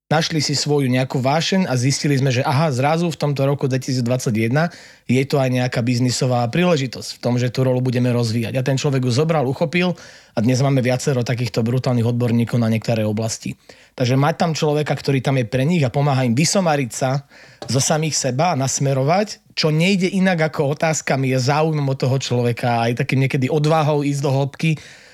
našli 0.09 0.41
si 0.41 0.57
svoju 0.57 0.89
nejakú 0.89 1.21
vášeň 1.21 1.69
a 1.69 1.77
zistili 1.77 2.17
sme, 2.17 2.33
že 2.33 2.41
aha, 2.41 2.73
zrazu 2.73 3.13
v 3.13 3.21
tomto 3.21 3.45
roku 3.45 3.69
2021 3.69 4.73
je 5.05 5.23
to 5.29 5.37
aj 5.37 5.49
nejaká 5.53 5.85
biznisová 5.85 6.49
príležitosť 6.49 7.09
v 7.17 7.19
tom, 7.21 7.37
že 7.37 7.53
tú 7.53 7.61
rolu 7.61 7.85
budeme 7.85 8.09
rozvíjať. 8.09 8.57
A 8.57 8.65
ten 8.65 8.81
človek 8.81 9.05
ju 9.05 9.13
zobral, 9.13 9.45
uchopil 9.45 9.93
a 10.33 10.39
dnes 10.41 10.65
máme 10.65 10.81
viacero 10.81 11.21
takýchto 11.21 11.61
brutálnych 11.61 12.09
odborníkov 12.09 12.57
na 12.57 12.73
niektoré 12.73 13.05
oblasti. 13.05 13.53
Takže 14.01 14.17
mať 14.17 14.35
tam 14.41 14.53
človeka, 14.57 14.97
ktorý 14.97 15.21
tam 15.21 15.37
je 15.37 15.45
pre 15.45 15.69
nich 15.69 15.85
a 15.85 15.93
pomáha 15.93 16.25
im 16.25 16.33
vysomariť 16.33 16.91
sa 16.91 17.29
zo 17.69 17.81
samých 17.81 18.17
seba 18.17 18.57
a 18.57 18.59
nasmerovať, 18.59 19.45
čo 19.53 19.69
nejde 19.69 20.09
inak 20.09 20.49
ako 20.49 20.73
otázkami, 20.73 21.37
je 21.37 21.39
záujmom 21.53 21.85
od 21.85 22.01
toho 22.01 22.17
človeka 22.17 22.81
aj 22.89 23.05
takým 23.05 23.29
niekedy 23.29 23.53
odvahou 23.53 24.01
ísť 24.01 24.25
do 24.25 24.33
hĺbky, 24.33 24.71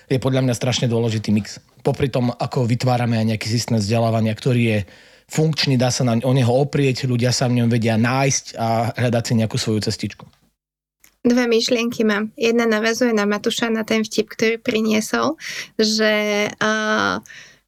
je 0.07 0.23
podľa 0.23 0.47
mňa 0.47 0.55
strašne 0.55 0.87
dôležitý 0.87 1.35
mix 1.35 1.59
popri 1.85 2.09
tom, 2.09 2.33
ako 2.33 2.65
vytvárame 2.65 3.21
aj 3.21 3.37
nejaký 3.37 3.47
systém 3.53 3.77
vzdelávania, 3.77 4.33
ktorý 4.33 4.63
je 4.65 4.79
funkčný, 5.29 5.77
dá 5.77 5.93
sa 5.93 6.05
na, 6.09 6.17
o 6.17 6.33
neho 6.33 6.53
oprieť, 6.53 7.05
ľudia 7.05 7.33
sa 7.33 7.49
v 7.49 7.61
ňom 7.61 7.69
vedia 7.69 8.01
nájsť 8.01 8.45
a 8.57 8.97
hľadať 8.97 9.23
si 9.25 9.33
nejakú 9.37 9.57
svoju 9.61 9.85
cestičku. 9.85 10.25
Dve 11.25 11.49
myšlienky 11.49 12.05
mám. 12.05 12.37
Jedna 12.37 12.69
navezuje 12.69 13.17
na 13.17 13.25
Matuša, 13.25 13.73
na 13.73 13.81
ten 13.81 14.05
vtip, 14.05 14.29
ktorý 14.29 14.61
priniesol, 14.61 15.41
že 15.81 16.53
uh, 16.53 17.17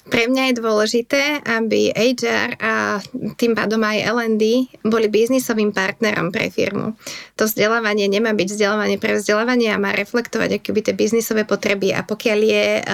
pre 0.07 0.31
mňa 0.31 0.51
je 0.51 0.61
dôležité, 0.63 1.23
aby 1.43 1.91
HR 1.91 2.59
a 2.63 3.03
tým 3.35 3.59
pádom 3.59 3.83
aj 3.83 4.07
L&D 4.07 4.45
boli 4.87 5.11
biznisovým 5.11 5.75
partnerom 5.75 6.31
pre 6.31 6.47
firmu. 6.47 6.95
To 7.35 7.45
vzdelávanie 7.45 8.07
nemá 8.07 8.31
byť 8.33 8.49
vzdelávanie 8.55 8.99
pre 9.03 9.19
vzdelávanie 9.19 9.75
a 9.75 9.83
má 9.83 9.91
reflektovať 9.91 10.63
akoby 10.63 10.81
tie 10.87 10.95
biznisové 10.95 11.43
potreby 11.43 11.91
a 11.91 12.07
pokiaľ 12.07 12.39
je 12.39 12.67
uh, 12.81 12.85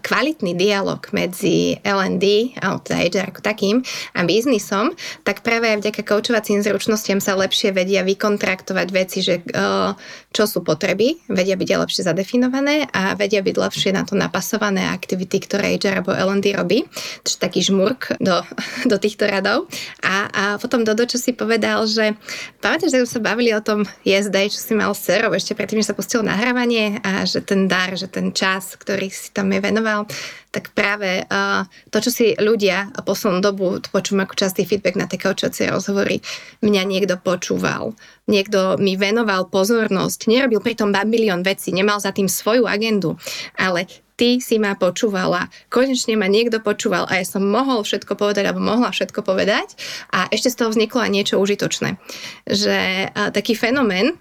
kvalitný 0.00 0.56
dialog 0.56 1.04
medzi 1.12 1.76
L&D, 1.84 2.56
a 2.58 2.80
teda 2.80 2.98
HR 3.04 3.26
ako 3.36 3.40
takým 3.44 3.84
a 4.16 4.24
biznisom, 4.24 4.96
tak 5.28 5.44
práve 5.44 5.68
aj 5.68 5.84
vďaka 5.84 6.02
koučovacím 6.08 6.64
zručnostiam 6.64 7.20
sa 7.20 7.36
lepšie 7.36 7.76
vedia 7.76 8.00
vykontraktovať 8.00 8.88
veci, 8.90 9.20
že 9.20 9.44
uh, 9.52 9.92
čo 10.32 10.48
sú 10.48 10.64
potreby, 10.64 11.20
vedia 11.28 11.54
byť 11.60 11.68
lepšie 11.68 12.02
zadefinované 12.08 12.88
a 12.88 13.12
vedia 13.12 13.44
byť 13.44 13.56
lepšie 13.60 13.90
na 13.92 14.08
to 14.08 14.16
napasované 14.16 14.88
aktivity, 14.88 15.36
ktoré 15.44 15.76
HR 15.76 16.00
alebo 16.00 16.16
L&D 16.16 16.61
robí. 16.62 16.86
Čiže 17.26 17.42
taký 17.42 17.60
žmurk 17.66 18.14
do, 18.22 18.40
do 18.90 18.96
týchto 18.96 19.26
radov. 19.26 19.66
A, 20.06 20.30
a 20.30 20.42
potom 20.62 20.86
Dodo, 20.86 21.04
čo 21.04 21.18
si 21.18 21.34
povedal, 21.34 21.84
že 21.90 22.14
pamätáš, 22.62 22.94
že 22.94 23.04
sa 23.04 23.18
bavili 23.18 23.50
o 23.52 23.60
tom 23.60 23.82
yesterday, 24.06 24.46
čo 24.46 24.62
si 24.62 24.72
mal 24.78 24.94
s 24.94 25.10
ešte 25.10 25.58
predtým, 25.58 25.82
že 25.82 25.90
sa 25.90 25.98
pustilo 25.98 26.22
nahrávanie 26.22 27.02
a 27.02 27.26
že 27.26 27.42
ten 27.42 27.66
dar, 27.66 27.92
že 27.98 28.06
ten 28.06 28.30
čas, 28.30 28.78
ktorý 28.78 29.10
si 29.10 29.34
tam 29.34 29.50
je 29.50 29.60
venoval, 29.60 30.06
tak 30.52 30.76
práve 30.76 31.24
uh, 31.24 31.64
to, 31.88 32.04
čo 32.04 32.10
si 32.12 32.26
ľudia 32.36 32.92
poslednú 33.08 33.40
dobu, 33.40 33.80
počujem 33.80 34.20
ako 34.20 34.36
častý 34.36 34.68
feedback 34.68 35.00
na 35.00 35.08
tie 35.08 35.16
kaučovacie 35.16 35.72
rozhovory, 35.72 36.20
mňa 36.60 36.82
niekto 36.84 37.16
počúval, 37.16 37.96
niekto 38.28 38.76
mi 38.76 39.00
venoval 39.00 39.48
pozornosť, 39.48 40.28
nerobil 40.28 40.60
pritom 40.60 40.92
milión 41.08 41.40
vecí, 41.40 41.72
nemal 41.72 41.98
za 42.04 42.12
tým 42.12 42.28
svoju 42.28 42.68
agendu, 42.68 43.16
ale 43.56 43.88
ty 44.20 44.44
si 44.44 44.60
ma 44.60 44.76
počúvala, 44.76 45.48
konečne 45.72 46.20
ma 46.20 46.28
niekto 46.28 46.60
počúval 46.60 47.08
a 47.08 47.18
ja 47.18 47.24
som 47.24 47.42
mohol 47.48 47.80
všetko 47.80 48.12
povedať 48.14 48.44
alebo 48.46 48.60
mohla 48.60 48.92
všetko 48.92 49.24
povedať 49.24 49.72
a 50.12 50.28
ešte 50.28 50.52
z 50.52 50.56
toho 50.60 50.68
vzniklo 50.70 51.00
aj 51.00 51.10
niečo 51.10 51.40
užitočné. 51.40 51.96
Že 52.44 53.08
a, 53.08 53.32
taký 53.32 53.56
fenomén 53.56 54.20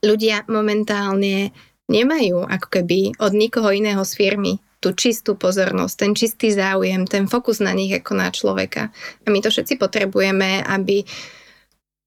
ľudia 0.00 0.48
momentálne 0.48 1.52
nemajú 1.86 2.48
ako 2.48 2.66
keby 2.66 3.20
od 3.20 3.32
nikoho 3.36 3.70
iného 3.70 4.02
z 4.02 4.12
firmy 4.16 4.58
tú 4.80 4.92
čistú 4.92 5.34
pozornosť, 5.34 5.94
ten 5.96 6.12
čistý 6.12 6.52
záujem, 6.52 7.08
ten 7.08 7.26
fokus 7.26 7.64
na 7.64 7.72
nich 7.72 7.92
ako 7.96 8.12
na 8.12 8.28
človeka. 8.28 8.92
A 9.24 9.26
my 9.32 9.40
to 9.40 9.48
všetci 9.48 9.80
potrebujeme, 9.80 10.62
aby 10.62 11.02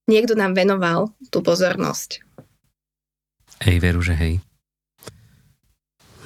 niekto 0.10 0.38
nám 0.38 0.54
venoval 0.54 1.14
tú 1.34 1.42
pozornosť. 1.42 2.22
Hej, 3.66 3.78
veru, 3.84 4.00
že 4.00 4.14
hej. 4.16 4.34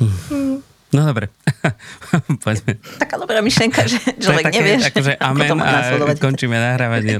Hm. 0.03 0.61
No 0.93 1.09
dobre, 1.09 1.33
poďme. 2.45 2.77
Taká 3.01 3.17
dobrá 3.17 3.41
myšlenka, 3.41 3.81
že 3.89 3.97
človek 4.21 4.45
také, 4.53 4.61
nevie, 4.61 4.77
akože 4.77 5.13
amen 5.17 5.57
a 5.57 6.13
končíme 6.21 6.53
nahrávanie. 6.53 7.17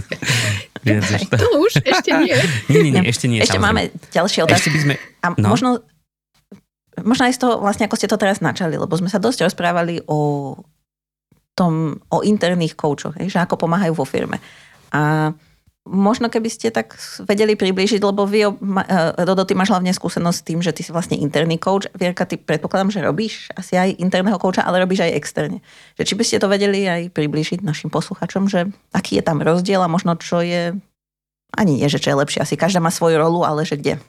viac, 0.86 1.06
už 1.06 1.22
to... 1.30 1.36
to 1.38 1.48
už 1.62 1.72
ešte 1.86 2.10
nie. 2.18 2.34
Nie, 2.70 2.80
nie, 2.82 2.92
nie, 2.98 3.06
ešte 3.06 3.30
nie. 3.30 3.38
Ešte 3.38 3.62
samozrejme. 3.62 3.94
máme 3.94 4.10
ďalšie 4.10 4.40
otázky. 4.42 4.58
Ešte 4.58 4.70
by 4.74 4.80
sme... 4.82 4.94
A 5.22 5.26
no? 5.38 5.46
možno, 5.54 5.68
možno 7.04 7.28
aj 7.28 7.34
z 7.36 7.40
toho, 7.42 7.60
vlastne 7.60 7.84
ako 7.88 7.98
ste 7.98 8.08
to 8.08 8.20
teraz 8.20 8.40
načali, 8.40 8.78
lebo 8.78 8.92
sme 8.96 9.10
sa 9.10 9.20
dosť 9.20 9.50
rozprávali 9.50 10.04
o 10.08 10.54
tom, 11.56 12.00
o 12.12 12.20
interných 12.20 12.76
koučoch, 12.76 13.16
že 13.16 13.40
ako 13.40 13.56
pomáhajú 13.56 13.96
vo 13.96 14.04
firme. 14.04 14.40
A 14.92 15.32
Možno 15.86 16.26
keby 16.26 16.50
ste 16.50 16.74
tak 16.74 16.98
vedeli 17.30 17.54
priblížiť, 17.54 18.02
lebo 18.02 18.26
vy, 18.26 18.58
Rodo, 19.22 19.46
ty 19.46 19.54
máš 19.54 19.70
hlavne 19.70 19.94
skúsenosť 19.94 20.38
s 20.42 20.46
tým, 20.50 20.58
že 20.58 20.74
ty 20.74 20.82
si 20.82 20.90
vlastne 20.90 21.14
interný 21.14 21.62
coach. 21.62 21.86
Vierka, 21.94 22.26
ty 22.26 22.34
predpokladám, 22.34 22.90
že 22.90 23.06
robíš 23.06 23.54
asi 23.54 23.78
aj 23.78 24.02
interného 24.02 24.34
kouča, 24.34 24.66
ale 24.66 24.82
robíš 24.82 25.06
aj 25.06 25.14
externe. 25.14 25.62
Že 25.94 26.02
či 26.02 26.14
by 26.18 26.24
ste 26.26 26.42
to 26.42 26.50
vedeli 26.50 26.82
aj 26.90 27.14
priblížiť 27.14 27.62
našim 27.62 27.86
posluchačom, 27.94 28.50
že 28.50 28.66
aký 28.90 29.22
je 29.22 29.24
tam 29.30 29.38
rozdiel 29.38 29.78
a 29.78 29.86
možno 29.86 30.18
čo 30.18 30.42
je, 30.42 30.74
ani 31.54 31.72
nie, 31.78 31.86
že 31.86 32.02
čo 32.02 32.10
je 32.10 32.18
lepšie. 32.18 32.42
Asi 32.42 32.58
každá 32.58 32.82
má 32.82 32.90
svoju 32.90 33.22
rolu, 33.22 33.46
ale 33.46 33.62
že 33.62 33.78
kde. 33.78 34.02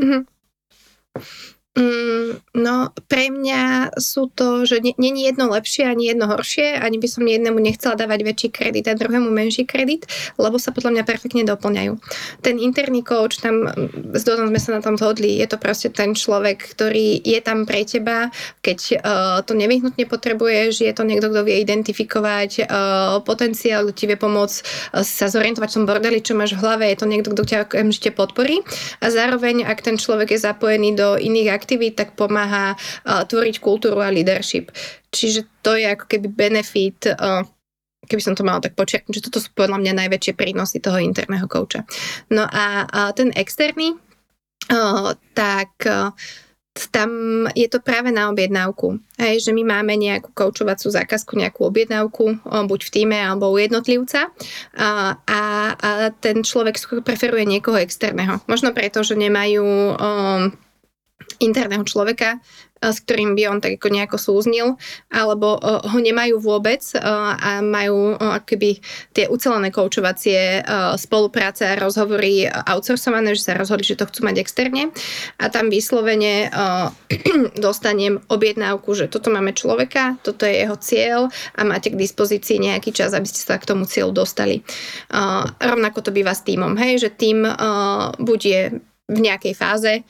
Mm-hmm. 0.00 0.20
Mm, 1.74 2.38
no, 2.54 2.94
pre 3.10 3.34
mňa 3.34 3.98
sú 3.98 4.30
to, 4.30 4.62
že 4.62 4.78
není 4.78 5.26
jedno 5.26 5.50
lepšie 5.50 5.90
ani 5.90 6.06
jedno 6.06 6.30
horšie, 6.30 6.78
ani 6.78 7.02
by 7.02 7.08
som 7.10 7.26
jednému 7.26 7.58
nechcela 7.58 7.98
dávať 7.98 8.22
väčší 8.22 8.48
kredit 8.54 8.86
a 8.86 8.94
druhému 8.94 9.26
menší 9.26 9.66
kredit, 9.66 10.06
lebo 10.38 10.54
sa 10.62 10.70
podľa 10.70 10.94
mňa 10.94 11.02
perfektne 11.02 11.42
doplňajú. 11.42 11.98
Ten 12.46 12.62
interný 12.62 13.02
coach, 13.02 13.42
tam 13.42 13.66
s 13.90 14.22
Dodom 14.22 14.54
sme 14.54 14.60
sa 14.62 14.78
na 14.78 14.86
tom 14.86 14.94
zhodli, 14.94 15.42
je 15.42 15.50
to 15.50 15.58
proste 15.58 15.90
ten 15.90 16.14
človek, 16.14 16.62
ktorý 16.62 17.18
je 17.26 17.42
tam 17.42 17.66
pre 17.66 17.82
teba, 17.82 18.30
keď 18.62 18.78
uh, 19.02 19.38
to 19.42 19.58
nevyhnutne 19.58 20.06
potrebuješ, 20.06 20.86
je 20.86 20.94
to 20.94 21.02
niekto, 21.02 21.26
kto 21.26 21.42
vie 21.42 21.58
identifikovať 21.58 22.70
uh, 22.70 23.18
potenciál, 23.26 23.90
kto 23.90 23.98
ti 23.98 24.04
vie 24.06 24.14
pomôcť 24.14 24.56
uh, 24.94 25.02
sa 25.02 25.26
zorientovať 25.26 25.74
v 25.74 25.76
tom 25.82 25.88
bordeli, 25.90 26.22
čo 26.22 26.38
máš 26.38 26.54
v 26.54 26.62
hlave, 26.62 26.86
je 26.94 27.02
to 27.02 27.10
niekto, 27.10 27.34
kto 27.34 27.42
ťa 27.42 27.58
okamžite 27.66 28.14
podporí 28.14 28.62
a 29.02 29.10
zároveň, 29.10 29.66
ak 29.66 29.82
ten 29.82 29.98
človek 29.98 30.38
je 30.38 30.38
zapojený 30.38 30.94
do 30.94 31.18
iných 31.18 31.63
aktivít, 31.64 31.96
tak 31.96 32.12
pomáha 32.12 32.76
uh, 32.76 33.24
tvoriť 33.24 33.64
kultúru 33.64 34.04
a 34.04 34.12
leadership. 34.12 34.68
Čiže 35.08 35.48
to 35.64 35.80
je 35.80 35.88
ako 35.88 36.04
keby 36.04 36.28
benefit 36.28 37.08
uh, 37.08 37.40
keby 38.04 38.20
som 38.20 38.36
to 38.36 38.44
mala 38.44 38.60
tak 38.60 38.76
počiarknúť, 38.76 39.16
že 39.16 39.24
toto 39.24 39.40
sú 39.40 39.48
podľa 39.56 39.80
mňa 39.80 40.04
najväčšie 40.04 40.36
prínosy 40.36 40.76
toho 40.76 41.00
interného 41.00 41.48
kouča. 41.48 41.88
No 42.28 42.44
a, 42.44 42.84
a 42.84 43.00
ten 43.16 43.32
externý, 43.32 43.96
uh, 44.68 45.16
tak 45.32 45.72
uh, 45.88 46.12
tam 46.90 47.10
je 47.54 47.70
to 47.70 47.78
práve 47.78 48.10
na 48.10 48.26
objednávku. 48.34 48.98
Hej, 49.14 49.46
že 49.46 49.52
my 49.54 49.62
máme 49.62 49.94
nejakú 49.94 50.34
koučovacú 50.34 50.90
zákazku, 50.90 51.38
nejakú 51.38 51.70
objednávku, 51.70 52.42
buď 52.42 52.80
v 52.82 52.90
týme 52.90 53.14
alebo 53.14 53.54
u 53.54 53.62
jednotlivca 53.62 54.34
a, 54.74 55.14
a, 55.22 55.40
a 55.78 55.90
ten 56.18 56.42
človek 56.42 56.74
preferuje 57.06 57.46
niekoho 57.46 57.78
externého. 57.78 58.42
Možno 58.50 58.74
preto, 58.74 59.06
že 59.06 59.14
nemajú 59.14 59.62
um, 59.94 60.50
interného 61.42 61.82
človeka, 61.82 62.38
eh, 62.38 62.92
s 62.92 63.02
ktorým 63.02 63.34
by 63.34 63.42
on 63.50 63.58
tak 63.58 63.80
ako 63.80 63.88
nejako 63.90 64.18
súznil, 64.20 64.66
alebo 65.10 65.58
eh, 65.58 65.82
ho 65.84 65.98
nemajú 65.98 66.38
vôbec 66.38 66.82
eh, 66.94 67.00
a 67.02 67.60
majú 67.64 68.14
akoby 68.14 68.78
tie 69.14 69.26
ucelené 69.30 69.70
koučovacie 69.70 70.66
spolupráce 70.98 71.66
a 71.66 71.78
rozhovory 71.78 72.46
outsourcované, 72.46 73.34
že 73.34 73.46
sa 73.46 73.58
rozhodli, 73.58 73.86
že 73.86 73.98
to 73.98 74.08
chcú 74.08 74.26
mať 74.26 74.36
externe 74.42 74.90
a 75.38 75.50
tam 75.50 75.70
vyslovene 75.70 76.50
dostanem 77.64 78.22
objednávku, 78.28 78.94
že 78.94 79.10
toto 79.10 79.30
máme 79.30 79.54
človeka, 79.54 80.18
toto 80.22 80.46
je 80.46 80.64
jeho 80.66 80.76
cieľ 80.78 81.20
a 81.54 81.60
máte 81.66 81.90
k 81.90 82.00
dispozícii 82.00 82.58
nejaký 82.60 82.94
čas, 82.94 83.14
aby 83.14 83.26
ste 83.26 83.42
sa 83.42 83.58
k 83.58 83.68
tomu 83.68 83.86
cieľu 83.88 84.14
dostali. 84.24 84.62
Rovnako 85.60 85.98
to 86.04 86.10
býva 86.14 86.34
s 86.34 86.46
týmom, 86.46 86.74
hej, 86.78 87.08
že 87.08 87.10
tým 87.14 87.46
buď 88.18 88.40
je 88.40 88.62
v 89.04 89.18
nejakej 89.20 89.52
fáze. 89.52 90.00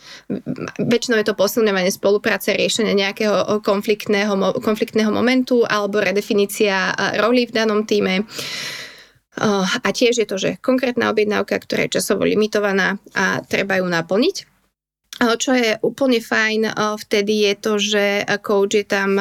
Väčšinou 0.79 1.19
je 1.19 1.27
to 1.27 1.35
posilňovanie 1.35 1.91
spolupráce, 1.91 2.55
riešenie 2.55 2.95
nejakého 2.95 3.59
konfliktného, 3.67 4.63
konfliktného 4.63 5.11
momentu 5.11 5.67
alebo 5.67 5.99
redefinícia 5.99 6.95
roli 7.19 7.51
v 7.51 7.55
danom 7.59 7.83
týme. 7.83 8.23
A 9.83 9.89
tiež 9.91 10.23
je 10.23 10.29
to, 10.31 10.39
že 10.39 10.63
konkrétna 10.63 11.11
objednávka, 11.11 11.59
ktorá 11.59 11.91
je 11.91 11.99
časovo 11.99 12.23
limitovaná 12.23 13.03
a 13.19 13.43
treba 13.43 13.83
ju 13.83 13.87
naplniť. 13.91 14.54
Čo 15.15 15.55
je 15.55 15.79
úplne 15.79 16.19
fajn 16.19 16.75
vtedy 16.99 17.47
je 17.47 17.53
to, 17.55 17.73
že 17.79 18.05
coach 18.43 18.75
je 18.75 18.83
tam, 18.83 19.15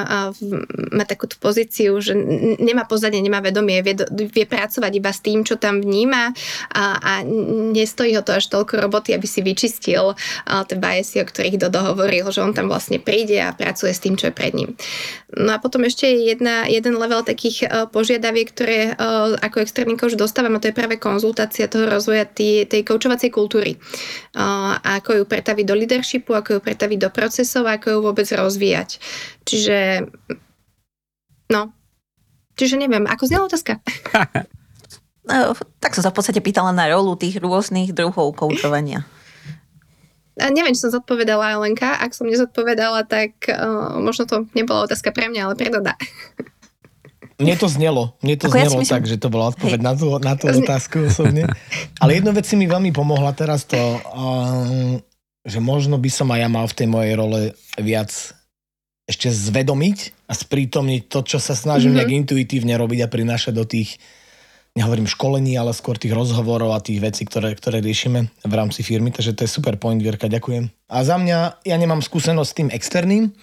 má 0.90 1.04
takúto 1.06 1.38
pozíciu, 1.38 2.02
že 2.02 2.18
nemá 2.58 2.90
pozadie, 2.90 3.22
nemá 3.22 3.46
vedomie, 3.46 3.78
vie, 3.86 3.94
vie 4.10 4.46
pracovať 4.50 4.90
iba 4.90 5.14
s 5.14 5.22
tým, 5.22 5.46
čo 5.46 5.62
tam 5.62 5.86
vníma 5.86 6.34
a, 6.74 6.84
a 6.98 7.14
nestojí 7.78 8.18
ho 8.18 8.26
to 8.26 8.34
až 8.34 8.50
toľko 8.50 8.82
roboty, 8.82 9.14
aby 9.14 9.30
si 9.30 9.46
vyčistil 9.46 10.18
tie 10.50 10.78
biasy, 10.78 11.22
o 11.22 11.30
ktorých 11.30 11.62
Dodo 11.62 11.94
hovoril, 11.94 12.26
že 12.34 12.42
on 12.42 12.58
tam 12.58 12.74
vlastne 12.74 12.98
príde 12.98 13.38
a 13.38 13.54
pracuje 13.54 13.94
s 13.94 14.02
tým, 14.02 14.18
čo 14.18 14.34
je 14.34 14.34
pred 14.34 14.58
ním. 14.58 14.74
No 15.34 15.58
a 15.58 15.62
potom 15.62 15.86
ešte 15.86 16.10
je 16.10 16.30
jedna, 16.34 16.66
jeden 16.70 16.98
level 16.98 17.22
takých 17.22 17.90
požiadaviek, 17.94 18.50
ktoré 18.50 18.98
ako 19.42 19.62
externý 19.62 19.94
coach 19.98 20.18
dostávam 20.18 20.58
a 20.58 20.62
to 20.62 20.74
je 20.74 20.78
práve 20.78 20.98
konzultácia 20.98 21.70
toho 21.70 21.86
rozvoja 21.86 22.26
tej, 22.26 22.66
tej 22.66 22.82
coachovacej 22.82 23.30
kultúry. 23.30 23.78
A 24.38 24.78
ako 25.02 25.22
ju 25.22 25.24
pretaviť 25.26 25.66
do 25.66 25.83
leadershipu, 25.84 26.32
ako 26.32 26.58
ju 26.58 26.60
pretaviť 26.64 26.98
do 27.04 27.10
procesov, 27.12 27.68
ako 27.68 27.88
ju 27.92 28.00
vôbec 28.00 28.28
rozvíjať. 28.32 28.98
Čiže, 29.44 30.08
no, 31.52 31.76
čiže 32.56 32.80
neviem, 32.80 33.04
ako 33.04 33.24
znela 33.28 33.46
otázka? 33.52 33.84
No, 35.28 35.54
tak 35.84 35.94
som 35.94 36.04
sa 36.08 36.12
v 36.12 36.18
podstate 36.18 36.40
pýtala 36.40 36.72
na 36.72 36.88
rolu 36.88 37.20
tých 37.20 37.44
rôznych 37.44 37.92
druhov 37.92 38.34
koučovania. 38.34 39.04
A 40.42 40.50
neviem, 40.50 40.74
či 40.74 40.82
som 40.82 40.90
zodpovedala 40.90 41.54
Elenka. 41.54 41.94
Ak 42.02 42.18
som 42.18 42.26
nezodpovedala, 42.26 43.06
tak 43.06 43.46
uh, 43.54 44.02
možno 44.02 44.26
to 44.26 44.50
nebola 44.58 44.90
otázka 44.90 45.14
pre 45.14 45.30
mňa, 45.30 45.46
ale 45.46 45.54
pre 45.54 45.70
Doda. 45.70 45.94
Mne 47.42 47.56
to 47.58 47.68
znelo. 47.70 48.14
Mne 48.22 48.36
to 48.38 48.48
Ako 48.50 48.58
znelo 48.58 48.78
ja 48.82 48.90
tak, 48.98 49.04
že 49.10 49.18
to 49.18 49.28
bola 49.34 49.50
odpoveď 49.50 49.80
na 49.82 49.94
tú, 49.98 50.08
na 50.22 50.34
tú 50.38 50.54
otázku 50.54 51.10
osobne. 51.10 51.50
Ale 52.02 52.22
jednu 52.22 52.30
vec 52.30 52.46
si 52.46 52.54
mi 52.54 52.70
veľmi 52.70 52.94
pomohla 52.94 53.34
teraz 53.34 53.66
to, 53.66 53.78
um, 54.14 55.02
že 55.44 55.60
možno 55.60 56.00
by 56.00 56.10
som 56.10 56.32
aj 56.32 56.40
ja 56.40 56.50
mal 56.50 56.66
v 56.68 56.78
tej 56.78 56.88
mojej 56.88 57.14
role 57.20 57.42
viac 57.76 58.12
ešte 59.04 59.28
zvedomiť 59.28 60.28
a 60.32 60.34
sprítomniť 60.34 61.12
to, 61.12 61.20
čo 61.28 61.38
sa 61.40 61.54
snažím 61.54 61.92
mm-hmm. 61.92 62.08
nejak 62.08 62.20
intuitívne 62.24 62.74
robiť 62.80 63.00
a 63.04 63.12
prinášať 63.12 63.54
do 63.54 63.68
tých, 63.68 64.00
nehovorím 64.80 65.12
školení, 65.12 65.60
ale 65.60 65.76
skôr 65.76 66.00
tých 66.00 66.16
rozhovorov 66.16 66.72
a 66.72 66.80
tých 66.80 67.04
vecí, 67.04 67.28
ktoré, 67.28 67.52
ktoré 67.60 67.84
riešime 67.84 68.32
v 68.32 68.54
rámci 68.56 68.80
firmy. 68.80 69.12
Takže 69.12 69.36
to 69.36 69.44
je 69.44 69.52
super 69.52 69.76
point, 69.76 70.00
Vierka, 70.00 70.32
ďakujem. 70.32 70.72
A 70.88 70.98
za 71.04 71.20
mňa, 71.20 71.68
ja 71.68 71.76
nemám 71.76 72.00
skúsenosť 72.00 72.50
s 72.50 72.58
tým 72.58 72.70
externým, 72.72 73.36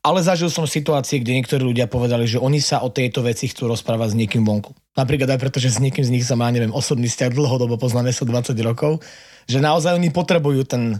ale 0.00 0.24
zažil 0.24 0.48
som 0.48 0.64
situácie, 0.64 1.20
kde 1.20 1.36
niektorí 1.36 1.60
ľudia 1.60 1.84
povedali, 1.84 2.24
že 2.24 2.40
oni 2.40 2.62
sa 2.62 2.80
o 2.80 2.88
tejto 2.88 3.20
veci 3.20 3.50
chcú 3.52 3.68
rozprávať 3.68 4.14
s 4.14 4.18
niekým 4.18 4.46
vonku. 4.46 4.72
Napríklad 4.96 5.28
aj 5.36 5.40
preto, 5.42 5.58
že 5.60 5.76
s 5.76 5.82
niekým 5.82 6.06
z 6.06 6.14
nich 6.14 6.24
sa 6.24 6.40
má, 6.40 6.48
neviem, 6.48 6.72
osobný 6.72 7.10
vzťah 7.10 7.36
dlhodobo 7.36 7.76
poznáme 7.76 8.08
sa 8.08 8.24
20 8.24 8.56
rokov, 8.64 9.04
že 9.44 9.60
naozaj 9.60 10.00
oni 10.00 10.08
potrebujú 10.08 10.64
ten 10.64 10.96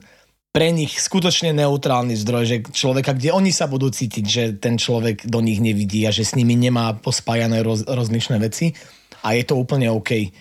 pre 0.50 0.74
nich 0.74 0.98
skutočne 0.98 1.54
neutrálny 1.54 2.18
zdroj, 2.18 2.44
že 2.46 2.56
človeka, 2.74 3.14
kde 3.14 3.30
oni 3.30 3.54
sa 3.54 3.70
budú 3.70 3.86
cítiť, 3.86 4.24
že 4.26 4.44
ten 4.58 4.74
človek 4.74 5.22
do 5.30 5.38
nich 5.38 5.62
nevidí 5.62 6.02
a 6.06 6.10
že 6.10 6.26
s 6.26 6.34
nimi 6.34 6.58
nemá 6.58 6.98
pospájané 6.98 7.62
roz, 7.62 7.86
rozličné 7.86 8.42
veci 8.42 8.74
a 9.22 9.38
je 9.38 9.46
to 9.46 9.54
úplne 9.54 9.86
OK. 9.94 10.34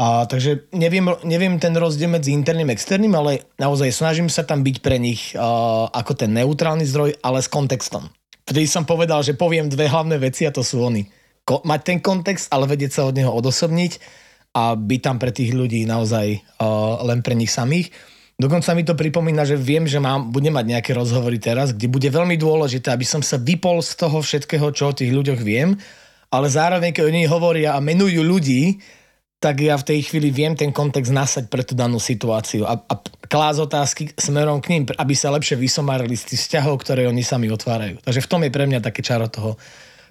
A, 0.00 0.24
takže 0.24 0.72
neviem, 0.72 1.04
neviem 1.20 1.60
ten 1.60 1.76
rozdiel 1.76 2.08
medzi 2.08 2.32
interným 2.32 2.72
a 2.72 2.74
externým, 2.74 3.12
ale 3.12 3.44
naozaj 3.60 3.92
snažím 3.92 4.32
sa 4.32 4.40
tam 4.40 4.64
byť 4.64 4.76
pre 4.80 4.96
nich 4.96 5.36
uh, 5.36 5.84
ako 5.92 6.16
ten 6.16 6.32
neutrálny 6.32 6.88
zdroj, 6.88 7.20
ale 7.20 7.44
s 7.44 7.52
kontextom. 7.52 8.08
Vtedy 8.48 8.64
som 8.64 8.88
povedal, 8.88 9.20
že 9.20 9.36
poviem 9.36 9.68
dve 9.68 9.86
hlavné 9.86 10.16
veci 10.16 10.48
a 10.48 10.50
to 10.50 10.64
sú 10.64 10.80
oni. 10.80 11.04
Ko- 11.44 11.60
mať 11.62 11.80
ten 11.92 11.98
kontext, 12.00 12.48
ale 12.48 12.64
vedieť 12.64 12.98
sa 12.98 13.02
od 13.04 13.14
neho 13.14 13.30
odosobniť 13.30 14.00
a 14.56 14.74
byť 14.74 15.00
tam 15.04 15.16
pre 15.20 15.28
tých 15.28 15.52
ľudí 15.52 15.84
naozaj 15.84 16.40
uh, 16.40 17.04
len 17.04 17.20
pre 17.20 17.36
nich 17.36 17.52
samých. 17.52 17.92
Dokonca 18.42 18.74
mi 18.74 18.82
to 18.82 18.98
pripomína, 18.98 19.46
že 19.46 19.54
viem, 19.54 19.86
že 19.86 20.02
mám, 20.02 20.34
budem 20.34 20.50
mať 20.50 20.66
nejaké 20.66 20.90
rozhovory 20.98 21.38
teraz, 21.38 21.70
kde 21.70 21.86
bude 21.86 22.10
veľmi 22.10 22.34
dôležité, 22.34 22.90
aby 22.90 23.06
som 23.06 23.22
sa 23.22 23.38
vypol 23.38 23.78
z 23.78 23.94
toho 23.94 24.18
všetkého, 24.18 24.66
čo 24.74 24.90
o 24.90 24.96
tých 24.96 25.14
ľuďoch 25.14 25.38
viem, 25.38 25.78
ale 26.26 26.50
zároveň, 26.50 26.90
keď 26.90 27.04
oni 27.06 27.22
hovoria 27.30 27.78
a 27.78 27.80
menujú 27.84 28.18
ľudí, 28.26 28.82
tak 29.38 29.58
ja 29.62 29.74
v 29.74 29.86
tej 29.94 30.06
chvíli 30.06 30.30
viem 30.30 30.54
ten 30.54 30.70
kontext 30.70 31.10
nasať 31.10 31.50
pre 31.50 31.66
tú 31.66 31.74
danú 31.74 31.98
situáciu 31.98 32.62
a, 32.62 32.78
a 32.78 32.94
klás 33.26 33.58
otázky 33.58 34.14
smerom 34.14 34.62
k 34.62 34.70
ním, 34.74 34.82
aby 34.86 35.14
sa 35.18 35.34
lepšie 35.34 35.58
vysomárili 35.58 36.14
z 36.14 36.34
tých 36.34 36.46
vzťahov, 36.46 36.78
ktoré 36.82 37.10
oni 37.10 37.26
sami 37.26 37.50
otvárajú. 37.50 37.98
Takže 38.06 38.22
v 38.22 38.30
tom 38.30 38.40
je 38.46 38.54
pre 38.54 38.70
mňa 38.70 38.78
také 38.82 39.02
čaro 39.02 39.26
toho, 39.26 39.58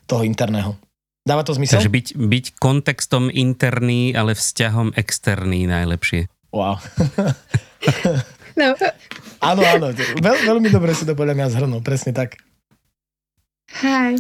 toho 0.04 0.24
interného. 0.28 0.76
Dáva 1.24 1.48
to 1.48 1.56
zmysel? 1.56 1.80
Takže 1.80 1.94
byť, 1.96 2.08
byť 2.20 2.46
kontextom 2.60 3.32
interný, 3.32 4.12
ale 4.12 4.36
vzťahom 4.36 5.00
externý 5.00 5.64
najlepšie. 5.64 6.28
Wow. 6.52 6.84
No. 8.52 8.76
Áno, 9.40 9.64
áno, 9.64 9.96
veľ, 9.96 10.36
veľmi 10.44 10.70
dobre 10.70 10.92
si 10.92 11.08
to 11.08 11.16
podľa 11.16 11.40
mňa 11.40 11.48
zhrnul, 11.56 11.80
presne 11.80 12.12
tak. 12.12 12.36
Hej. 13.80 14.20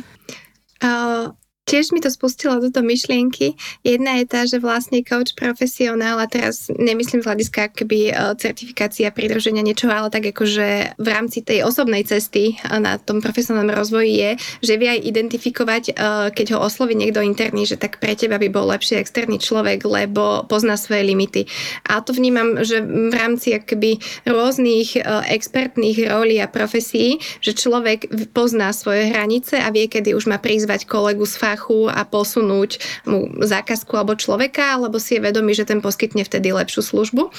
Uh, 0.80 1.36
tiež 1.72 1.95
mi 1.95 2.03
to 2.03 2.11
spustilo 2.11 2.59
do 2.59 2.82
myšlienky. 2.84 3.55
Jedna 3.88 4.19
je 4.19 4.26
tá, 4.28 4.43
že 4.43 4.59
vlastne 4.59 4.99
coach 5.07 5.32
profesionál, 5.39 6.19
a 6.19 6.28
teraz 6.28 6.67
nemyslím 6.67 7.24
z 7.24 7.28
hľadiska 7.32 7.72
keby 7.72 8.11
e, 8.11 8.13
certifikácia 8.36 9.07
pridruženia 9.15 9.63
niečoho, 9.63 9.95
ale 9.95 10.11
tak 10.11 10.28
akože 10.36 10.99
v 10.99 11.07
rámci 11.07 11.39
tej 11.39 11.63
osobnej 11.63 12.03
cesty 12.03 12.59
na 12.67 12.99
tom 12.99 13.24
profesionálnom 13.24 13.72
rozvoji 13.72 14.11
je, 14.11 14.32
že 14.67 14.74
vie 14.76 14.91
aj 14.91 15.07
identifikovať, 15.07 15.84
e, 15.88 15.93
keď 16.36 16.59
ho 16.59 16.67
osloví 16.67 16.91
niekto 16.99 17.24
interný, 17.24 17.63
že 17.63 17.80
tak 17.80 18.03
pre 18.03 18.19
teba 18.19 18.36
by 18.36 18.51
bol 18.51 18.67
lepší 18.67 18.99
externý 18.99 19.39
človek, 19.39 19.88
lebo 19.88 20.43
pozná 20.51 20.76
svoje 20.76 21.07
limity. 21.07 21.47
A 21.88 22.03
to 22.03 22.11
vnímam, 22.11 22.59
že 22.67 22.84
v 22.84 23.15
rámci 23.15 23.55
akoby 23.55 24.03
rôznych 24.28 24.99
e, 24.99 25.07
expertných 25.32 26.11
rolí 26.11 26.43
a 26.43 26.51
profesí, 26.51 27.24
že 27.39 27.55
človek 27.55 28.11
pozná 28.36 28.76
svoje 28.76 29.07
hranice 29.07 29.55
a 29.55 29.72
vie, 29.72 29.88
kedy 29.88 30.11
už 30.11 30.28
má 30.28 30.36
prizvať 30.36 30.84
kolegu 30.84 31.24
z 31.24 31.39
fachu 31.39 31.61
fachu 31.62 31.86
a 31.93 32.01
posunúť 32.01 32.82
mu 33.05 33.30
zákazku 33.38 33.93
alebo 33.93 34.18
človeka, 34.18 34.82
alebo 34.82 34.97
si 34.97 35.22
je 35.22 35.22
vedomý, 35.22 35.53
že 35.53 35.70
ten 35.70 35.78
poskytne 35.78 36.26
vtedy 36.26 36.49
lepšiu 36.49 36.82
službu. 36.82 37.30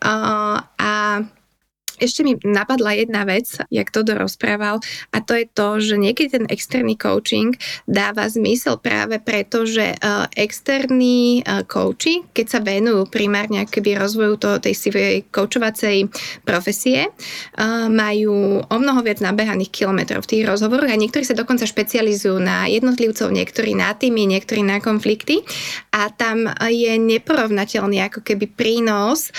A 0.00 1.20
ešte 1.98 2.24
mi 2.24 2.38
napadla 2.40 2.94
jedna 2.96 3.22
vec, 3.28 3.58
jak 3.68 3.90
to 3.90 4.02
rozprával, 4.02 4.80
a 5.12 5.18
to 5.20 5.36
je 5.36 5.46
to, 5.50 5.68
že 5.82 5.94
niekedy 5.98 6.28
ten 6.32 6.46
externý 6.48 6.96
coaching 6.96 7.54
dáva 7.84 8.26
zmysel 8.30 8.80
práve 8.80 9.20
preto, 9.20 9.68
že 9.68 9.94
uh, 9.98 10.30
externí 10.32 11.42
uh, 11.44 11.66
coachi, 11.66 12.24
keď 12.32 12.46
sa 12.46 12.60
venujú 12.62 13.10
primárne 13.10 13.66
keby 13.68 13.98
rozvoju 13.98 14.34
toho, 14.38 14.56
tej 14.62 14.74
svojej 14.74 15.26
coachovacej 15.28 16.08
profesie, 16.46 17.10
uh, 17.10 17.90
majú 17.90 18.62
o 18.62 18.76
mnoho 18.78 19.00
viac 19.02 19.20
nabehaných 19.20 19.74
kilometrov 19.74 20.24
v 20.24 20.30
tých 20.38 20.44
rozhovoroch 20.46 20.90
a 20.90 20.96
niektorí 20.96 21.26
sa 21.26 21.36
dokonca 21.36 21.68
špecializujú 21.68 22.38
na 22.40 22.70
jednotlivcov, 22.70 23.28
niektorí 23.28 23.74
na 23.74 23.92
týmy, 23.92 24.24
niektorí 24.24 24.62
na 24.62 24.78
konflikty. 24.78 25.42
A 25.92 26.12
tam 26.14 26.46
je 26.70 26.94
neporovnateľný 26.94 27.98
ako 28.06 28.22
keby 28.22 28.46
prínos 28.50 29.34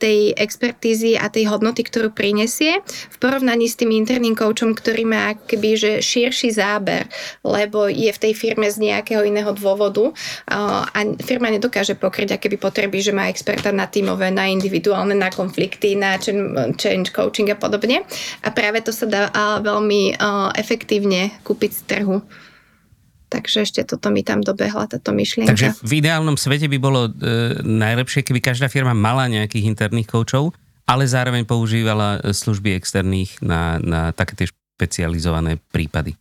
tej 0.00 0.32
expertízy 0.34 1.18
a 1.18 1.28
tej 1.28 1.50
hodnoty, 1.52 1.84
prinesie 2.14 2.78
v 2.86 3.16
porovnaní 3.18 3.66
s 3.66 3.74
tým 3.74 3.90
interným 3.90 4.38
coachom, 4.38 4.78
ktorý 4.78 5.02
má 5.02 5.34
keby 5.34 5.74
že 5.74 5.92
širší 5.98 6.54
záber, 6.54 7.10
lebo 7.42 7.90
je 7.90 8.08
v 8.14 8.22
tej 8.22 8.32
firme 8.38 8.70
z 8.70 8.78
nejakého 8.78 9.26
iného 9.26 9.50
dôvodu 9.50 10.14
a 10.46 10.86
firma 11.26 11.50
nedokáže 11.50 11.98
pokryť 11.98 12.38
aké 12.38 12.46
by 12.46 12.58
potreby, 12.62 13.02
že 13.02 13.10
má 13.10 13.26
experta 13.26 13.74
na 13.74 13.90
tímové, 13.90 14.30
na 14.30 14.46
individuálne, 14.46 15.18
na 15.18 15.34
konflikty, 15.34 15.98
na 15.98 16.14
change 16.78 17.10
coaching 17.10 17.50
a 17.50 17.58
podobne. 17.58 18.06
A 18.46 18.48
práve 18.54 18.78
to 18.86 18.94
sa 18.94 19.10
dá 19.10 19.22
veľmi 19.58 20.14
efektívne 20.54 21.34
kúpiť 21.42 21.70
z 21.74 21.82
trhu. 21.90 22.16
Takže 23.28 23.68
ešte 23.68 23.84
toto 23.84 24.08
mi 24.08 24.24
tam 24.24 24.40
dobehla, 24.40 24.88
táto 24.88 25.12
myšlienka. 25.12 25.52
Takže 25.52 25.84
v 25.84 26.00
ideálnom 26.00 26.40
svete 26.40 26.64
by 26.64 26.78
bolo 26.80 27.12
e, 27.12 27.60
najlepšie, 27.60 28.24
keby 28.24 28.40
každá 28.40 28.72
firma 28.72 28.96
mala 28.96 29.28
nejakých 29.28 29.68
interných 29.68 30.08
koučov, 30.08 30.56
ale 30.88 31.04
zároveň 31.04 31.44
používala 31.44 32.16
e, 32.24 32.32
služby 32.32 32.72
externých 32.72 33.44
na, 33.44 33.76
na 33.78 34.10
také 34.16 34.32
tie 34.34 34.46
špecializované 34.48 35.60
prípady. 35.68 36.16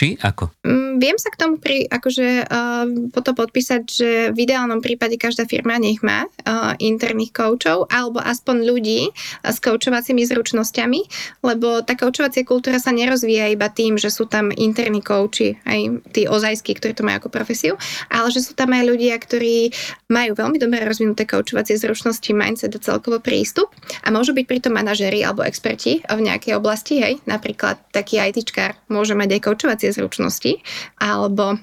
Či 0.00 0.16
ako? 0.16 0.48
Mm, 0.64 0.96
viem 0.96 1.20
sa 1.20 1.28
k 1.28 1.36
tomu 1.36 1.60
pri, 1.60 1.84
akože, 1.84 2.48
uh, 2.48 2.88
potom 3.12 3.36
podpísať, 3.36 3.82
že 3.84 4.10
v 4.32 4.48
ideálnom 4.48 4.80
prípade 4.80 5.20
každá 5.20 5.44
firma 5.44 5.76
nech 5.76 6.00
má 6.00 6.24
uh, 6.24 6.72
interných 6.80 7.36
koučov 7.36 7.84
alebo 7.92 8.16
aspoň 8.16 8.64
ľudí 8.64 9.12
uh, 9.12 9.52
s 9.52 9.60
koučovacími 9.60 10.24
zručnosťami, 10.24 11.00
lebo 11.44 11.84
tá 11.84 12.00
koučovacia 12.00 12.48
kultúra 12.48 12.80
sa 12.80 12.96
nerozvíja 12.96 13.52
iba 13.52 13.68
tým, 13.68 14.00
že 14.00 14.08
sú 14.08 14.24
tam 14.24 14.48
interní 14.56 15.04
kouči, 15.04 15.60
aj 15.68 16.08
tí 16.16 16.24
ozajskí, 16.24 16.80
ktorí 16.80 16.96
to 16.96 17.04
majú 17.04 17.20
ako 17.20 17.36
profesiu, 17.36 17.76
ale 18.08 18.32
že 18.32 18.40
sú 18.40 18.56
tam 18.56 18.72
aj 18.72 18.88
ľudia, 18.88 19.20
ktorí 19.20 19.68
majú 20.08 20.32
veľmi 20.32 20.56
dobre 20.56 20.80
rozvinuté 20.80 21.28
koučovacie 21.28 21.76
zručnosti, 21.76 22.32
mindset 22.32 22.72
a 22.72 22.80
celkovo 22.80 23.20
prístup 23.20 23.68
a 24.00 24.08
môžu 24.08 24.32
byť 24.32 24.48
pritom 24.48 24.72
manažeri 24.72 25.20
alebo 25.20 25.44
experti 25.44 26.00
v 26.08 26.20
nejakej 26.24 26.56
oblasti, 26.56 27.04
hej, 27.04 27.20
napríklad 27.28 27.76
taký 27.92 28.16
ITčkár 28.16 28.80
môže 28.88 29.12
mať 29.12 29.36
aj 29.36 29.44
koučovacie 29.44 29.89
zručnosti, 29.90 30.62
alebo 30.98 31.58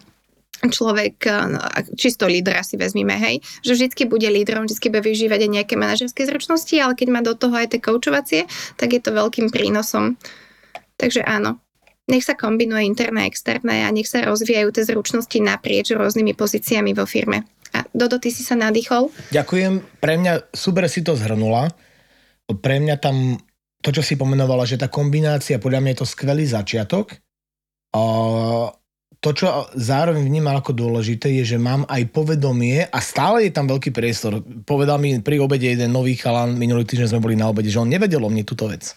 človek, 0.57 1.29
no, 1.29 1.61
čisto 1.93 2.25
lídra 2.25 2.65
si 2.65 2.81
vezmime, 2.81 3.13
hej, 3.13 3.45
že 3.61 3.77
vždycky 3.77 4.09
bude 4.09 4.25
lídrom, 4.25 4.65
vždycky 4.65 4.89
bude 4.89 5.05
využívať 5.05 5.45
aj 5.45 5.51
nejaké 5.53 5.75
manažerské 5.77 6.25
zručnosti, 6.25 6.73
ale 6.81 6.97
keď 6.97 7.07
má 7.13 7.21
do 7.21 7.37
toho 7.37 7.53
aj 7.53 7.77
tie 7.77 7.79
koučovacie, 7.83 8.41
tak 8.73 8.97
je 8.97 9.01
to 9.01 9.13
veľkým 9.13 9.53
prínosom. 9.53 10.17
Takže 10.97 11.21
áno, 11.21 11.61
nech 12.09 12.25
sa 12.25 12.33
kombinuje 12.33 12.89
interné 12.89 13.27
a 13.27 13.29
externé 13.29 13.85
a 13.85 13.93
nech 13.93 14.09
sa 14.09 14.25
rozvíjajú 14.25 14.73
tie 14.73 14.83
zručnosti 14.87 15.37
naprieč 15.43 15.93
rôznymi 15.93 16.33
pozíciami 16.33 16.97
vo 16.97 17.05
firme. 17.05 17.45
A 17.75 17.85
Dodo, 17.93 18.17
ty 18.17 18.33
si 18.33 18.41
sa 18.41 18.57
nadýchol? 18.57 19.13
Ďakujem. 19.29 20.01
Pre 20.01 20.13
mňa 20.17 20.55
super 20.55 20.87
si 20.89 21.03
to 21.05 21.13
zhrnula. 21.13 21.69
Pre 22.47 22.77
mňa 22.79 22.95
tam 22.97 23.37
to, 23.83 23.91
čo 23.91 24.01
si 24.01 24.17
pomenovala, 24.17 24.65
že 24.65 24.79
tá 24.79 24.89
kombinácia, 24.89 25.61
podľa 25.61 25.83
mňa 25.83 25.91
je 25.93 25.99
to 26.01 26.07
skvelý 26.07 26.45
začiatok, 26.47 27.19
to, 29.17 29.29
čo 29.33 29.67
zároveň 29.73 30.29
vnímam 30.29 30.55
ako 30.55 30.77
dôležité, 30.77 31.33
je, 31.41 31.55
že 31.55 31.57
mám 31.57 31.89
aj 31.89 32.05
povedomie 32.13 32.85
a 32.85 32.99
stále 33.01 33.49
je 33.49 33.51
tam 33.51 33.65
veľký 33.65 33.89
priestor. 33.89 34.45
Povedal 34.61 35.01
mi 35.01 35.17
pri 35.17 35.41
obede 35.41 35.73
jeden 35.73 35.89
nový 35.89 36.13
chalan, 36.13 36.53
minulý 36.53 36.85
týždeň 36.85 37.07
sme 37.11 37.23
boli 37.23 37.35
na 37.35 37.49
obede, 37.49 37.73
že 37.73 37.81
on 37.81 37.89
nevedel 37.89 38.21
o 38.21 38.29
mne 38.29 38.45
túto 38.45 38.69
vec. 38.69 38.93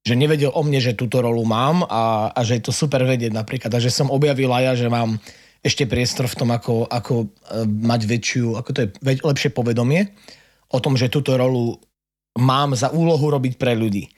Že 0.00 0.16
nevedel 0.16 0.50
o 0.50 0.62
mne, 0.64 0.80
že 0.80 0.96
túto 0.96 1.20
rolu 1.20 1.44
mám 1.44 1.84
a, 1.84 2.32
a 2.32 2.40
že 2.40 2.56
je 2.56 2.64
to 2.66 2.72
super 2.72 3.04
vedieť 3.04 3.36
napríklad. 3.36 3.68
A 3.68 3.84
že 3.84 3.92
som 3.92 4.08
objavil 4.08 4.48
aj 4.48 4.64
ja, 4.64 4.72
že 4.80 4.88
mám 4.88 5.20
ešte 5.60 5.84
priestor 5.84 6.24
v 6.24 6.38
tom, 6.40 6.50
ako, 6.56 6.88
ako 6.88 7.14
e, 7.20 7.26
mať 7.68 8.00
väčšiu, 8.08 8.56
ako 8.56 8.70
to 8.72 8.78
je, 8.80 8.88
lepšie 9.20 9.52
povedomie 9.52 10.08
o 10.72 10.78
tom, 10.80 10.96
že 10.96 11.12
túto 11.12 11.36
rolu 11.36 11.76
mám 12.40 12.72
za 12.72 12.88
úlohu 12.88 13.28
robiť 13.28 13.60
pre 13.60 13.76
ľudí. 13.76 14.08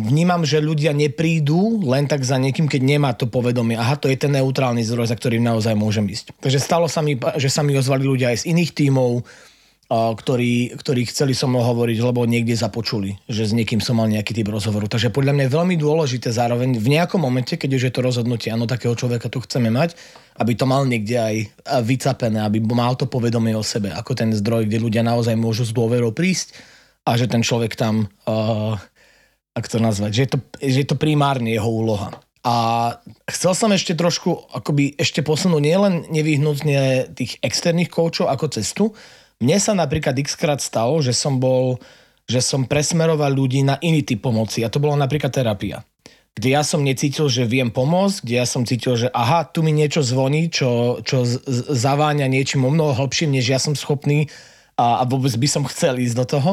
Vnímam, 0.00 0.48
že 0.48 0.64
ľudia 0.64 0.96
neprídu 0.96 1.84
len 1.84 2.08
tak 2.08 2.24
za 2.24 2.40
niekým, 2.40 2.72
keď 2.72 2.80
nemá 2.80 3.12
to 3.12 3.28
povedomie. 3.28 3.76
Aha, 3.76 4.00
to 4.00 4.08
je 4.08 4.16
ten 4.16 4.32
neutrálny 4.32 4.80
zdroj, 4.80 5.12
za 5.12 5.16
ktorým 5.20 5.44
naozaj 5.44 5.76
môžem 5.76 6.08
ísť. 6.08 6.32
Takže 6.40 6.56
stalo 6.56 6.88
sa 6.88 7.04
mi, 7.04 7.20
že 7.36 7.52
sa 7.52 7.60
mi 7.60 7.76
ozvali 7.76 8.08
ľudia 8.08 8.32
aj 8.32 8.48
z 8.48 8.56
iných 8.56 8.72
tímov, 8.72 9.28
ktorí, 9.92 10.76
ktorí 10.76 11.08
chceli 11.08 11.32
so 11.32 11.48
mnou 11.48 11.64
hovoriť, 11.64 12.00
lebo 12.04 12.28
niekde 12.28 12.52
započuli, 12.52 13.16
že 13.24 13.48
s 13.48 13.56
niekým 13.56 13.80
som 13.80 13.96
mal 13.96 14.08
nejaký 14.08 14.36
typ 14.36 14.48
rozhovoru. 14.52 14.84
Takže 14.84 15.08
podľa 15.08 15.32
mňa 15.32 15.44
je 15.48 15.56
veľmi 15.56 15.76
dôležité 15.80 16.28
zároveň 16.28 16.76
v 16.76 16.92
nejakom 16.92 17.20
momente, 17.20 17.56
keď 17.56 17.70
už 17.72 17.82
je 17.88 17.92
to 17.92 18.04
rozhodnutie, 18.04 18.52
áno, 18.52 18.68
takého 18.68 18.92
človeka 18.92 19.32
tu 19.32 19.40
chceme 19.40 19.72
mať, 19.72 19.96
aby 20.44 20.52
to 20.52 20.68
mal 20.68 20.84
niekde 20.84 21.16
aj 21.16 21.36
vycapené, 21.88 22.36
aby 22.44 22.60
mal 22.68 23.00
to 23.00 23.08
povedomie 23.08 23.56
o 23.56 23.64
sebe, 23.64 23.88
ako 23.88 24.12
ten 24.12 24.28
zdroj, 24.36 24.68
kde 24.68 24.76
ľudia 24.76 25.00
naozaj 25.00 25.32
môžu 25.40 25.64
s 25.64 25.72
dôverou 25.72 26.12
prísť 26.12 26.52
a 27.08 27.16
že 27.16 27.24
ten 27.24 27.40
človek 27.40 27.72
tam, 27.72 28.12
uh, 28.28 28.76
ak 29.56 29.64
to 29.64 29.80
nazvať, 29.80 30.10
že 30.12 30.20
je 30.20 30.30
to, 30.36 30.38
že 30.60 30.78
je 30.84 30.88
to 30.88 31.00
primárne 31.00 31.48
jeho 31.48 31.68
úloha. 31.68 32.12
A 32.44 32.54
chcel 33.28 33.52
som 33.56 33.72
ešte 33.72 33.96
trošku 33.96 34.52
akoby 34.52 34.94
ešte 34.94 35.24
posunúť 35.24 35.62
nielen 35.64 35.94
nevyhnutne 36.08 37.12
tých 37.16 37.40
externých 37.42 37.90
koučov 37.90 38.30
ako 38.30 38.46
cestu. 38.52 38.84
Mne 39.42 39.58
sa 39.58 39.74
napríklad 39.74 40.16
xkrát 40.22 40.62
stalo, 40.62 41.02
že 41.02 41.12
som 41.12 41.42
bol, 41.42 41.82
že 42.30 42.38
som 42.44 42.68
presmeroval 42.68 43.34
ľudí 43.34 43.66
na 43.66 43.76
iný 43.82 44.06
typ 44.06 44.22
pomoci 44.22 44.62
a 44.62 44.70
to 44.70 44.78
bola 44.78 44.96
napríklad 44.96 45.32
terapia 45.32 45.82
kde 46.38 46.54
ja 46.54 46.62
som 46.62 46.86
necítil, 46.86 47.26
že 47.26 47.50
viem 47.50 47.66
pomôcť, 47.66 48.22
kde 48.22 48.34
ja 48.38 48.46
som 48.46 48.62
cítil, 48.62 48.94
že 48.94 49.10
aha, 49.10 49.42
tu 49.50 49.66
mi 49.66 49.74
niečo 49.74 50.06
zvoní, 50.06 50.46
čo, 50.54 51.02
čo 51.02 51.26
zaváňa 51.74 52.30
niečím 52.30 52.62
o 52.62 52.70
mnoho 52.70 52.94
hlbším, 52.94 53.34
než 53.34 53.50
ja 53.50 53.58
som 53.58 53.74
schopný 53.74 54.30
a, 54.78 55.02
a 55.02 55.04
vôbec 55.10 55.34
by 55.34 55.48
som 55.50 55.66
chcel 55.66 55.98
ísť 55.98 56.14
do 56.14 56.26
toho. 56.30 56.52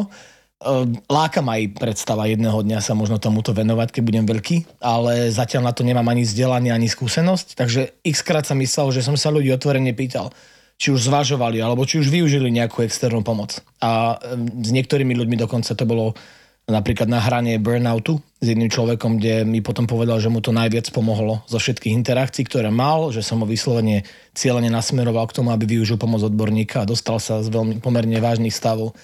Ehm, 0.63 1.03
láka 1.11 1.43
ma 1.43 1.59
aj 1.59 1.75
predstava 1.75 2.31
jedného 2.31 2.63
dňa 2.63 2.79
sa 2.79 2.95
možno 2.95 3.19
tomuto 3.19 3.51
venovať, 3.51 3.91
keď 3.91 4.03
budem 4.07 4.23
veľký, 4.23 4.79
ale 4.79 5.27
zatiaľ 5.27 5.67
na 5.67 5.73
to 5.75 5.83
nemám 5.83 6.07
ani 6.07 6.23
vzdelanie, 6.23 6.71
ani 6.71 6.87
skúsenosť, 6.87 7.59
takže 7.59 7.91
x 8.07 8.23
krát 8.23 8.47
sa 8.47 8.55
myslel, 8.55 8.95
že 8.95 9.03
som 9.03 9.19
sa 9.19 9.35
ľudí 9.35 9.51
otvorene 9.51 9.91
pýtal, 9.91 10.31
či 10.79 10.95
už 10.95 11.11
zvažovali, 11.11 11.59
alebo 11.59 11.83
či 11.83 11.99
už 11.99 12.07
využili 12.07 12.55
nejakú 12.55 12.87
externú 12.87 13.19
pomoc. 13.19 13.59
A 13.83 14.15
ehm, 14.15 14.63
s 14.63 14.71
niektorými 14.71 15.11
ľuďmi 15.11 15.35
dokonca 15.35 15.75
to 15.75 15.83
bolo 15.83 16.15
napríklad 16.71 17.11
na 17.11 17.19
hranie 17.19 17.59
burnoutu 17.59 18.17
s 18.39 18.45
jedným 18.47 18.71
človekom, 18.71 19.19
kde 19.19 19.43
mi 19.43 19.59
potom 19.59 19.85
povedal, 19.85 20.23
že 20.23 20.31
mu 20.31 20.39
to 20.39 20.55
najviac 20.55 20.87
pomohlo 20.95 21.43
zo 21.45 21.59
všetkých 21.59 21.93
interakcií, 21.93 22.47
ktoré 22.47 22.71
mal, 22.71 23.11
že 23.11 23.21
som 23.21 23.43
ho 23.43 23.45
vyslovene 23.45 24.07
cieľene 24.33 24.71
nasmeroval 24.71 25.29
k 25.29 25.35
tomu, 25.35 25.51
aby 25.51 25.67
využil 25.67 25.99
pomoc 25.99 26.25
odborníka 26.25 26.81
a 26.81 26.89
dostal 26.89 27.21
sa 27.21 27.43
z 27.43 27.51
veľmi 27.53 27.83
pomerne 27.83 28.17
vážnych 28.17 28.55
stavov 28.55 28.97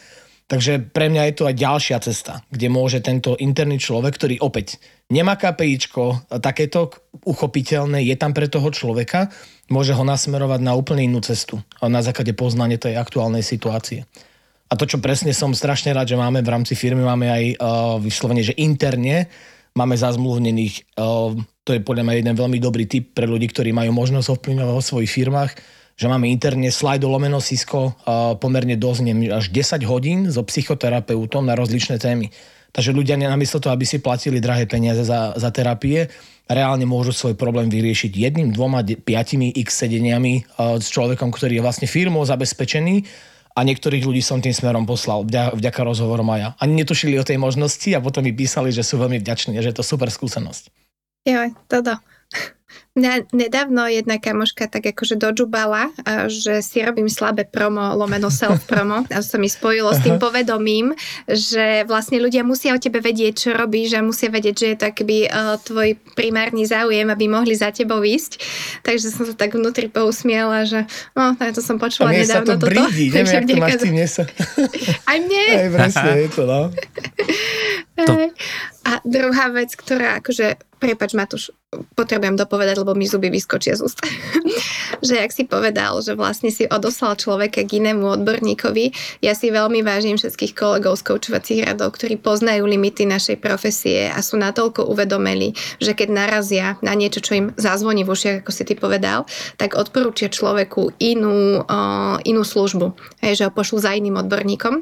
Takže 0.51 0.91
pre 0.91 1.07
mňa 1.07 1.31
je 1.31 1.35
to 1.39 1.47
aj 1.47 1.55
ďalšia 1.55 1.97
cesta, 2.03 2.43
kde 2.51 2.67
môže 2.67 2.99
tento 2.99 3.39
interný 3.39 3.79
človek, 3.79 4.19
ktorý 4.19 4.35
opäť 4.43 4.83
nemá 5.07 5.39
KPIčko, 5.39 6.27
takéto 6.43 6.91
uchopiteľné, 7.23 8.03
je 8.03 8.19
tam 8.19 8.35
pre 8.35 8.51
toho 8.51 8.67
človeka, 8.67 9.31
môže 9.71 9.95
ho 9.95 10.03
nasmerovať 10.03 10.59
na 10.59 10.75
úplne 10.75 11.07
inú 11.07 11.23
cestu 11.23 11.63
na 11.79 12.03
základe 12.03 12.35
poznania 12.35 12.75
tej 12.75 12.99
aktuálnej 12.99 13.47
situácie. 13.47 14.03
A 14.67 14.75
to, 14.75 14.83
čo 14.83 14.99
presne 14.99 15.31
som 15.31 15.55
strašne 15.55 15.95
rád, 15.95 16.11
že 16.11 16.19
máme 16.19 16.43
v 16.43 16.51
rámci 16.51 16.75
firmy, 16.75 16.99
máme 16.99 17.31
aj 17.31 17.43
uh, 17.55 17.55
vyslovene, 18.03 18.43
že 18.43 18.55
interne 18.59 19.31
máme 19.71 19.95
zazmluvnených, 19.95 20.99
uh, 20.99 21.31
to 21.63 21.75
je 21.75 21.79
podľa 21.79 22.11
mňa 22.11 22.15
jeden 22.19 22.35
veľmi 22.35 22.59
dobrý 22.59 22.91
tip 22.91 23.15
pre 23.15 23.23
ľudí, 23.23 23.47
ktorí 23.47 23.71
majú 23.71 23.95
možnosť 23.95 24.35
ovplyvňovať 24.35 24.75
vo 24.75 24.83
svojich 24.83 25.11
firmách, 25.11 25.51
že 26.01 26.09
máme 26.09 26.33
interne 26.33 26.73
slajdo 26.73 27.05
lomeno 27.05 27.37
Cisco 27.37 27.93
pomerne 28.41 28.73
dosť, 28.73 29.29
až 29.29 29.45
10 29.53 29.85
hodín 29.85 30.19
so 30.33 30.41
psychoterapeutom 30.41 31.45
na 31.45 31.53
rozličné 31.53 32.01
témy. 32.01 32.33
Takže 32.73 32.89
ľudia 32.89 33.21
namiesto 33.21 33.61
toho, 33.61 33.77
aby 33.77 33.85
si 33.85 34.01
platili 34.01 34.41
drahé 34.41 34.65
peniaze 34.65 35.05
za, 35.05 35.37
za 35.37 35.49
terapie, 35.53 36.09
reálne 36.49 36.89
môžu 36.89 37.13
svoj 37.13 37.37
problém 37.37 37.69
vyriešiť 37.69 38.11
jedným, 38.17 38.49
dvoma, 38.49 38.81
piatimi 38.81 39.53
x 39.61 39.85
sedeniami 39.85 40.57
s 40.81 40.89
človekom, 40.89 41.29
ktorý 41.29 41.61
je 41.61 41.63
vlastne 41.63 41.85
firmou 41.85 42.25
zabezpečený 42.25 43.05
a 43.53 43.59
niektorých 43.61 44.01
ľudí 44.01 44.23
som 44.23 44.39
tým 44.39 44.55
smerom 44.55 44.87
poslal 44.87 45.27
vďaka 45.27 45.81
rozhovorom 45.83 46.31
aj 46.33 46.39
ja. 46.39 46.49
Ani 46.63 46.81
netušili 46.81 47.19
o 47.19 47.27
tej 47.27 47.37
možnosti 47.37 47.91
a 47.93 47.99
potom 47.99 48.23
mi 48.23 48.33
písali, 48.33 48.73
že 48.73 48.81
sú 48.81 48.97
veľmi 48.97 49.19
vďační, 49.19 49.59
že 49.59 49.69
je 49.69 49.77
to 49.77 49.85
super 49.85 50.07
skúsenosť. 50.07 50.71
Jo, 51.27 51.53
teda. 51.69 52.01
Na, 52.91 53.23
nedávno 53.31 53.87
jedna 53.87 54.19
kamoška 54.19 54.67
tak 54.67 54.83
akože 54.83 55.15
dožubala, 55.15 55.95
že 56.27 56.59
si 56.59 56.83
robím 56.83 57.07
slabé 57.07 57.47
promo, 57.47 57.95
lomeno 57.95 58.27
self 58.27 58.67
promo 58.67 59.07
a 59.15 59.23
to 59.23 59.27
sa 59.31 59.39
mi 59.39 59.47
spojilo 59.47 59.95
s 59.95 60.03
tým 60.03 60.19
povedomím, 60.19 60.91
že 61.23 61.87
vlastne 61.87 62.19
ľudia 62.19 62.43
musia 62.43 62.75
o 62.75 62.83
tebe 62.83 62.99
vedieť, 62.99 63.47
čo 63.47 63.49
robíš 63.55 63.95
a 63.95 64.03
musia 64.03 64.27
vedieť, 64.27 64.55
že 64.59 64.67
je 64.67 64.75
to 64.75 64.85
akoby 64.91 65.17
uh, 65.31 65.55
tvoj 65.63 65.95
primárny 66.19 66.67
záujem, 66.67 67.07
aby 67.07 67.31
mohli 67.31 67.55
za 67.55 67.71
tebou 67.71 68.03
ísť. 68.03 68.43
Takže 68.83 69.07
som 69.07 69.23
sa 69.23 69.39
tak 69.39 69.55
vnútri 69.55 69.87
pousmiela, 69.87 70.67
že 70.67 70.83
no, 71.15 71.31
to 71.39 71.63
som 71.63 71.79
počula 71.79 72.11
a 72.11 72.19
nedávno 72.19 72.43
sa 72.43 72.59
to 72.59 72.67
toto. 72.67 72.75
Brídi, 72.75 73.07
neviem, 73.15 73.47
to 73.47 73.55
máš 73.55 73.79
tým, 73.79 73.95
sa... 74.03 74.23
Aj 75.15 75.15
mne. 75.15 75.43
Aj 75.47 75.69
presne, 75.71 76.11
je 76.27 76.29
to, 76.35 76.43
no. 76.43 76.61
To... 78.07 78.15
A 78.87 78.91
druhá 79.05 79.53
vec, 79.53 79.73
ktorá 79.77 80.17
akože 80.21 80.57
Prepač, 80.81 81.13
Matúš, 81.13 81.53
potrebujem 81.93 82.33
dopovedať, 82.33 82.81
lebo 82.81 82.97
mi 82.97 83.05
zuby 83.05 83.29
vyskočia 83.29 83.77
z 83.77 83.85
úst. 83.85 84.01
že 85.05 85.21
ak 85.21 85.29
si 85.29 85.45
povedal, 85.45 85.93
že 86.01 86.17
vlastne 86.17 86.49
si 86.49 86.65
odoslal 86.65 87.13
človeka 87.21 87.61
k 87.61 87.77
inému 87.77 88.01
odborníkovi, 88.17 88.89
ja 89.21 89.37
si 89.37 89.53
veľmi 89.53 89.85
vážim 89.85 90.17
všetkých 90.17 90.57
kolegov 90.57 90.97
z 90.97 91.05
koučovacích 91.05 91.69
radov, 91.69 91.93
ktorí 91.93 92.17
poznajú 92.17 92.65
limity 92.65 93.05
našej 93.05 93.37
profesie 93.37 94.09
a 94.09 94.25
sú 94.25 94.41
natoľko 94.41 94.89
uvedomeli, 94.89 95.53
že 95.77 95.93
keď 95.93 96.09
narazia 96.09 96.81
na 96.81 96.97
niečo, 96.97 97.21
čo 97.21 97.37
im 97.37 97.47
zazvoní 97.61 98.01
v 98.01 98.17
ušiach, 98.17 98.37
ako 98.41 98.49
si 98.49 98.65
ty 98.65 98.73
povedal, 98.73 99.29
tak 99.61 99.77
odporúčia 99.77 100.33
človeku 100.33 100.97
inú, 100.97 101.61
uh, 101.61 102.17
inú 102.25 102.41
službu. 102.41 102.97
Hej, 103.21 103.37
že 103.37 103.45
ho 103.45 103.53
pošlu 103.53 103.77
za 103.77 103.93
iným 103.93 104.17
odborníkom 104.17 104.81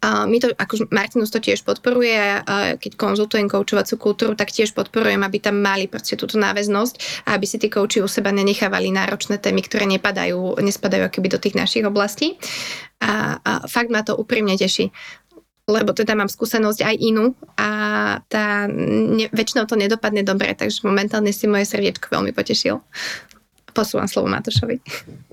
my 0.00 0.36
to, 0.40 0.48
ako 0.56 0.88
Martinus 0.88 1.28
to 1.28 1.38
tiež 1.38 1.60
podporuje, 1.60 2.40
keď 2.80 2.92
konzultujem 2.96 3.46
koučovacú 3.46 3.94
kultúru, 4.00 4.32
tak 4.32 4.48
tiež 4.48 4.72
podporujem, 4.72 5.20
aby 5.20 5.38
tam 5.38 5.60
mali 5.60 5.86
proste 5.86 6.16
túto 6.16 6.40
náväznosť 6.40 7.24
a 7.28 7.36
aby 7.36 7.44
si 7.44 7.60
tí 7.60 7.68
kouči 7.68 8.00
u 8.00 8.08
seba 8.08 8.32
nenechávali 8.32 8.88
náročné 8.88 9.36
témy, 9.36 9.60
ktoré 9.60 9.84
nepadajú, 9.84 10.56
nespadajú 10.64 11.04
akoby 11.04 11.28
do 11.28 11.38
tých 11.38 11.56
našich 11.56 11.84
oblastí. 11.84 12.40
A, 13.00 13.40
a 13.40 13.52
fakt 13.68 13.92
ma 13.92 14.00
to 14.04 14.16
úprimne 14.16 14.56
teší 14.56 14.92
lebo 15.70 15.94
teda 15.94 16.18
mám 16.18 16.26
skúsenosť 16.26 16.82
aj 16.82 16.96
inú 16.98 17.38
a 17.54 17.68
tá, 18.26 18.66
ne, 18.66 19.30
väčšinou 19.30 19.70
to 19.70 19.78
nedopadne 19.78 20.26
dobre, 20.26 20.50
takže 20.58 20.82
momentálne 20.82 21.30
si 21.30 21.46
moje 21.46 21.70
srdiečko 21.70 22.10
veľmi 22.10 22.34
potešil. 22.34 22.82
Posúvam 23.80 24.04
slovo 24.04 24.28
Matošovi. 24.28 24.76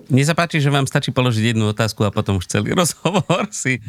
Mne 0.08 0.24
sa 0.24 0.32
páči, 0.32 0.64
že 0.64 0.72
vám 0.72 0.88
stačí 0.88 1.12
položiť 1.12 1.52
jednu 1.52 1.68
otázku 1.68 2.08
a 2.08 2.16
potom 2.16 2.40
už 2.40 2.48
celý 2.48 2.72
rozhovor 2.80 3.52
si... 3.52 3.84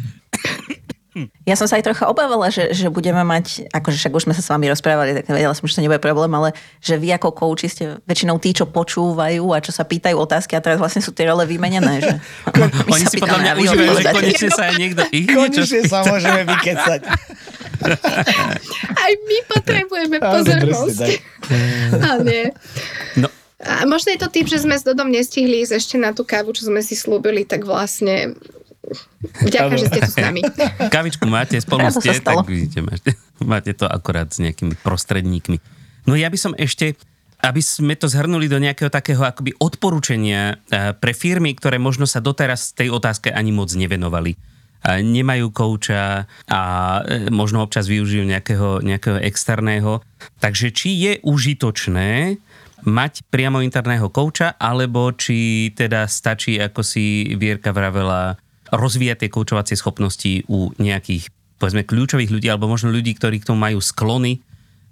Ja 1.43 1.59
som 1.59 1.67
sa 1.67 1.81
aj 1.81 1.91
trocha 1.91 2.07
obávala, 2.07 2.47
že, 2.47 2.71
že 2.71 2.87
budeme 2.87 3.27
mať, 3.27 3.67
akože 3.75 3.99
však 3.99 4.13
už 4.15 4.23
sme 4.29 4.35
sa 4.39 4.43
s 4.45 4.51
vami 4.55 4.71
rozprávali, 4.71 5.19
tak 5.19 5.27
vedela 5.27 5.51
som, 5.51 5.67
že 5.67 5.75
to 5.75 5.83
nebude 5.83 5.99
problém, 5.99 6.31
ale 6.31 6.55
že 6.79 6.95
vy 6.95 7.11
ako 7.11 7.35
kouči 7.35 7.67
ste 7.67 7.99
väčšinou 8.07 8.39
tí, 8.39 8.55
čo 8.55 8.71
počúvajú 8.71 9.51
a 9.51 9.59
čo 9.59 9.75
sa 9.75 9.83
pýtajú 9.83 10.15
otázky 10.15 10.55
a 10.55 10.63
teraz 10.63 10.79
vlastne 10.79 11.03
sú 11.03 11.11
tie 11.11 11.27
role 11.27 11.43
vymenené. 11.43 12.07
Že 12.07 12.15
Oni 12.95 13.05
si 13.09 13.19
podľa 13.19 13.39
mňa 13.41 13.53
užívajú, 13.59 13.93
že 13.99 14.15
konečne 14.15 14.51
sa 14.55 14.63
aj 14.71 14.75
niekto 14.79 15.03
ich 15.11 15.27
Konečne 15.27 15.81
sa 15.91 15.99
môžeme 16.07 16.43
vykecať. 16.47 17.01
Aj 18.95 19.13
my 19.15 19.39
potrebujeme 19.49 20.17
pozornosť. 20.23 21.01
A 21.99 22.09
nie. 22.23 22.47
No, 23.19 23.27
a 23.59 23.83
možno 23.91 24.15
je 24.15 24.23
to 24.23 24.31
tým, 24.31 24.47
že 24.47 24.63
sme 24.63 24.79
s 24.79 24.87
Dodom 24.87 25.11
nestihli 25.11 25.67
ísť 25.67 25.75
ešte 25.83 25.97
na 25.99 26.15
tú 26.15 26.23
kávu, 26.23 26.55
čo 26.55 26.71
sme 26.71 26.79
si 26.79 26.95
slúbili, 26.95 27.43
tak 27.43 27.67
vlastne 27.67 28.39
Ďakujem, 29.45 29.79
že 29.79 29.87
ste 29.91 30.01
tu 30.01 30.13
s 30.15 30.19
nami. 30.19 30.41
Kavičku 30.95 31.27
máte, 31.29 31.61
spolu 31.61 31.91
ste, 31.93 32.17
tak 32.23 32.47
vidíte, 32.47 32.81
máte, 32.81 33.11
máte 33.43 33.73
to 33.77 33.85
akorát 33.85 34.31
s 34.33 34.41
nejakými 34.41 34.79
prostredníkmi. 34.81 35.59
No 36.09 36.17
ja 36.17 36.33
by 36.33 36.39
som 36.41 36.53
ešte, 36.57 36.97
aby 37.45 37.61
sme 37.61 37.99
to 37.99 38.09
zhrnuli 38.09 38.49
do 38.49 38.57
nejakého 38.57 38.89
takého 38.89 39.21
akoby 39.21 39.53
odporúčania 39.61 40.57
eh, 40.71 40.97
pre 40.97 41.13
firmy, 41.13 41.53
ktoré 41.53 41.77
možno 41.77 42.09
sa 42.09 42.25
doteraz 42.25 42.73
tej 42.73 42.89
otázke 42.89 43.29
ani 43.29 43.53
moc 43.53 43.69
nevenovali. 43.75 44.39
Nemajú 44.89 45.51
kouča 45.51 46.25
a 46.49 46.61
eh, 47.05 47.29
možno 47.29 47.61
občas 47.67 47.91
využijú 47.91 48.25
nejakého, 48.25 48.81
nejakého 48.81 49.21
externého. 49.21 50.01
Takže 50.41 50.73
či 50.73 50.91
je 50.97 51.13
užitočné 51.27 52.41
mať 52.89 53.29
priamo 53.29 53.61
interného 53.61 54.09
kouča, 54.09 54.57
alebo 54.57 55.13
či 55.13 55.71
teda 55.77 56.09
stačí, 56.09 56.57
ako 56.57 56.81
si 56.81 57.37
Vierka 57.37 57.71
vravela, 57.77 58.41
rozvíjať 58.73 59.25
tie 59.25 59.31
koučovacie 59.33 59.77
schopnosti 59.77 60.45
u 60.49 60.73
nejakých, 60.81 61.29
povedzme, 61.61 61.85
kľúčových 61.85 62.33
ľudí, 62.33 62.49
alebo 62.49 62.69
možno 62.69 62.89
ľudí, 62.89 63.13
ktorí 63.17 63.45
k 63.45 63.49
tomu 63.53 63.61
majú 63.61 63.79
sklony, 63.79 64.41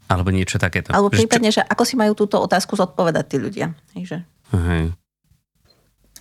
alebo 0.06 0.30
niečo 0.30 0.60
takéto. 0.60 0.94
Alebo 0.94 1.10
prípadne, 1.10 1.50
že 1.50 1.64
ako 1.66 1.82
si 1.82 1.98
majú 1.98 2.14
túto 2.14 2.38
otázku 2.38 2.78
zodpovedať 2.78 3.24
tí 3.26 3.36
ľudia. 3.42 3.74
Takže... 3.90 4.22
Aha. 4.54 4.94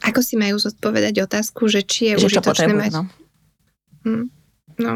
Ako 0.05 0.21
si 0.21 0.35
majú 0.35 0.57
zodpovedať 0.57 1.13
otázku, 1.23 1.69
že 1.69 1.85
či 1.85 2.13
je 2.13 2.25
že 2.25 2.25
užitočné 2.29 2.73
mať... 2.73 2.91
No. 2.93 3.03
Hm. 4.05 4.25
no. 4.81 4.93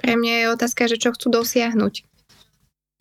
Pre 0.00 0.14
mňa 0.16 0.32
je 0.32 0.46
otázka, 0.56 0.88
že 0.88 0.96
čo 0.96 1.12
chcú 1.12 1.28
dosiahnuť. 1.28 2.08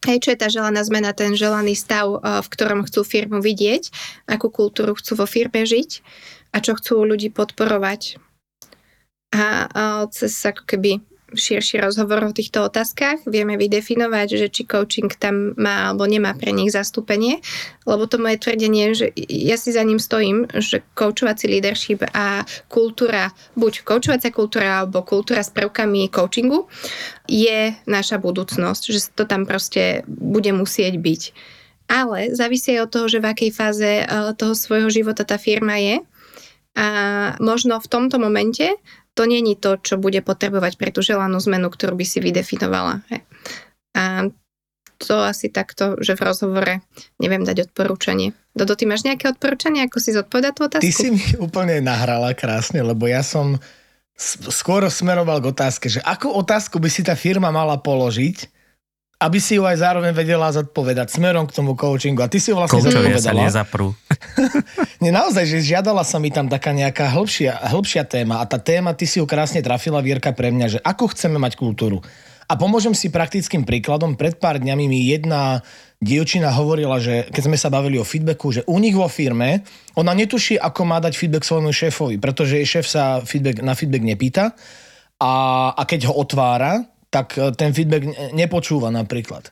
Hej, 0.08 0.24
čo 0.24 0.30
je 0.32 0.40
tá 0.40 0.48
želaná 0.48 0.80
zmena, 0.88 1.12
ten 1.12 1.36
želaný 1.36 1.76
stav, 1.76 2.08
eh, 2.08 2.40
v 2.40 2.48
ktorom 2.48 2.88
chcú 2.88 3.04
firmu 3.04 3.44
vidieť, 3.44 3.92
akú 4.32 4.48
kultúru 4.48 4.96
chcú 4.96 5.20
vo 5.20 5.28
firme 5.28 5.68
žiť 5.68 6.00
a 6.56 6.64
čo 6.64 6.80
chcú 6.80 7.04
ľudí 7.04 7.30
podporovať. 7.36 8.16
A, 9.30 9.70
a 9.70 9.84
cez 10.10 10.34
ako 10.42 10.66
keby 10.66 11.06
širší 11.34 11.82
rozhovor 11.82 12.26
o 12.26 12.36
týchto 12.36 12.66
otázkach. 12.66 13.26
Vieme 13.26 13.58
vydefinovať, 13.58 14.28
že 14.40 14.48
či 14.50 14.66
coaching 14.66 15.12
tam 15.18 15.54
má 15.58 15.92
alebo 15.92 16.06
nemá 16.10 16.34
pre 16.34 16.50
nich 16.50 16.74
zastúpenie, 16.74 17.42
lebo 17.86 18.06
to 18.06 18.22
moje 18.22 18.42
tvrdenie, 18.42 18.94
že 18.94 19.14
ja 19.30 19.58
si 19.58 19.74
za 19.74 19.86
ním 19.86 20.02
stojím, 20.02 20.50
že 20.54 20.86
coachovací 20.94 21.50
leadership 21.50 22.06
a 22.14 22.46
kultúra, 22.70 23.34
buď 23.54 23.86
coachovacia 23.86 24.32
kultúra 24.34 24.86
alebo 24.86 25.06
kultúra 25.06 25.46
s 25.46 25.54
prvkami 25.54 26.10
coachingu 26.10 26.70
je 27.30 27.74
naša 27.86 28.18
budúcnosť, 28.18 28.84
že 28.90 29.00
to 29.14 29.30
tam 29.30 29.46
proste 29.46 30.02
bude 30.08 30.50
musieť 30.54 30.98
byť. 30.98 31.22
Ale 31.90 32.38
závisí 32.38 32.78
aj 32.78 32.86
od 32.86 32.92
toho, 32.94 33.06
že 33.10 33.22
v 33.22 33.30
akej 33.34 33.52
fáze 33.52 33.92
eh, 34.06 34.08
toho 34.38 34.54
svojho 34.54 34.94
života 34.94 35.26
tá 35.26 35.42
firma 35.42 35.82
je. 35.82 36.06
A 36.78 36.88
možno 37.42 37.82
v 37.82 37.90
tomto 37.90 38.22
momente 38.22 38.78
to 39.20 39.28
není 39.28 39.60
to, 39.60 39.76
čo 39.76 40.00
bude 40.00 40.24
potrebovať 40.24 40.80
pre 40.80 40.96
tú 40.96 41.04
želanú 41.04 41.44
zmenu, 41.44 41.68
ktorú 41.68 42.00
by 42.00 42.06
si 42.08 42.24
vydefinovala. 42.24 43.04
A 43.92 44.32
to 44.96 45.16
asi 45.28 45.52
takto, 45.52 46.00
že 46.00 46.16
v 46.16 46.24
rozhovore 46.24 46.74
neviem 47.20 47.44
dať 47.44 47.68
odporúčanie. 47.68 48.32
Dodo, 48.56 48.80
ty 48.80 48.88
máš 48.88 49.04
nejaké 49.04 49.28
odporúčanie, 49.36 49.84
ako 49.84 50.00
si 50.00 50.16
zodpovedať 50.16 50.52
tú 50.56 50.62
otázku? 50.72 50.88
Ty 50.88 50.92
si 50.96 51.08
mi 51.12 51.24
úplne 51.52 51.84
nahrala 51.84 52.32
krásne, 52.32 52.80
lebo 52.80 53.12
ja 53.12 53.20
som 53.20 53.60
skôr 54.48 54.88
smeroval 54.88 55.44
k 55.44 55.52
otázke, 55.52 55.92
že 55.92 56.00
akú 56.04 56.32
otázku 56.32 56.80
by 56.80 56.88
si 56.88 57.04
tá 57.04 57.16
firma 57.20 57.52
mala 57.52 57.76
položiť, 57.76 58.59
aby 59.20 59.36
si 59.36 59.60
ju 59.60 59.68
aj 59.68 59.84
zároveň 59.84 60.16
vedela 60.16 60.48
zodpovedať 60.48 61.12
smerom 61.12 61.44
k 61.44 61.52
tomu 61.52 61.76
coachingu. 61.76 62.24
A 62.24 62.32
ty 62.32 62.40
si 62.40 62.50
ju 62.52 62.56
vlastne 62.56 62.80
Koučovia 62.80 63.20
sa 63.20 63.36
nezaprú. 63.36 63.92
Nie, 65.04 65.12
naozaj, 65.12 65.44
že 65.44 65.60
žiadala 65.60 66.08
sa 66.08 66.24
mi 66.24 66.32
tam 66.32 66.48
taká 66.48 66.72
nejaká 66.72 67.12
hĺbšia, 67.12 67.68
hĺbšia 67.68 68.08
téma 68.08 68.40
a 68.40 68.48
tá 68.48 68.56
téma, 68.56 68.96
ty 68.96 69.04
si 69.04 69.20
ju 69.20 69.28
krásne 69.28 69.60
trafila, 69.60 70.00
Vierka, 70.00 70.32
pre 70.32 70.56
mňa, 70.56 70.68
že 70.72 70.80
ako 70.80 71.12
chceme 71.12 71.36
mať 71.36 71.60
kultúru. 71.60 72.00
A 72.50 72.58
pomôžem 72.58 72.96
si 72.98 73.14
praktickým 73.14 73.62
príkladom. 73.62 74.18
Pred 74.18 74.42
pár 74.42 74.58
dňami 74.58 74.90
mi 74.90 75.06
jedna 75.06 75.62
dievčina 76.02 76.50
hovorila, 76.56 76.98
že 76.98 77.28
keď 77.30 77.44
sme 77.46 77.58
sa 77.60 77.70
bavili 77.70 78.00
o 78.00 78.08
feedbacku, 78.08 78.56
že 78.56 78.66
u 78.66 78.80
nich 78.80 78.96
vo 78.96 79.06
firme 79.06 79.68
ona 80.00 80.16
netuší, 80.16 80.56
ako 80.58 80.82
má 80.88 80.98
dať 81.04 81.14
feedback 81.14 81.46
svojmu 81.46 81.70
šéfovi, 81.76 82.18
pretože 82.18 82.56
jej 82.58 82.80
šéf 82.80 82.88
sa 82.88 83.20
feedback, 83.22 83.62
na 83.62 83.76
feedback 83.76 84.02
nepýta 84.02 84.56
a, 85.22 85.34
a 85.76 85.82
keď 85.86 86.10
ho 86.10 86.18
otvára, 86.18 86.88
tak 87.10 87.38
e, 87.38 87.54
ten 87.54 87.74
feedback 87.74 88.34
nepočúva 88.34 88.94
napríklad. 88.94 89.50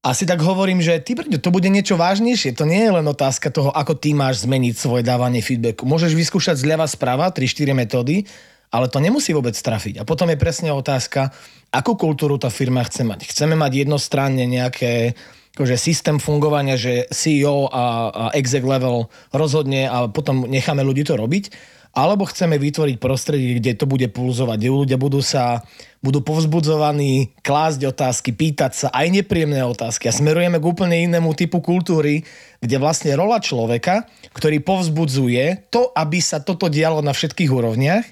A 0.00 0.16
si 0.16 0.24
tak 0.24 0.40
hovorím, 0.40 0.80
že 0.80 0.96
ty, 1.04 1.12
to 1.12 1.52
bude 1.52 1.68
niečo 1.68 2.00
vážnejšie. 2.00 2.56
To 2.56 2.64
nie 2.64 2.88
je 2.88 2.96
len 2.96 3.04
otázka 3.04 3.52
toho, 3.52 3.68
ako 3.68 4.00
ty 4.00 4.16
máš 4.16 4.48
zmeniť 4.48 4.72
svoje 4.72 5.04
dávanie 5.04 5.44
feedbacku. 5.44 5.84
Môžeš 5.84 6.16
vyskúšať 6.16 6.56
zľava 6.56 6.88
sprava 6.88 7.28
3-4 7.28 7.76
metódy, 7.76 8.24
ale 8.72 8.88
to 8.88 8.96
nemusí 8.96 9.36
vôbec 9.36 9.52
trafiť. 9.52 10.00
A 10.00 10.08
potom 10.08 10.32
je 10.32 10.40
presne 10.40 10.72
otázka, 10.72 11.36
akú 11.68 12.00
kultúru 12.00 12.40
tá 12.40 12.48
firma 12.48 12.80
chce 12.80 13.04
mať. 13.04 13.28
Chceme 13.28 13.60
mať 13.60 13.84
jednostranne 13.84 14.48
nejaké 14.48 15.12
akože 15.52 15.76
systém 15.76 16.16
fungovania, 16.16 16.80
že 16.80 17.04
CEO 17.12 17.68
a, 17.68 18.08
a 18.08 18.24
exec 18.32 18.64
level 18.64 19.12
rozhodne 19.36 19.84
a 19.84 20.08
potom 20.08 20.48
necháme 20.48 20.80
ľudí 20.80 21.04
to 21.04 21.20
robiť 21.20 21.52
alebo 21.90 22.22
chceme 22.26 22.54
vytvoriť 22.54 22.96
prostredie, 23.02 23.58
kde 23.58 23.74
to 23.74 23.86
bude 23.86 24.06
pulzovať, 24.14 24.56
kde 24.62 24.70
ľudia 24.70 24.98
budú 24.98 25.18
sa 25.20 25.66
budú 26.00 26.24
povzbudzovaní 26.24 27.36
klásť 27.44 27.92
otázky, 27.92 28.32
pýtať 28.32 28.72
sa 28.72 28.88
aj 28.88 29.20
nepríjemné 29.20 29.60
otázky. 29.68 30.08
A 30.08 30.16
smerujeme 30.16 30.56
k 30.56 30.64
úplne 30.64 30.96
inému 30.96 31.36
typu 31.36 31.60
kultúry, 31.60 32.24
kde 32.64 32.76
vlastne 32.80 33.12
rola 33.12 33.36
človeka, 33.36 34.08
ktorý 34.32 34.64
povzbudzuje 34.64 35.68
to, 35.68 35.92
aby 35.92 36.16
sa 36.24 36.40
toto 36.40 36.72
dialo 36.72 37.04
na 37.04 37.12
všetkých 37.12 37.52
úrovniach, 37.52 38.06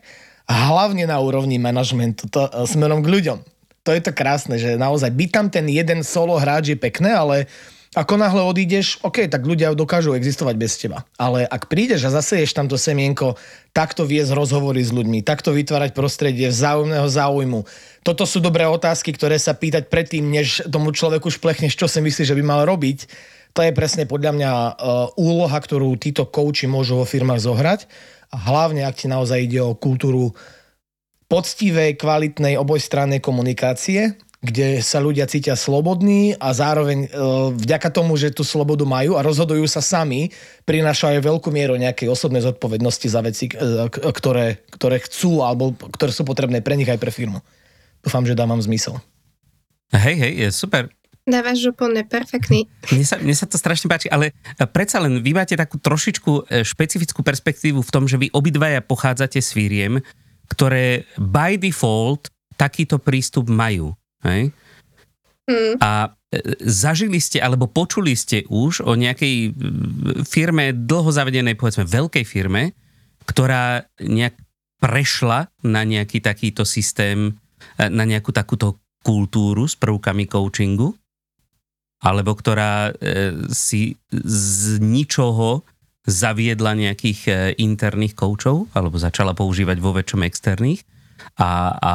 a 0.48 0.54
hlavne 0.72 1.04
na 1.04 1.20
úrovni 1.20 1.60
manažmentu, 1.60 2.24
to, 2.32 2.48
e, 2.48 2.64
smerom 2.64 3.04
k 3.04 3.12
ľuďom. 3.12 3.38
To 3.84 3.90
je 3.92 4.00
to 4.00 4.16
krásne, 4.16 4.56
že 4.56 4.80
naozaj 4.80 5.12
byť 5.12 5.30
tam 5.32 5.46
ten 5.52 5.68
jeden 5.68 6.00
solo 6.00 6.40
hráč 6.40 6.72
je 6.72 6.78
pekné, 6.80 7.12
ale 7.12 7.48
Ako 7.96 8.20
náhle 8.20 8.44
odídeš, 8.44 9.00
OK, 9.00 9.32
tak 9.32 9.48
ľudia 9.48 9.72
dokážu 9.72 10.12
existovať 10.12 10.54
bez 10.60 10.76
teba. 10.76 11.08
Ale 11.16 11.48
ak 11.48 11.72
prídeš 11.72 12.04
a 12.04 12.20
zaseješ 12.20 12.52
tamto 12.52 12.76
semienko, 12.76 13.40
takto 13.72 14.04
viesť 14.04 14.36
rozhovory 14.36 14.84
s 14.84 14.92
ľuďmi, 14.92 15.24
takto 15.24 15.56
vytvárať 15.56 15.96
prostredie 15.96 16.52
vzájomného 16.52 17.08
záujmu. 17.08 17.64
Toto 18.04 18.28
sú 18.28 18.44
dobré 18.44 18.68
otázky, 18.68 19.16
ktoré 19.16 19.40
sa 19.40 19.56
pýtať 19.56 19.88
predtým, 19.88 20.20
než 20.28 20.68
tomu 20.68 20.92
človeku 20.92 21.32
šplechneš, 21.32 21.80
čo 21.80 21.88
si 21.88 22.04
myslíš, 22.04 22.28
že 22.28 22.36
by 22.36 22.44
mal 22.44 22.68
robiť. 22.68 23.08
To 23.56 23.64
je 23.64 23.72
presne 23.72 24.04
podľa 24.04 24.32
mňa 24.36 24.52
uh, 24.52 24.72
úloha, 25.16 25.56
ktorú 25.56 25.96
títo 25.96 26.28
kouči 26.28 26.68
môžu 26.68 27.00
vo 27.00 27.08
firmách 27.08 27.40
zohrať. 27.40 27.80
A 28.28 28.36
hlavne, 28.36 28.84
ak 28.84 29.00
ti 29.00 29.08
naozaj 29.08 29.48
ide 29.48 29.64
o 29.64 29.72
kultúru 29.72 30.36
poctivej, 31.32 31.96
kvalitnej 31.96 32.60
obojstrannej 32.60 33.24
komunikácie, 33.24 34.20
kde 34.38 34.78
sa 34.86 35.02
ľudia 35.02 35.26
cítia 35.26 35.58
slobodní 35.58 36.38
a 36.38 36.54
zároveň 36.54 36.98
e, 37.04 37.08
vďaka 37.58 37.90
tomu, 37.90 38.14
že 38.14 38.30
tú 38.30 38.46
slobodu 38.46 38.86
majú 38.86 39.18
a 39.18 39.26
rozhodujú 39.26 39.66
sa 39.66 39.82
sami, 39.82 40.30
prinášajú 40.62 41.18
veľkú 41.18 41.50
mieru 41.50 41.74
nejakej 41.74 42.06
osobnej 42.06 42.46
zodpovednosti 42.46 43.06
za 43.10 43.18
veci, 43.18 43.50
e, 43.50 43.90
ktoré, 43.90 44.62
ktoré 44.70 45.02
chcú 45.02 45.42
alebo 45.42 45.74
ktoré 45.74 46.14
sú 46.14 46.22
potrebné 46.22 46.62
pre 46.62 46.78
nich 46.78 46.86
aj 46.86 47.02
pre 47.02 47.10
firmu. 47.10 47.42
Dúfam, 47.98 48.22
že 48.22 48.38
dávam 48.38 48.62
zmysel. 48.62 49.02
Hej, 49.90 50.14
hej, 50.22 50.32
je 50.46 50.48
super. 50.54 50.86
Dávaš 51.26 51.74
úplne 51.74 52.06
perfektný. 52.06 52.70
Mne 52.94 53.04
sa, 53.04 53.18
mne 53.18 53.34
sa 53.34 53.44
to 53.50 53.58
strašne 53.58 53.90
páči, 53.90 54.06
ale 54.06 54.30
predsa 54.70 55.02
len 55.02 55.18
vy 55.18 55.34
máte 55.34 55.58
takú 55.58 55.82
trošičku 55.82 56.46
e, 56.46 56.62
špecifickú 56.62 57.26
perspektívu 57.26 57.82
v 57.82 57.90
tom, 57.90 58.06
že 58.06 58.22
vy 58.22 58.30
obidvaja 58.30 58.86
pochádzate 58.86 59.42
s 59.42 59.50
firiem, 59.50 59.98
ktoré 60.46 61.10
by 61.18 61.58
default 61.58 62.30
takýto 62.54 63.02
prístup 63.02 63.50
majú. 63.50 63.97
Hej? 64.24 64.50
Mm. 65.48 65.80
A 65.80 66.12
e, 66.28 66.60
zažili 66.68 67.18
ste 67.18 67.40
alebo 67.40 67.70
počuli 67.72 68.12
ste 68.12 68.44
už 68.52 68.84
o 68.84 68.92
nejakej 68.92 69.56
firme, 70.28 70.76
dlho 70.76 71.08
zavedenej, 71.08 71.56
povedzme 71.56 71.88
veľkej 71.88 72.24
firme, 72.28 72.76
ktorá 73.24 73.88
nejak 73.96 74.36
prešla 74.78 75.48
na 75.64 75.82
nejaký 75.88 76.20
takýto 76.20 76.68
systém, 76.68 77.40
e, 77.80 77.88
na 77.88 78.04
nejakú 78.04 78.30
takúto 78.30 78.76
kultúru 79.00 79.64
s 79.64 79.72
prvkami 79.78 80.28
coachingu? 80.28 80.92
Alebo 81.98 82.36
ktorá 82.36 82.92
e, 82.94 83.34
si 83.50 83.96
z 84.12 84.78
ničoho 84.78 85.66
zaviedla 86.08 86.72
nejakých 86.72 87.52
interných 87.60 88.16
koučov, 88.16 88.70
alebo 88.72 88.96
začala 88.96 89.36
používať 89.36 89.76
vo 89.76 89.92
väčšom 89.92 90.24
externých? 90.24 90.80
A, 91.36 91.50
a 91.76 91.92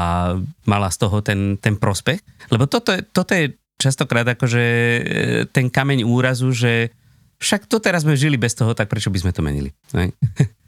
mala 0.69 0.89
z 0.93 0.97
toho 1.01 1.23
ten, 1.25 1.57
ten 1.57 1.79
prospech. 1.79 2.21
Lebo 2.53 2.69
toto, 2.69 2.93
toto 3.09 3.33
je 3.33 3.57
častokrát 3.81 4.27
akože 4.27 4.63
e, 4.63 5.01
ten 5.49 5.67
kameň 5.73 6.05
úrazu, 6.05 6.53
že 6.53 6.93
však 7.41 7.67
to 7.67 7.81
teraz 7.83 8.05
sme 8.07 8.15
žili 8.15 8.39
bez 8.39 8.55
toho, 8.55 8.71
tak 8.71 8.87
prečo 8.87 9.11
by 9.11 9.19
sme 9.19 9.31
to 9.35 9.41
menili? 9.43 9.73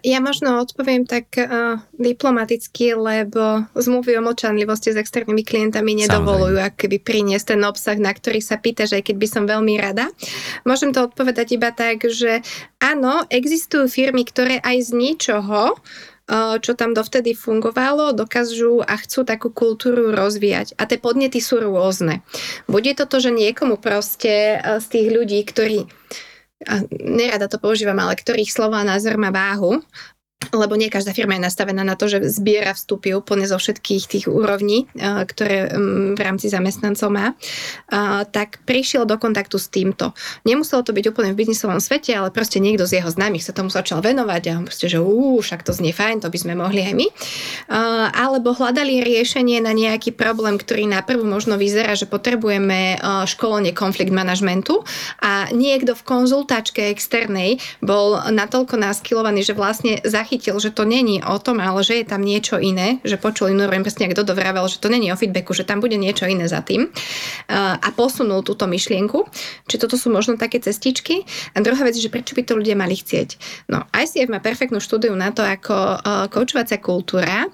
Ja 0.00 0.24
možno 0.24 0.64
odpoviem 0.64 1.04
tak 1.04 1.36
uh, 1.36 1.76
diplomaticky, 1.92 2.96
lebo 2.96 3.68
zmluvy 3.76 4.16
o 4.16 4.24
močanlivosti 4.24 4.96
s 4.96 5.00
externými 5.00 5.44
klientami 5.44 5.92
nedovolujú 5.92 6.56
akoby 6.56 6.96
priniesť 6.96 7.52
ten 7.52 7.60
obsah, 7.68 8.00
na 8.00 8.16
ktorý 8.16 8.40
sa 8.40 8.56
pýtaš, 8.56 8.96
aj 8.96 9.12
keď 9.12 9.16
by 9.20 9.28
som 9.28 9.44
veľmi 9.44 9.76
rada. 9.76 10.08
Môžem 10.64 10.88
to 10.96 11.04
odpovedať 11.04 11.60
iba 11.60 11.68
tak, 11.68 12.00
že 12.08 12.40
áno, 12.80 13.28
existujú 13.28 13.92
firmy, 13.92 14.24
ktoré 14.24 14.56
aj 14.64 14.88
z 14.88 14.90
ničoho 14.96 15.76
čo 16.60 16.72
tam 16.76 16.92
dovtedy 16.92 17.32
fungovalo, 17.32 18.12
dokážu 18.12 18.84
a 18.84 19.00
chcú 19.00 19.24
takú 19.24 19.48
kultúru 19.48 20.12
rozvíjať. 20.12 20.76
A 20.76 20.84
tie 20.84 21.00
podnety 21.00 21.40
sú 21.40 21.64
rôzne. 21.64 22.20
Bude 22.68 22.92
to 22.92 23.08
to, 23.08 23.16
že 23.24 23.32
niekomu 23.32 23.80
proste 23.80 24.60
z 24.60 24.86
tých 24.92 25.08
ľudí, 25.08 25.40
ktorí 25.48 25.88
nerada 26.90 27.46
to 27.46 27.56
používam, 27.62 27.96
ale 28.02 28.18
ktorých 28.18 28.50
slova 28.50 28.82
a 28.82 28.88
názor 28.88 29.14
má 29.16 29.30
váhu, 29.30 29.80
lebo 30.54 30.78
nie 30.78 30.88
každá 30.88 31.12
firma 31.12 31.34
je 31.36 31.44
nastavená 31.44 31.82
na 31.82 31.98
to, 31.98 32.06
že 32.06 32.22
zbiera 32.30 32.72
vstupy 32.72 33.12
úplne 33.18 33.44
zo 33.44 33.58
všetkých 33.58 34.04
tých 34.06 34.24
úrovní, 34.30 34.86
eh, 34.96 35.26
ktoré 35.26 35.68
mm, 35.68 36.14
v 36.14 36.20
rámci 36.20 36.46
zamestnancov 36.48 37.10
má, 37.12 37.34
tak 38.32 38.60
prišiel 38.64 39.04
do 39.04 39.16
kontaktu 39.16 39.56
s 39.56 39.68
týmto. 39.68 40.12
Nemuselo 40.44 40.84
to 40.84 40.92
byť 40.92 41.04
úplne 41.10 41.32
v 41.32 41.40
biznisovom 41.44 41.80
svete, 41.80 42.12
ale 42.14 42.32
proste 42.32 42.60
niekto 42.60 42.84
z 42.84 43.00
jeho 43.00 43.10
známych 43.10 43.44
sa 43.44 43.56
tomu 43.56 43.72
začal 43.72 44.00
venovať 44.04 44.42
a 44.50 44.54
proste, 44.64 44.86
že 44.88 45.00
ú, 45.00 45.40
však 45.40 45.64
to 45.64 45.72
znie 45.72 45.92
fajn, 45.92 46.24
to 46.24 46.28
by 46.28 46.38
sme 46.38 46.54
mohli 46.58 46.84
aj 46.84 46.94
my. 46.94 47.06
Alebo 48.12 48.52
hľadali 48.52 49.00
riešenie 49.04 49.62
na 49.64 49.72
nejaký 49.72 50.12
problém, 50.12 50.60
ktorý 50.60 50.88
na 50.88 51.00
prvú 51.00 51.24
možno 51.24 51.56
vyzerá, 51.56 51.96
že 51.96 52.08
potrebujeme 52.08 52.96
eh, 52.96 53.24
školenie 53.24 53.72
konflikt 53.72 54.12
manažmentu 54.12 54.84
a 55.22 55.48
niekto 55.50 55.96
v 55.96 56.06
konzultačke 56.06 56.92
externej 56.92 57.60
bol 57.80 58.20
natoľko 58.28 58.76
naskilovaný, 58.76 59.42
že 59.42 59.56
vlastne 59.56 60.00
zachytil 60.04 60.27
zachytil, 60.28 60.60
že 60.60 60.76
to 60.76 60.84
není 60.84 61.24
o 61.24 61.40
tom, 61.40 61.56
ale 61.56 61.80
že 61.80 62.04
je 62.04 62.04
tam 62.04 62.20
niečo 62.20 62.60
iné, 62.60 63.00
že 63.00 63.16
počul 63.16 63.48
ignorujem 63.48 63.80
presne, 63.80 64.12
kto 64.12 64.28
dovravel, 64.28 64.68
že 64.68 64.76
to 64.76 64.92
není 64.92 65.08
o 65.08 65.16
feedbacku, 65.16 65.56
že 65.56 65.64
tam 65.64 65.80
bude 65.80 65.96
niečo 65.96 66.28
iné 66.28 66.44
za 66.44 66.60
tým 66.60 66.92
a 67.48 67.88
posunul 67.96 68.44
túto 68.44 68.68
myšlienku. 68.68 69.24
Čiže 69.64 69.88
toto 69.88 69.96
sú 69.96 70.12
možno 70.12 70.36
také 70.36 70.60
cestičky. 70.60 71.24
A 71.56 71.64
druhá 71.64 71.80
vec, 71.80 71.96
že 71.96 72.12
prečo 72.12 72.36
by 72.36 72.44
to 72.44 72.60
ľudia 72.60 72.76
mali 72.76 73.00
chcieť. 73.00 73.40
No, 73.72 73.88
ICF 73.88 74.28
má 74.28 74.44
perfektnú 74.44 74.84
štúdiu 74.84 75.16
na 75.16 75.32
to, 75.32 75.40
ako 75.40 75.96
koučovacia 76.28 76.76
kultúra 76.76 77.48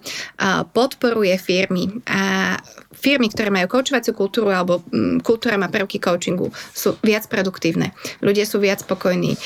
podporuje 0.74 1.38
firmy. 1.38 2.02
A 2.10 2.58
firmy, 2.90 3.30
ktoré 3.30 3.54
majú 3.54 3.70
koučovaciu 3.70 4.18
kultúru 4.18 4.50
alebo 4.50 4.82
kultúra 5.22 5.54
má 5.54 5.70
prvky 5.70 6.02
coachingu, 6.02 6.50
sú 6.74 6.98
viac 7.06 7.30
produktívne. 7.30 7.94
Ľudia 8.18 8.42
sú 8.50 8.58
viac 8.58 8.82
spokojní 8.82 9.38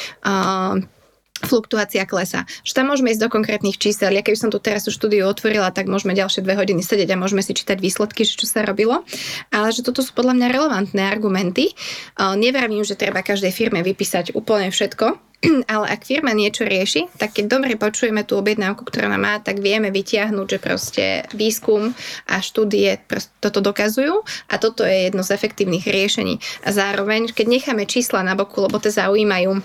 fluktuácia 1.45 2.05
klesa. 2.09 2.45
Že 2.67 2.73
tam 2.75 2.91
môžeme 2.91 3.15
ísť 3.15 3.23
do 3.27 3.33
konkrétnych 3.33 3.79
čísel. 3.79 4.15
Ja 4.15 4.23
keby 4.25 4.39
som 4.39 4.51
tu 4.51 4.59
teraz 4.59 4.87
tú 4.87 4.91
štúdiu 4.91 5.29
otvorila, 5.29 5.71
tak 5.71 5.87
môžeme 5.87 6.17
ďalšie 6.17 6.43
dve 6.43 6.59
hodiny 6.59 6.83
sedieť 6.83 7.15
a 7.15 7.21
môžeme 7.21 7.45
si 7.45 7.55
čítať 7.55 7.79
výsledky, 7.79 8.27
že 8.27 8.39
čo 8.39 8.47
sa 8.49 8.67
robilo. 8.67 9.07
Ale 9.55 9.71
že 9.71 9.87
toto 9.87 10.03
sú 10.03 10.15
podľa 10.15 10.35
mňa 10.35 10.47
relevantné 10.51 11.03
argumenty. 11.07 11.75
Nevravím, 12.19 12.83
že 12.83 12.99
treba 12.99 13.23
každej 13.23 13.53
firme 13.55 13.85
vypísať 13.85 14.35
úplne 14.35 14.73
všetko, 14.75 15.29
ale 15.73 15.87
ak 15.87 16.03
firma 16.03 16.35
niečo 16.35 16.67
rieši, 16.67 17.15
tak 17.15 17.39
keď 17.39 17.45
dobre 17.47 17.79
počujeme 17.79 18.27
tú 18.27 18.39
objednávku, 18.39 18.83
ktorá 18.83 19.07
nám 19.07 19.23
má, 19.23 19.35
tak 19.39 19.63
vieme 19.63 19.95
vytiahnuť, 19.95 20.47
že 20.47 20.59
proste 20.59 21.05
výskum 21.35 21.95
a 22.27 22.43
štúdie 22.43 22.99
toto 23.39 23.63
dokazujú 23.63 24.23
a 24.51 24.55
toto 24.59 24.83
je 24.83 25.11
jedno 25.11 25.23
z 25.23 25.35
efektívnych 25.35 25.87
riešení. 25.87 26.43
A 26.67 26.75
zároveň, 26.75 27.31
keď 27.31 27.47
necháme 27.47 27.87
čísla 27.87 28.27
na 28.27 28.35
boku, 28.35 28.67
lebo 28.67 28.83
to 28.83 28.91
zaujímajú 28.91 29.63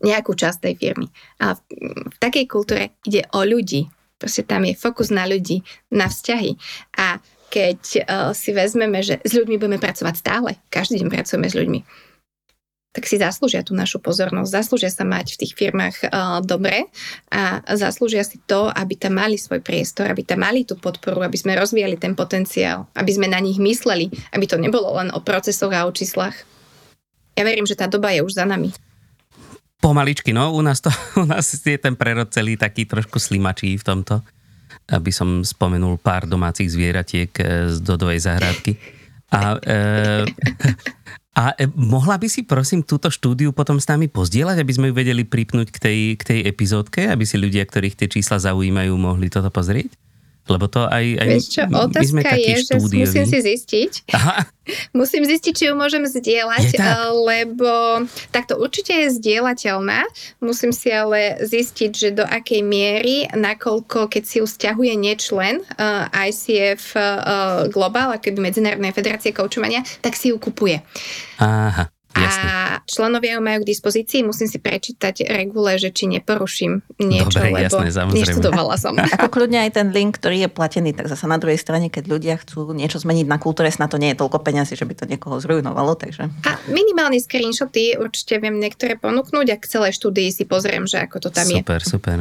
nejakú 0.00 0.32
časť 0.32 0.70
tej 0.70 0.74
firmy. 0.76 1.06
A 1.42 1.54
v, 1.54 1.60
v 2.12 2.16
takej 2.22 2.46
kultúre 2.46 2.96
ide 3.06 3.26
o 3.34 3.42
ľudí. 3.42 3.88
Proste 4.16 4.42
tam 4.48 4.64
je 4.64 4.72
fokus 4.72 5.12
na 5.12 5.28
ľudí, 5.28 5.60
na 5.92 6.08
vzťahy. 6.08 6.56
A 6.96 7.20
keď 7.52 7.80
uh, 7.80 8.30
si 8.34 8.50
vezmeme, 8.50 9.00
že 9.04 9.22
s 9.22 9.32
ľuďmi 9.36 9.56
budeme 9.60 9.78
pracovať 9.78 10.14
stále, 10.18 10.58
každý 10.72 11.00
deň 11.02 11.08
pracujeme 11.12 11.46
s 11.46 11.54
ľuďmi, 11.54 11.80
tak 12.96 13.04
si 13.04 13.20
zaslúžia 13.20 13.60
tú 13.60 13.76
našu 13.76 14.00
pozornosť, 14.00 14.48
zaslúžia 14.48 14.88
sa 14.88 15.04
mať 15.04 15.36
v 15.36 15.40
tých 15.44 15.52
firmách 15.52 15.96
uh, 16.08 16.40
dobre 16.40 16.88
a 17.28 17.60
zaslúžia 17.76 18.24
si 18.24 18.40
to, 18.48 18.72
aby 18.72 18.96
tam 18.96 19.20
mali 19.20 19.36
svoj 19.36 19.60
priestor, 19.60 20.08
aby 20.08 20.24
tam 20.24 20.40
mali 20.40 20.64
tú 20.64 20.80
podporu, 20.80 21.20
aby 21.20 21.36
sme 21.36 21.60
rozvíjali 21.60 22.00
ten 22.00 22.16
potenciál, 22.16 22.88
aby 22.96 23.12
sme 23.12 23.28
na 23.28 23.36
nich 23.36 23.60
mysleli, 23.60 24.08
aby 24.32 24.48
to 24.48 24.56
nebolo 24.56 24.96
len 24.96 25.12
o 25.12 25.20
procesoch 25.20 25.76
a 25.76 25.84
o 25.84 25.92
číslach. 25.92 26.32
Ja 27.36 27.44
verím, 27.44 27.68
že 27.68 27.76
tá 27.76 27.84
doba 27.84 28.16
je 28.16 28.24
už 28.24 28.32
za 28.32 28.48
nami. 28.48 28.72
Pomaličky, 29.76 30.32
no, 30.32 30.56
u 30.56 30.60
nás, 30.64 30.80
to, 30.80 30.88
u 31.22 31.26
nás 31.28 31.46
je 31.52 31.76
ten 31.76 31.94
prerod 31.94 32.32
celý 32.32 32.56
taký 32.56 32.88
trošku 32.88 33.20
slimačí 33.20 33.76
v 33.76 33.84
tomto. 33.84 34.24
Aby 34.86 35.10
som 35.10 35.42
spomenul 35.42 35.98
pár 35.98 36.26
domácich 36.30 36.70
zvieratiek 36.70 37.30
eh, 37.38 37.70
z 37.70 37.78
Dodovej 37.82 38.22
zahrádky. 38.22 38.96
A, 39.26 39.58
e, 39.58 39.78
a 41.42 41.44
e, 41.58 41.66
mohla 41.74 42.14
by 42.14 42.30
si 42.30 42.46
prosím 42.46 42.86
túto 42.86 43.10
štúdiu 43.10 43.50
potom 43.50 43.82
s 43.82 43.90
nami 43.90 44.06
pozdieľať, 44.06 44.62
aby 44.62 44.72
sme 44.72 44.86
ju 44.90 44.94
vedeli 44.94 45.26
pripnúť 45.26 45.68
k 45.74 45.78
tej, 45.82 45.98
k 46.14 46.22
tej 46.22 46.40
epizódke, 46.46 47.10
aby 47.10 47.26
si 47.26 47.34
ľudia, 47.34 47.66
ktorých 47.66 47.98
tie 47.98 48.06
čísla 48.06 48.38
zaujímajú, 48.38 48.94
mohli 48.94 49.26
toto 49.26 49.50
pozrieť? 49.50 49.90
Lebo 50.46 50.70
to 50.70 50.86
aj, 50.86 51.04
aj 51.18 51.28
Vieš 51.28 51.46
čo, 51.50 51.62
takí 52.22 52.42
je, 52.46 52.56
že 52.62 52.74
musím 52.78 53.24
si 53.26 53.38
zistiť. 53.42 53.92
Aha. 54.14 54.46
Musím 54.98 55.22
zistiť, 55.22 55.52
či 55.54 55.64
ju 55.70 55.78
môžem 55.78 56.02
zdieľať, 56.02 56.74
tak? 56.74 56.82
Eh, 56.82 57.10
lebo 57.14 58.02
takto 58.34 58.58
určite 58.58 59.06
je 59.06 59.14
zdieľateľná. 59.14 60.02
Musím 60.42 60.74
si 60.74 60.90
ale 60.90 61.38
zistiť, 61.38 61.90
že 61.94 62.08
do 62.10 62.26
akej 62.26 62.66
miery, 62.66 63.30
nakoľko, 63.30 64.10
keď 64.10 64.22
si 64.26 64.42
ju 64.42 64.46
stiahuje 64.46 64.98
nečlen 64.98 65.62
uh, 65.78 66.10
eh, 66.10 66.30
ICF 66.34 66.98
uh, 66.98 67.02
eh, 67.02 67.14
Global, 67.70 68.18
akoby 68.18 68.42
Medzinárodnej 68.42 68.90
federácie 68.90 69.30
koučovania, 69.30 69.86
tak 70.02 70.18
si 70.18 70.34
ju 70.34 70.36
kupuje. 70.42 70.82
Aha. 71.38 71.95
Jasne. 72.16 72.48
A 72.48 72.56
členovia 72.88 73.36
ju 73.36 73.42
majú 73.44 73.58
k 73.62 73.66
dispozícii, 73.68 74.24
musím 74.24 74.48
si 74.48 74.58
prečítať 74.58 75.28
regule, 75.28 75.76
že 75.76 75.92
či 75.92 76.08
neporuším 76.08 76.80
niečo, 77.00 77.38
Dobre, 77.38 77.52
lebo 77.52 77.82
jasné, 77.82 77.88
samozrejme. 77.92 78.24
neštudovala 78.24 78.76
som. 78.80 78.94
Ako 79.20 79.28
kľudne 79.28 79.58
aj 79.68 79.70
ten 79.76 79.88
link, 79.92 80.16
ktorý 80.18 80.46
je 80.46 80.50
platený, 80.50 80.96
tak 80.96 81.12
zase 81.12 81.28
na 81.28 81.36
druhej 81.36 81.60
strane, 81.60 81.92
keď 81.92 82.04
ľudia 82.08 82.34
chcú 82.40 82.72
niečo 82.72 83.00
zmeniť 83.02 83.26
na 83.28 83.36
kultúre, 83.36 83.68
na 83.76 83.90
to 83.90 84.00
nie 84.00 84.14
je 84.14 84.20
toľko 84.22 84.40
peňazí, 84.40 84.72
že 84.78 84.88
by 84.88 84.94
to 84.96 85.04
niekoho 85.04 85.36
zrujnovalo, 85.36 85.98
takže... 85.98 86.32
A 86.48 86.50
minimálne 86.72 87.20
screenshoty 87.20 88.00
určite 88.00 88.40
viem 88.40 88.56
niektoré 88.56 88.96
ponúknuť 88.96 89.46
a 89.52 89.56
k 89.60 89.64
celej 89.68 89.92
štúdii 90.00 90.32
si 90.32 90.48
pozriem, 90.48 90.88
že 90.88 91.02
ako 91.04 91.28
to 91.28 91.28
tam 91.28 91.44
je. 91.44 91.60
Super, 91.60 91.80
super. 91.84 92.18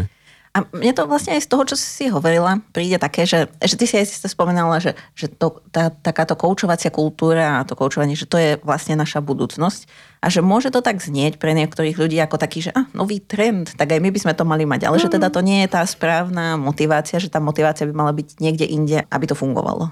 A 0.55 0.63
mne 0.71 0.95
to 0.95 1.03
vlastne 1.03 1.35
aj 1.35 1.43
z 1.43 1.51
toho, 1.51 1.67
čo 1.67 1.75
si 1.75 2.07
hovorila, 2.07 2.63
príde 2.71 2.95
také, 2.95 3.27
že, 3.27 3.51
že 3.59 3.75
ty 3.75 3.83
si 3.83 3.99
aj 3.99 4.07
si 4.07 4.23
to 4.23 4.31
spomenala, 4.31 4.79
že, 4.79 4.95
že 5.11 5.27
to, 5.27 5.59
tá, 5.67 5.91
takáto 5.91 6.39
koučovacia 6.39 6.87
kultúra 6.95 7.59
a 7.59 7.67
to 7.67 7.75
koučovanie, 7.75 8.15
že 8.15 8.23
to 8.23 8.39
je 8.39 8.55
vlastne 8.63 8.95
naša 8.95 9.19
budúcnosť 9.19 9.83
a 10.23 10.31
že 10.31 10.39
môže 10.39 10.71
to 10.71 10.79
tak 10.79 11.03
znieť 11.03 11.43
pre 11.43 11.51
niektorých 11.51 11.99
ľudí 11.99 12.15
ako 12.23 12.39
taký, 12.39 12.63
že 12.63 12.71
ah, 12.71 12.87
nový 12.95 13.19
trend, 13.19 13.75
tak 13.75 13.91
aj 13.91 13.99
my 13.99 14.15
by 14.15 14.19
sme 14.23 14.31
to 14.31 14.47
mali 14.47 14.63
mať, 14.63 14.87
ale 14.87 14.95
mm. 14.95 15.03
že 15.03 15.11
teda 15.11 15.27
to 15.27 15.43
nie 15.43 15.67
je 15.67 15.75
tá 15.75 15.83
správna 15.83 16.55
motivácia, 16.55 17.19
že 17.19 17.27
tá 17.27 17.43
motivácia 17.43 17.83
by 17.83 17.91
mala 17.91 18.15
byť 18.15 18.39
niekde 18.39 18.63
inde, 18.63 19.03
aby 19.11 19.25
to 19.27 19.35
fungovalo. 19.35 19.91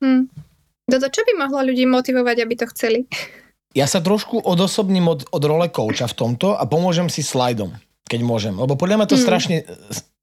Hmm. 0.00 0.32
Dodo, 0.88 1.12
čo 1.12 1.20
by 1.20 1.36
mohlo 1.36 1.68
ľudí 1.68 1.84
motivovať, 1.84 2.48
aby 2.48 2.54
to 2.56 2.64
chceli? 2.72 3.04
Ja 3.76 3.84
sa 3.84 4.00
trošku 4.00 4.40
odosobním 4.40 5.04
od, 5.04 5.28
od 5.28 5.42
role 5.44 5.68
kouča 5.68 6.08
v 6.08 6.16
tomto 6.16 6.56
a 6.56 6.64
pomôžem 6.64 7.12
si 7.12 7.20
slajdom 7.20 7.76
keď 8.08 8.20
môžem. 8.24 8.56
Lebo 8.56 8.74
podľa 8.74 9.04
mňa 9.04 9.08
to 9.12 9.20
mm. 9.20 9.24
strašne 9.28 9.56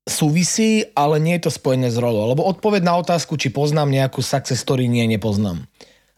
súvisí, 0.05 0.85
ale 0.93 1.17
nie 1.17 1.37
je 1.37 1.49
to 1.49 1.51
spojené 1.53 1.89
s 1.89 1.97
rolou. 1.97 2.29
Lebo 2.29 2.45
odpoveď 2.45 2.85
na 2.85 2.97
otázku, 3.01 3.37
či 3.37 3.49
poznám 3.49 3.89
nejakú 3.89 4.21
success 4.21 4.61
story, 4.61 4.85
nie, 4.85 5.05
nepoznám. 5.09 5.65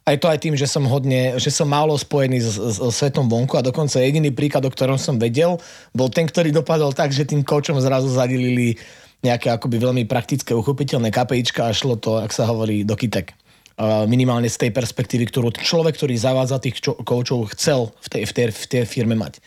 A 0.07 0.15
je 0.15 0.23
to 0.23 0.31
aj 0.31 0.39
tým, 0.39 0.55
že 0.55 0.71
som 0.71 0.87
hodne, 0.87 1.35
že 1.35 1.51
som 1.51 1.67
málo 1.67 1.91
spojený 1.99 2.39
s, 2.39 2.55
s, 2.55 2.79
s 2.79 2.95
svetom 2.95 3.27
vonku 3.27 3.59
a 3.59 3.63
dokonca 3.63 3.99
jediný 3.99 4.31
príklad, 4.31 4.63
o 4.63 4.71
ktorom 4.71 4.95
som 4.95 5.19
vedel, 5.19 5.59
bol 5.91 6.07
ten, 6.07 6.23
ktorý 6.23 6.55
dopadol 6.55 6.95
tak, 6.95 7.11
že 7.11 7.27
tým 7.27 7.43
kočom 7.43 7.75
zrazu 7.83 8.07
zadelili 8.07 8.79
nejaké 9.19 9.51
akoby 9.51 9.83
veľmi 9.83 10.03
praktické, 10.07 10.55
uchopiteľné 10.55 11.11
KPIčka 11.11 11.67
a 11.67 11.75
šlo 11.75 11.99
to, 11.99 12.23
ak 12.23 12.31
sa 12.31 12.47
hovorí, 12.47 12.87
do 12.87 12.95
kytek. 12.95 13.35
Minimálne 14.07 14.47
z 14.47 14.67
tej 14.67 14.71
perspektívy, 14.71 15.27
ktorú 15.27 15.51
človek, 15.51 15.99
ktorý 15.99 16.15
zavádza 16.15 16.63
tých 16.63 16.79
koučov, 16.81 17.51
chcel 17.51 17.91
v 17.99 18.07
tej, 18.07 18.21
v, 18.25 18.31
tej, 18.31 18.45
v 18.55 18.65
tej 18.67 18.83
firme 18.87 19.15
mať 19.19 19.43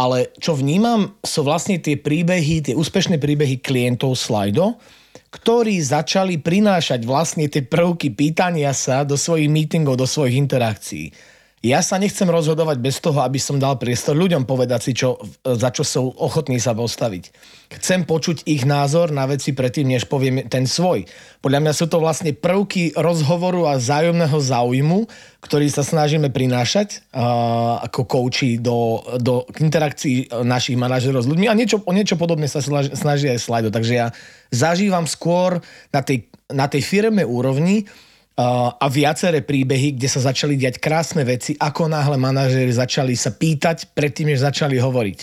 ale 0.00 0.32
čo 0.40 0.56
vnímam, 0.56 1.12
sú 1.20 1.44
vlastne 1.44 1.76
tie 1.76 2.00
príbehy, 2.00 2.72
tie 2.72 2.74
úspešné 2.74 3.20
príbehy 3.20 3.60
klientov 3.60 4.16
Slido, 4.16 4.80
ktorí 5.28 5.76
začali 5.76 6.40
prinášať 6.40 7.04
vlastne 7.04 7.44
tie 7.52 7.60
prvky 7.60 8.16
pýtania 8.16 8.72
sa 8.72 9.04
do 9.04 9.20
svojich 9.20 9.52
meetingov, 9.52 10.00
do 10.00 10.08
svojich 10.08 10.40
interakcií. 10.40 11.12
Ja 11.60 11.84
sa 11.84 12.00
nechcem 12.00 12.24
rozhodovať 12.24 12.80
bez 12.80 13.04
toho, 13.04 13.20
aby 13.20 13.36
som 13.36 13.60
dal 13.60 13.76
priestor 13.76 14.16
ľuďom 14.16 14.48
povedať 14.48 14.80
si, 14.80 14.92
čo, 14.96 15.20
za 15.44 15.68
čo 15.68 15.84
sú 15.84 16.08
ochotní 16.08 16.56
sa 16.56 16.72
postaviť. 16.72 17.28
Chcem 17.76 18.08
počuť 18.08 18.48
ich 18.48 18.64
názor 18.64 19.12
na 19.12 19.28
veci 19.28 19.52
predtým, 19.52 19.92
než 19.92 20.08
poviem 20.08 20.48
ten 20.48 20.64
svoj. 20.64 21.04
Podľa 21.44 21.60
mňa 21.60 21.72
sú 21.76 21.84
to 21.84 22.00
vlastne 22.00 22.32
prvky 22.32 22.96
rozhovoru 22.96 23.68
a 23.68 23.76
zájomného 23.76 24.40
záujmu, 24.40 25.04
ktorý 25.44 25.68
sa 25.68 25.84
snažíme 25.84 26.32
prinášať 26.32 27.04
uh, 27.12 27.84
ako 27.84 28.08
kouči 28.08 28.56
do, 28.56 29.04
do 29.20 29.44
interakcií 29.60 30.32
našich 30.40 30.80
manažerov 30.80 31.28
s 31.28 31.28
ľuďmi 31.28 31.44
a 31.44 31.52
niečo, 31.52 31.84
o 31.84 31.92
niečo 31.92 32.16
podobné 32.16 32.48
sa 32.48 32.64
snaží 32.64 33.28
aj 33.28 33.36
Slido. 33.36 33.68
Takže 33.68 33.92
ja 34.00 34.16
zažívam 34.48 35.04
skôr 35.04 35.60
na 35.92 36.00
tej, 36.00 36.24
na 36.48 36.72
tej 36.72 36.80
firme 36.80 37.20
úrovni, 37.20 37.84
a 38.76 38.86
viaceré 38.88 39.44
príbehy, 39.44 40.00
kde 40.00 40.08
sa 40.08 40.24
začali 40.24 40.56
diať 40.56 40.80
krásne 40.80 41.26
veci, 41.26 41.58
ako 41.58 41.90
náhle 41.90 42.16
manažéri 42.16 42.72
začali 42.72 43.12
sa 43.12 43.34
pýtať 43.34 43.92
predtým, 43.92 44.32
než 44.32 44.40
začali 44.40 44.80
hovoriť. 44.80 45.18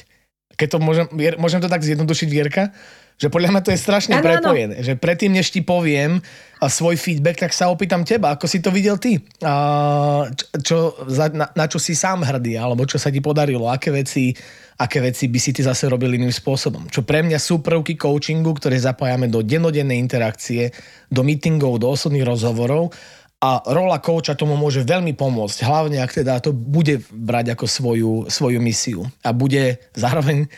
Keď 0.58 0.68
to 0.74 0.78
môžem, 0.82 1.06
môžem 1.38 1.62
to 1.62 1.70
tak 1.70 1.86
zjednodušiť, 1.86 2.30
Vierka? 2.30 2.74
Že 3.18 3.34
podľa 3.34 3.50
mňa 3.50 3.62
to 3.66 3.74
je 3.74 3.82
strašne 3.82 4.14
ano, 4.22 4.26
prepojené. 4.26 4.78
Ano. 4.78 4.86
Že 4.86 4.94
predtým, 5.02 5.34
než 5.34 5.50
ti 5.50 5.66
poviem 5.66 6.22
svoj 6.62 7.02
feedback, 7.02 7.42
tak 7.42 7.54
sa 7.54 7.70
opýtam 7.70 8.06
teba, 8.06 8.38
ako 8.38 8.46
si 8.46 8.62
to 8.62 8.70
videl 8.70 9.02
ty. 9.02 9.18
A 9.42 10.30
čo, 10.62 10.94
na, 11.34 11.50
na 11.50 11.66
čo 11.66 11.82
si 11.82 11.98
sám 11.98 12.22
hrdý, 12.22 12.62
alebo 12.62 12.86
čo 12.86 13.02
sa 13.02 13.10
ti 13.10 13.18
podarilo, 13.18 13.70
aké 13.74 13.90
veci, 13.90 14.38
aké 14.78 15.02
veci 15.02 15.30
by 15.34 15.40
si 15.42 15.50
ty 15.50 15.66
zase 15.66 15.90
robil 15.90 16.14
iným 16.14 16.34
spôsobom. 16.34 16.86
Čo 16.94 17.02
pre 17.02 17.26
mňa 17.26 17.42
sú 17.42 17.66
prvky 17.66 17.98
coachingu, 17.98 18.54
ktoré 18.54 18.78
zapájame 18.78 19.26
do 19.30 19.42
dennodennej 19.42 19.98
interakcie, 19.98 20.70
do 21.10 21.26
meetingov, 21.26 21.82
do 21.82 21.90
osobných 21.90 22.26
rozhovorov 22.26 22.94
a 23.38 23.62
rola 23.70 24.02
kouča 24.02 24.34
tomu 24.34 24.58
môže 24.58 24.82
veľmi 24.82 25.14
pomôcť, 25.14 25.62
hlavne 25.62 26.02
ak 26.02 26.22
teda 26.22 26.42
to 26.42 26.50
bude 26.54 27.06
brať 27.14 27.54
ako 27.54 27.66
svoju, 27.70 28.14
svoju 28.34 28.58
misiu 28.58 29.06
a 29.22 29.30
bude 29.30 29.78
zároveň 29.94 30.50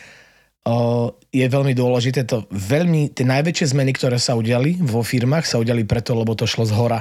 je 1.30 1.46
veľmi 1.46 1.72
dôležité 1.72 2.28
to 2.28 2.44
veľmi, 2.52 3.16
tie 3.16 3.24
najväčšie 3.24 3.72
zmeny, 3.72 3.96
ktoré 3.96 4.20
sa 4.20 4.36
udiali 4.36 4.76
vo 4.76 5.00
firmách, 5.00 5.48
sa 5.48 5.56
udiali 5.56 5.88
preto, 5.88 6.12
lebo 6.12 6.36
to 6.36 6.44
šlo 6.44 6.68
z 6.68 6.76
hora. 6.76 7.00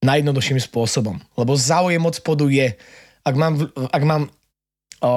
Najjednoduchším 0.00 0.56
spôsobom. 0.64 1.20
Lebo 1.36 1.52
záujem 1.60 2.00
od 2.00 2.14
spodu 2.16 2.48
je, 2.48 2.72
ak 3.20 3.34
mám, 3.36 3.68
ak 3.76 4.02
mám 4.08 4.22
o, 5.04 5.12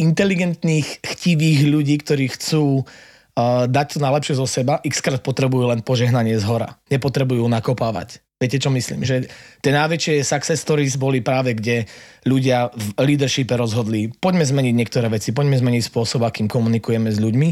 inteligentných, 0.00 1.04
chtivých 1.04 1.68
ľudí, 1.68 2.00
ktorí 2.00 2.32
chcú 2.32 2.80
o, 2.80 2.84
dať 3.68 3.86
to 3.92 3.98
najlepšie 4.00 4.40
zo 4.40 4.48
seba, 4.48 4.80
xkrát 4.80 5.20
potrebujú 5.20 5.68
len 5.68 5.84
požehnanie 5.84 6.40
z 6.40 6.44
hora. 6.48 6.80
Nepotrebujú 6.88 7.44
nakopávať. 7.52 8.24
Viete, 8.38 8.62
čo 8.62 8.70
myslím? 8.70 9.02
Že 9.02 9.26
tie 9.58 9.72
najväčšie 9.74 10.22
success 10.22 10.62
stories 10.62 10.94
boli 10.94 11.18
práve, 11.18 11.58
kde 11.58 11.90
ľudia 12.22 12.70
v 12.70 12.94
leadershipe 13.02 13.50
rozhodli, 13.58 14.14
poďme 14.14 14.46
zmeniť 14.46 14.74
niektoré 14.78 15.10
veci, 15.10 15.34
poďme 15.34 15.58
zmeniť 15.58 15.82
spôsob, 15.82 16.22
akým 16.22 16.46
komunikujeme 16.46 17.10
s 17.10 17.18
ľuďmi 17.18 17.48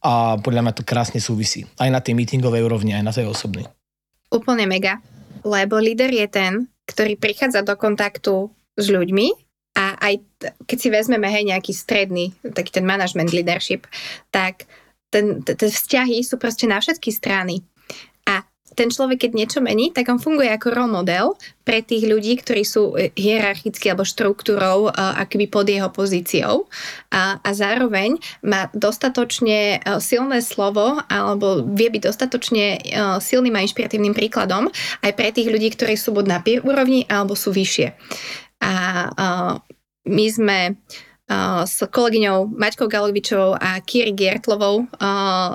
a 0.00 0.40
podľa 0.40 0.64
mňa 0.64 0.72
to 0.80 0.88
krásne 0.88 1.20
súvisí. 1.20 1.68
Aj 1.76 1.92
na 1.92 2.00
tej 2.00 2.16
meetingovej 2.16 2.64
úrovni, 2.64 2.96
aj 2.96 3.04
na 3.04 3.12
tej 3.12 3.28
osobnej. 3.28 3.68
Úplne 4.32 4.64
mega. 4.64 5.04
Lebo 5.44 5.76
líder 5.76 6.08
je 6.08 6.26
ten, 6.32 6.52
ktorý 6.88 7.20
prichádza 7.20 7.60
do 7.60 7.76
kontaktu 7.76 8.48
s 8.80 8.86
ľuďmi 8.88 9.36
a 9.76 10.00
aj 10.00 10.24
keď 10.64 10.78
si 10.80 10.88
vezmeme 10.88 11.28
hej, 11.28 11.52
nejaký 11.52 11.76
stredný, 11.76 12.32
taký 12.56 12.80
ten 12.80 12.88
management 12.88 13.36
leadership, 13.36 13.84
tak 14.32 14.64
ten, 15.12 15.44
tie 15.44 15.68
vzťahy 15.68 16.24
sú 16.24 16.40
proste 16.40 16.64
na 16.64 16.80
všetky 16.80 17.12
strany. 17.12 17.60
A 18.80 18.88
ten 18.88 18.96
človek, 18.96 19.28
keď 19.28 19.32
niečo 19.36 19.60
mení, 19.60 19.92
tak 19.92 20.08
on 20.08 20.16
funguje 20.16 20.48
ako 20.48 20.72
role 20.72 20.88
model 20.88 21.36
pre 21.68 21.84
tých 21.84 22.08
ľudí, 22.08 22.40
ktorí 22.40 22.64
sú 22.64 22.96
e, 22.96 23.12
hierarchicky 23.12 23.92
alebo 23.92 24.08
štruktúrou 24.08 24.88
uh, 24.88 25.20
akoby 25.20 25.52
pod 25.52 25.68
jeho 25.68 25.92
pozíciou 25.92 26.64
a, 27.12 27.36
a 27.44 27.50
zároveň 27.52 28.16
má 28.40 28.72
dostatočne 28.72 29.84
uh, 29.84 30.00
silné 30.00 30.40
slovo 30.40 30.96
alebo 31.12 31.60
vie 31.60 31.92
byť 31.92 32.02
dostatočne 32.08 32.80
silným 33.20 33.60
a 33.60 33.68
inšpiratívnym 33.68 34.16
príkladom 34.16 34.72
aj 35.04 35.12
pre 35.12 35.28
tých 35.28 35.52
ľudí, 35.52 35.76
ktorí 35.76 36.00
sú 36.00 36.16
buď 36.16 36.24
na 36.24 36.38
peer 36.40 36.64
úrovni 36.64 37.04
alebo 37.04 37.36
sú 37.36 37.52
vyššie. 37.52 37.92
A 38.64 38.72
uh, 39.12 39.52
my 40.08 40.26
sme 40.32 40.80
s 41.62 41.86
kolegyňou 41.86 42.58
Maťkou 42.58 42.90
Galovičovou 42.90 43.54
a 43.54 43.78
Kiri 43.78 44.10
Giertlovou 44.10 44.90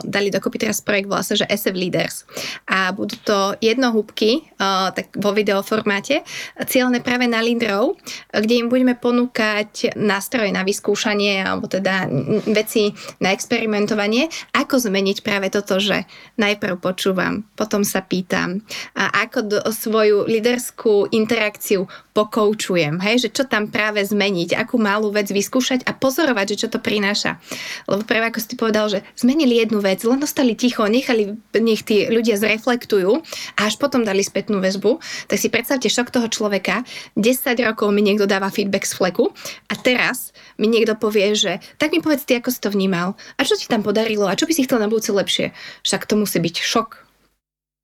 dali 0.07 0.31
dokopy 0.31 0.63
teraz 0.63 0.79
projekt 0.79 1.11
sa, 1.27 1.35
že 1.35 1.43
SF 1.51 1.75
Leaders. 1.75 2.23
A 2.71 2.95
budú 2.95 3.19
to 3.27 3.59
jednohúbky 3.59 4.47
tak 4.95 5.11
vo 5.19 5.35
videoformáte, 5.35 6.23
cieľné 6.63 7.03
práve 7.03 7.27
na 7.27 7.43
lídrov, 7.43 7.99
kde 8.31 8.63
im 8.63 8.71
budeme 8.71 8.95
ponúkať 8.95 9.99
nástroje 9.99 10.55
na 10.55 10.63
vyskúšanie 10.63 11.43
alebo 11.43 11.67
teda 11.67 12.07
veci 12.47 12.95
na 13.19 13.35
experimentovanie, 13.35 14.31
ako 14.55 14.79
zmeniť 14.79 15.27
práve 15.27 15.51
toto, 15.51 15.83
že 15.83 16.07
najprv 16.39 16.79
počúvam, 16.79 17.43
potom 17.59 17.83
sa 17.83 17.99
pýtam 17.99 18.63
a 18.95 19.27
ako 19.27 19.39
do, 19.43 19.59
svoju 19.75 20.23
líderskú 20.23 21.11
interakciu 21.11 21.89
pokoučujem, 22.15 22.95
hej, 23.03 23.27
že 23.27 23.29
čo 23.35 23.43
tam 23.43 23.67
práve 23.67 23.99
zmeniť, 23.99 24.55
akú 24.55 24.79
malú 24.79 25.11
vec 25.11 25.27
vyskúšať 25.27 25.64
a 25.73 25.91
pozorovať, 25.95 26.45
že 26.53 26.59
čo 26.65 26.67
to 26.69 26.77
prináša. 26.77 27.41
Lebo 27.89 28.05
práve 28.05 28.29
ako 28.29 28.39
si 28.43 28.53
povedal, 28.53 28.85
že 28.91 28.99
zmenili 29.17 29.57
jednu 29.57 29.81
vec, 29.81 30.05
len 30.05 30.21
ostali 30.21 30.53
ticho, 30.53 30.85
nechali, 30.85 31.33
nech 31.57 31.81
tí 31.81 32.05
ľudia 32.05 32.37
zreflektujú 32.37 33.23
a 33.57 33.59
až 33.65 33.81
potom 33.81 34.05
dali 34.05 34.21
spätnú 34.21 34.61
väzbu, 34.61 35.01
tak 35.25 35.37
si 35.41 35.49
predstavte 35.49 35.89
šok 35.89 36.13
toho 36.13 36.27
človeka, 36.29 36.85
10 37.17 37.55
rokov 37.65 37.89
mi 37.89 38.05
niekto 38.05 38.29
dáva 38.29 38.53
feedback 38.53 38.85
z 38.85 38.93
fleku 38.93 39.33
a 39.71 39.73
teraz 39.73 40.35
mi 40.61 40.69
niekto 40.69 40.93
povie, 40.99 41.33
že 41.33 41.63
tak 41.81 41.95
mi 41.95 42.03
povedz 42.03 42.27
ty, 42.27 42.37
ako 42.37 42.49
si 42.51 42.59
to 42.61 42.69
vnímal 42.69 43.17
a 43.37 43.41
čo 43.41 43.57
ti 43.57 43.65
tam 43.65 43.81
podarilo 43.81 44.27
a 44.27 44.37
čo 44.37 44.45
by 44.45 44.53
si 44.53 44.67
chcel 44.67 44.83
na 44.83 44.91
budúce 44.91 45.09
lepšie. 45.09 45.55
Však 45.87 46.05
to 46.05 46.19
musí 46.19 46.37
byť 46.37 46.55
šok 46.61 47.04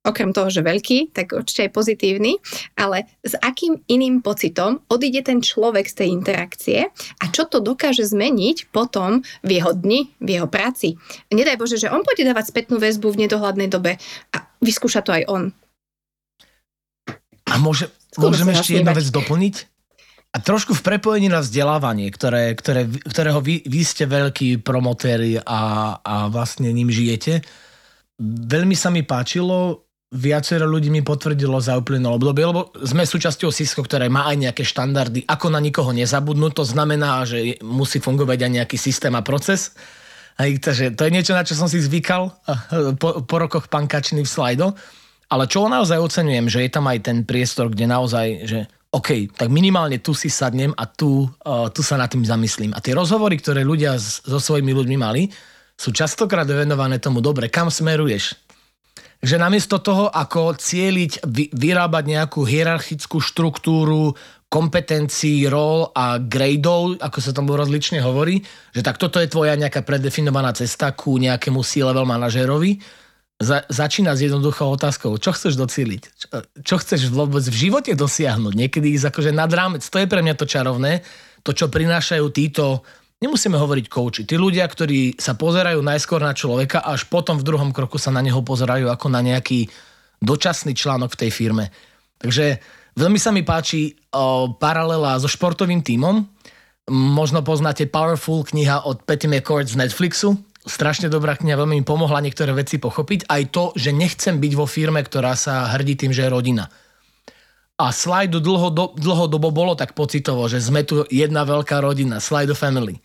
okrem 0.02 0.34
toho, 0.34 0.50
že 0.50 0.66
veľký, 0.66 1.14
tak 1.14 1.34
určite 1.38 1.70
aj 1.70 1.72
pozitívny, 1.78 2.42
ale 2.74 3.06
s 3.22 3.38
akým 3.38 3.86
iným 3.86 4.26
pocitom 4.26 4.82
odíde 4.90 5.22
ten 5.22 5.40
človek 5.46 5.86
z 5.86 5.96
tej 6.02 6.08
interakcie 6.10 6.80
a 7.22 7.24
čo 7.30 7.46
to 7.46 7.62
dokáže 7.62 8.10
zmeniť 8.10 8.74
potom 8.74 9.22
v 9.46 9.50
jeho 9.62 9.78
dni, 9.78 10.10
v 10.18 10.30
jeho 10.42 10.48
práci. 10.50 10.98
Nedaj 11.30 11.62
Bože, 11.62 11.78
že 11.78 11.94
on 11.94 12.02
pôjde 12.02 12.26
dávať 12.26 12.50
spätnú 12.50 12.82
väzbu 12.82 13.14
v 13.14 13.22
nedohľadnej 13.30 13.70
dobe 13.70 14.02
a 14.34 14.38
vyskúša 14.66 15.06
to 15.06 15.14
aj 15.14 15.24
on. 15.30 15.44
A 17.46 17.60
môže, 17.62 17.92
môžeme 18.18 18.58
ešte 18.58 18.82
jednu 18.82 18.96
vec 18.96 19.06
doplniť? 19.12 19.56
A 20.32 20.40
trošku 20.40 20.72
v 20.72 20.86
prepojení 20.88 21.28
na 21.28 21.44
vzdelávanie, 21.44 22.08
ktoré, 22.08 22.56
ktoré, 22.56 22.88
ktorého 22.88 23.44
vy, 23.44 23.68
vy 23.68 23.82
ste 23.84 24.08
veľkí 24.08 24.64
promotéri 24.64 25.36
a, 25.36 26.00
a 26.00 26.32
vlastne 26.32 26.72
ním 26.72 26.88
žijete. 26.88 27.44
Veľmi 28.24 28.72
sa 28.72 28.88
mi 28.96 29.04
páčilo, 29.04 29.91
viacero 30.12 30.68
ľudí 30.68 30.92
mi 30.92 31.00
potvrdilo 31.00 31.56
za 31.64 31.80
uplynulé 31.80 32.20
obdobie, 32.20 32.44
lebo 32.44 32.76
sme 32.84 33.08
súčasťou 33.08 33.48
Cisco, 33.56 33.80
ktoré 33.80 34.12
má 34.12 34.28
aj 34.28 34.44
nejaké 34.44 34.64
štandardy, 34.68 35.24
ako 35.24 35.48
na 35.48 35.64
nikoho 35.64 35.96
nezabudnúť. 35.96 36.52
To 36.60 36.66
znamená, 36.68 37.24
že 37.24 37.56
musí 37.64 38.04
fungovať 38.04 38.44
aj 38.44 38.52
nejaký 38.60 38.78
systém 38.78 39.16
a 39.16 39.24
proces. 39.24 39.72
Aj, 40.36 40.52
takže 40.52 41.00
to 41.00 41.08
je 41.08 41.16
niečo, 41.16 41.32
na 41.32 41.48
čo 41.48 41.56
som 41.56 41.72
si 41.72 41.80
zvykal 41.80 42.28
po, 43.00 43.24
po 43.24 43.36
rokoch 43.40 43.72
pankačný 43.72 44.28
v 44.28 44.30
slajdo. 44.30 44.76
Ale 45.32 45.48
čo 45.48 45.72
naozaj 45.72 45.96
oceňujem, 45.96 46.52
že 46.52 46.60
je 46.68 46.72
tam 46.76 46.92
aj 46.92 47.08
ten 47.08 47.24
priestor, 47.24 47.72
kde 47.72 47.88
naozaj, 47.88 48.28
že 48.44 48.60
OK, 48.92 49.32
tak 49.32 49.48
minimálne 49.48 50.04
tu 50.04 50.12
si 50.12 50.28
sadnem 50.28 50.76
a 50.76 50.84
tu, 50.92 51.24
tu 51.72 51.80
sa 51.80 51.96
nad 51.96 52.12
tým 52.12 52.28
zamyslím. 52.28 52.76
A 52.76 52.84
tie 52.84 52.92
rozhovory, 52.92 53.40
ktoré 53.40 53.64
ľudia 53.64 53.96
so 53.96 54.44
svojimi 54.44 54.76
ľuďmi 54.76 54.98
mali, 55.00 55.32
sú 55.80 55.96
častokrát 55.96 56.44
venované 56.44 57.00
tomu, 57.00 57.24
dobre, 57.24 57.48
kam 57.48 57.72
smeruješ? 57.72 58.51
Že 59.22 59.38
namiesto 59.38 59.78
toho, 59.78 60.10
ako 60.10 60.58
cieliť, 60.58 61.26
vy, 61.30 61.54
vyrábať 61.54 62.04
nejakú 62.10 62.42
hierarchickú 62.42 63.22
štruktúru 63.22 64.18
kompetencií, 64.52 65.48
rol 65.48 65.94
a 65.96 66.20
gradeov, 66.20 67.00
ako 67.00 67.18
sa 67.24 67.32
tomu 67.32 67.56
rozlične 67.56 68.04
hovorí, 68.04 68.44
že 68.76 68.84
tak 68.84 69.00
toto 69.00 69.24
je 69.24 69.32
tvoja 69.32 69.56
nejaká 69.56 69.80
predefinovaná 69.88 70.52
cesta 70.52 70.92
ku 70.92 71.16
nejakému 71.16 71.64
C-level 71.64 72.04
manažérovi, 72.04 72.82
za, 73.42 73.66
začína 73.66 74.14
s 74.14 74.22
jednoduchou 74.22 74.78
otázkou, 74.78 75.18
čo 75.18 75.34
chceš 75.34 75.58
docíliť? 75.58 76.02
Čo, 76.14 76.28
čo 76.62 76.76
chceš 76.78 77.10
vôbec 77.10 77.42
v 77.42 77.58
živote 77.58 77.98
dosiahnuť? 77.98 78.54
Niekedy 78.54 78.94
ísť 78.94 79.10
akože 79.10 79.32
nad 79.34 79.50
rámec. 79.50 79.82
To 79.82 79.98
je 79.98 80.06
pre 80.06 80.22
mňa 80.22 80.38
to 80.38 80.46
čarovné. 80.46 81.02
To, 81.42 81.50
čo 81.50 81.74
prinášajú 81.74 82.26
títo, 82.30 82.86
nemusíme 83.22 83.54
hovoriť 83.54 83.86
kouči, 83.86 84.22
tí 84.26 84.36
ľudia, 84.36 84.66
ktorí 84.66 85.22
sa 85.22 85.38
pozerajú 85.38 85.80
najskôr 85.80 86.20
na 86.26 86.34
človeka 86.34 86.82
až 86.82 87.06
potom 87.06 87.38
v 87.38 87.46
druhom 87.46 87.70
kroku 87.70 88.02
sa 88.02 88.10
na 88.10 88.20
neho 88.20 88.42
pozerajú 88.42 88.90
ako 88.90 89.08
na 89.14 89.22
nejaký 89.22 89.70
dočasný 90.22 90.74
článok 90.74 91.14
v 91.14 91.20
tej 91.26 91.32
firme. 91.32 91.66
Takže 92.18 92.58
veľmi 92.98 93.18
sa 93.22 93.30
mi 93.30 93.46
páči 93.46 93.94
o, 94.14 94.54
paralela 94.58 95.18
so 95.22 95.30
športovým 95.30 95.86
tímom. 95.86 96.26
Možno 96.92 97.46
poznáte 97.46 97.86
Powerful 97.86 98.46
kniha 98.46 98.90
od 98.90 99.06
Patty 99.06 99.30
McCord 99.30 99.70
z 99.70 99.78
Netflixu, 99.78 100.38
strašne 100.66 101.10
dobrá 101.10 101.38
kniha, 101.38 101.58
veľmi 101.58 101.82
mi 101.82 101.86
pomohla 101.86 102.22
niektoré 102.22 102.54
veci 102.54 102.78
pochopiť. 102.78 103.30
Aj 103.30 103.42
to, 103.50 103.74
že 103.78 103.94
nechcem 103.94 104.38
byť 104.38 104.54
vo 104.58 104.66
firme, 104.66 105.02
ktorá 105.02 105.38
sa 105.38 105.70
hrdí 105.74 105.98
tým, 105.98 106.14
že 106.14 106.26
je 106.26 106.34
rodina. 106.34 106.70
A 107.82 107.90
Slido 107.90 108.38
dlhodo, 108.38 108.94
dlhodobo 108.94 109.50
bolo 109.50 109.74
tak 109.74 109.98
pocitovo, 109.98 110.46
že 110.46 110.62
sme 110.62 110.86
tu 110.86 111.02
jedna 111.10 111.42
veľká 111.42 111.82
rodina, 111.82 112.22
Slido 112.22 112.54
Family. 112.54 113.02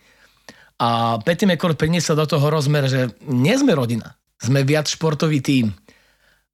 A 0.76 1.16
Petty 1.24 1.48
McCord 1.48 1.80
priniesol 1.80 2.20
do 2.20 2.28
toho 2.28 2.52
rozmer, 2.52 2.84
že 2.84 3.16
nie 3.24 3.56
sme 3.56 3.72
rodina, 3.72 4.12
sme 4.36 4.60
viac 4.60 4.88
športový 4.92 5.40
tím. 5.40 5.72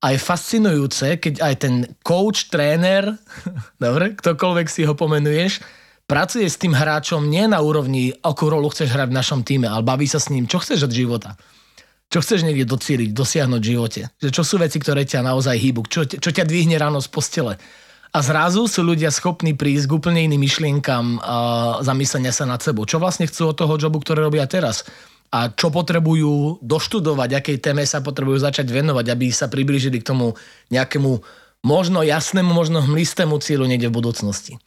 A 0.02 0.14
je 0.14 0.18
fascinujúce, 0.18 1.18
keď 1.22 1.34
aj 1.42 1.54
ten 1.62 1.74
coach, 2.02 2.50
tréner, 2.50 3.18
dobre, 3.82 4.14
ktokoľvek 4.14 4.66
si 4.70 4.86
ho 4.86 4.94
pomenuješ, 4.94 5.62
pracuje 6.06 6.46
s 6.46 6.58
tým 6.58 6.74
hráčom 6.74 7.26
nie 7.26 7.46
na 7.50 7.62
úrovni, 7.62 8.14
akú 8.22 8.50
rolu 8.50 8.70
chceš 8.70 8.94
hrať 8.94 9.08
v 9.10 9.18
našom 9.18 9.40
týme, 9.42 9.66
ale 9.70 9.86
baví 9.86 10.06
sa 10.06 10.22
s 10.22 10.30
ním, 10.30 10.46
čo 10.46 10.62
chceš 10.62 10.86
od 10.86 10.94
života. 10.94 11.34
Čo 12.12 12.20
chceš 12.20 12.44
niekde 12.44 12.68
docieliť, 12.68 13.10
dosiahnuť 13.16 13.62
v 13.64 13.70
živote. 13.72 14.00
Že 14.20 14.30
čo 14.36 14.42
sú 14.44 14.60
veci, 14.60 14.76
ktoré 14.76 15.08
ťa 15.08 15.24
naozaj 15.24 15.56
hýbu, 15.56 15.88
čo, 15.88 16.04
čo 16.04 16.28
ťa 16.28 16.44
dvihne 16.44 16.76
ráno 16.76 17.00
z 17.00 17.08
postele. 17.08 17.56
A 18.12 18.18
zrazu 18.20 18.68
sú 18.68 18.84
ľudia 18.84 19.08
schopní 19.08 19.56
prísť 19.56 19.88
k 19.88 19.96
úplne 19.96 20.20
iným 20.28 20.44
myšlienkam 20.44 21.16
a 21.24 21.36
zamyslenia 21.80 22.28
sa 22.28 22.44
nad 22.44 22.60
sebou. 22.60 22.84
Čo 22.84 23.00
vlastne 23.00 23.24
chcú 23.24 23.52
od 23.52 23.56
toho 23.56 23.80
jobu, 23.80 24.04
ktoré 24.04 24.20
robia 24.20 24.44
teraz? 24.44 24.84
A 25.32 25.48
čo 25.48 25.72
potrebujú 25.72 26.60
doštudovať, 26.60 27.40
akej 27.40 27.58
téme 27.64 27.88
sa 27.88 28.04
potrebujú 28.04 28.36
začať 28.36 28.68
venovať, 28.68 29.06
aby 29.16 29.32
sa 29.32 29.48
priblížili 29.48 30.04
k 30.04 30.08
tomu 30.12 30.36
nejakému 30.68 31.24
možno 31.64 32.04
jasnému, 32.04 32.52
možno 32.52 32.84
hmlistému 32.84 33.40
cieľu 33.40 33.64
niekde 33.64 33.88
v 33.88 33.96
budúcnosti 33.96 34.60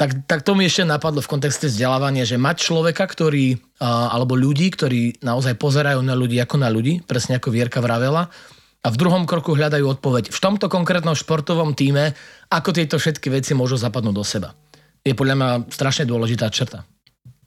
tak, 0.00 0.24
tak 0.24 0.40
to 0.40 0.56
mi 0.56 0.64
ešte 0.64 0.88
napadlo 0.88 1.20
v 1.20 1.28
kontexte 1.28 1.68
vzdelávania, 1.68 2.24
že 2.24 2.40
mať 2.40 2.72
človeka, 2.72 3.04
ktorý, 3.04 3.60
alebo 3.84 4.32
ľudí, 4.32 4.72
ktorí 4.72 5.20
naozaj 5.20 5.60
pozerajú 5.60 6.00
na 6.00 6.16
ľudí 6.16 6.40
ako 6.40 6.56
na 6.56 6.72
ľudí, 6.72 7.04
presne 7.04 7.36
ako 7.36 7.52
Vierka 7.52 7.84
vravela, 7.84 8.32
a 8.80 8.88
v 8.88 8.96
druhom 8.96 9.28
kroku 9.28 9.52
hľadajú 9.52 9.84
odpoveď. 10.00 10.32
V 10.32 10.42
tomto 10.42 10.72
konkrétnom 10.72 11.12
športovom 11.12 11.76
týme, 11.76 12.16
ako 12.48 12.72
tieto 12.72 12.96
všetky 12.96 13.28
veci 13.28 13.52
môžu 13.52 13.76
zapadnúť 13.76 14.14
do 14.16 14.24
seba. 14.24 14.56
Je 15.04 15.12
podľa 15.12 15.36
mňa 15.36 15.48
strašne 15.72 16.08
dôležitá 16.08 16.48
črta. 16.48 16.84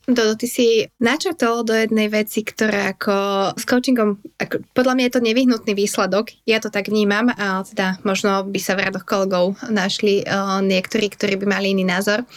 Dodo, 0.04 0.36
ty 0.36 0.52
si 0.52 0.84
načrtol 1.00 1.64
do 1.64 1.72
jednej 1.72 2.12
veci, 2.12 2.44
ktorá 2.44 2.92
ako 2.92 3.16
s 3.56 3.64
coachingom, 3.64 4.20
ako, 4.36 4.60
podľa 4.76 5.00
mňa 5.00 5.04
je 5.08 5.14
to 5.16 5.22
nevyhnutný 5.24 5.74
výsledok, 5.80 6.28
ja 6.44 6.60
to 6.60 6.68
tak 6.68 6.92
vnímam, 6.92 7.32
a 7.32 7.64
teda 7.64 8.04
možno 8.04 8.44
by 8.44 8.60
sa 8.60 8.76
v 8.76 8.84
radoch 8.84 9.08
kolegov 9.08 9.56
našli 9.72 10.28
uh, 10.28 10.60
niektorí, 10.60 11.08
ktorí 11.08 11.40
by 11.40 11.48
mali 11.48 11.72
iný 11.72 11.88
názor. 11.88 12.28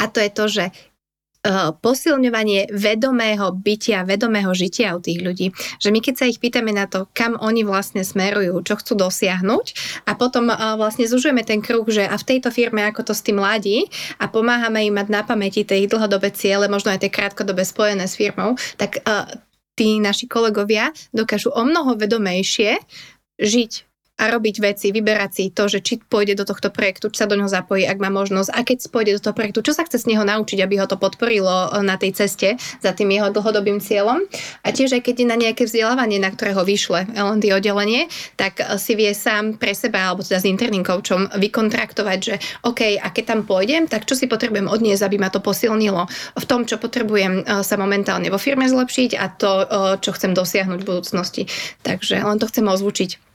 A 0.00 0.08
to 0.08 0.16
je 0.16 0.30
to, 0.32 0.44
že 0.48 0.64
posilňovanie 1.80 2.68
vedomého 2.68 3.56
bytia, 3.56 4.04
vedomého 4.04 4.52
žitia 4.52 4.92
u 4.92 5.00
tých 5.00 5.24
ľudí. 5.24 5.46
Že 5.80 5.88
my 5.88 6.00
keď 6.04 6.14
sa 6.20 6.28
ich 6.28 6.36
pýtame 6.36 6.76
na 6.76 6.84
to, 6.84 7.08
kam 7.16 7.40
oni 7.40 7.64
vlastne 7.64 8.04
smerujú, 8.04 8.60
čo 8.60 8.76
chcú 8.76 8.92
dosiahnuť 9.00 9.66
a 10.04 10.12
potom 10.20 10.52
uh, 10.52 10.76
vlastne 10.76 11.08
zužujeme 11.08 11.40
ten 11.40 11.64
kruh, 11.64 11.88
že 11.88 12.04
a 12.04 12.12
v 12.20 12.28
tejto 12.28 12.52
firme 12.52 12.84
ako 12.84 13.08
to 13.08 13.14
s 13.16 13.24
tým 13.24 13.40
ladí 13.40 13.88
a 14.20 14.28
pomáhame 14.28 14.84
im 14.84 14.94
mať 15.00 15.08
na 15.08 15.24
pamäti 15.24 15.64
tie 15.64 15.88
dlhodobé 15.88 16.28
ciele, 16.36 16.68
možno 16.68 16.92
aj 16.92 17.08
tie 17.08 17.10
krátkodobé 17.12 17.64
spojené 17.64 18.04
s 18.04 18.20
firmou, 18.20 18.60
tak 18.76 19.00
uh, 19.08 19.24
tí 19.80 19.96
naši 19.96 20.28
kolegovia 20.28 20.92
dokážu 21.16 21.48
o 21.56 21.64
mnoho 21.64 21.96
vedomejšie 21.96 22.76
žiť 23.40 23.89
a 24.20 24.28
robiť 24.28 24.56
veci, 24.60 24.92
vyberať 24.92 25.30
si 25.32 25.44
to, 25.48 25.64
že 25.64 25.80
či 25.80 25.96
pôjde 25.96 26.36
do 26.36 26.44
tohto 26.44 26.68
projektu, 26.68 27.08
či 27.08 27.24
sa 27.24 27.26
do 27.26 27.40
neho 27.40 27.48
zapojí, 27.48 27.88
ak 27.88 27.96
má 27.96 28.12
možnosť 28.12 28.52
a 28.52 28.60
keď 28.60 28.78
pôjde 28.92 29.16
do 29.16 29.22
toho 29.24 29.34
projektu, 29.34 29.64
čo 29.64 29.72
sa 29.72 29.88
chce 29.88 30.04
z 30.04 30.12
neho 30.12 30.28
naučiť, 30.28 30.60
aby 30.60 30.76
ho 30.76 30.84
to 30.84 31.00
podporilo 31.00 31.48
e, 31.72 31.80
na 31.80 31.96
tej 31.96 32.12
ceste 32.12 32.60
za 32.60 32.92
tým 32.92 33.08
jeho 33.16 33.32
dlhodobým 33.32 33.80
cieľom. 33.80 34.20
A 34.60 34.68
tiež 34.76 35.00
aj 35.00 35.08
keď 35.08 35.24
je 35.24 35.26
na 35.26 35.40
nejaké 35.40 35.64
vzdelávanie, 35.64 36.20
na 36.20 36.28
ktorého 36.28 36.60
vyšle 36.60 37.08
L&D 37.16 37.48
oddelenie, 37.56 38.12
tak 38.36 38.60
e, 38.60 38.76
si 38.76 38.92
vie 38.92 39.16
sám 39.16 39.56
pre 39.56 39.72
seba 39.72 40.12
alebo 40.12 40.20
teda 40.20 40.44
s 40.44 40.46
interným 40.46 40.84
coachom 40.84 41.32
vykontraktovať, 41.32 42.18
že 42.20 42.34
OK, 42.68 43.00
a 43.00 43.08
keď 43.08 43.24
tam 43.24 43.40
pôjdem, 43.48 43.88
tak 43.88 44.04
čo 44.04 44.12
si 44.12 44.28
potrebujem 44.28 44.68
odniesť, 44.68 45.08
aby 45.08 45.16
ma 45.16 45.32
to 45.32 45.40
posilnilo 45.40 46.04
v 46.36 46.44
tom, 46.44 46.68
čo 46.68 46.76
potrebujem 46.76 47.40
e, 47.40 47.64
sa 47.64 47.80
momentálne 47.80 48.28
vo 48.28 48.36
firme 48.36 48.68
zlepšiť 48.68 49.10
a 49.16 49.24
to, 49.32 49.52
čo 50.02 50.10
chcem 50.12 50.36
dosiahnuť 50.36 50.80
v 50.82 50.88
budúcnosti. 50.88 51.42
Takže 51.80 52.20
len 52.20 52.36
to 52.36 52.50
chcem 52.50 52.66
ozvučiť 52.66 53.29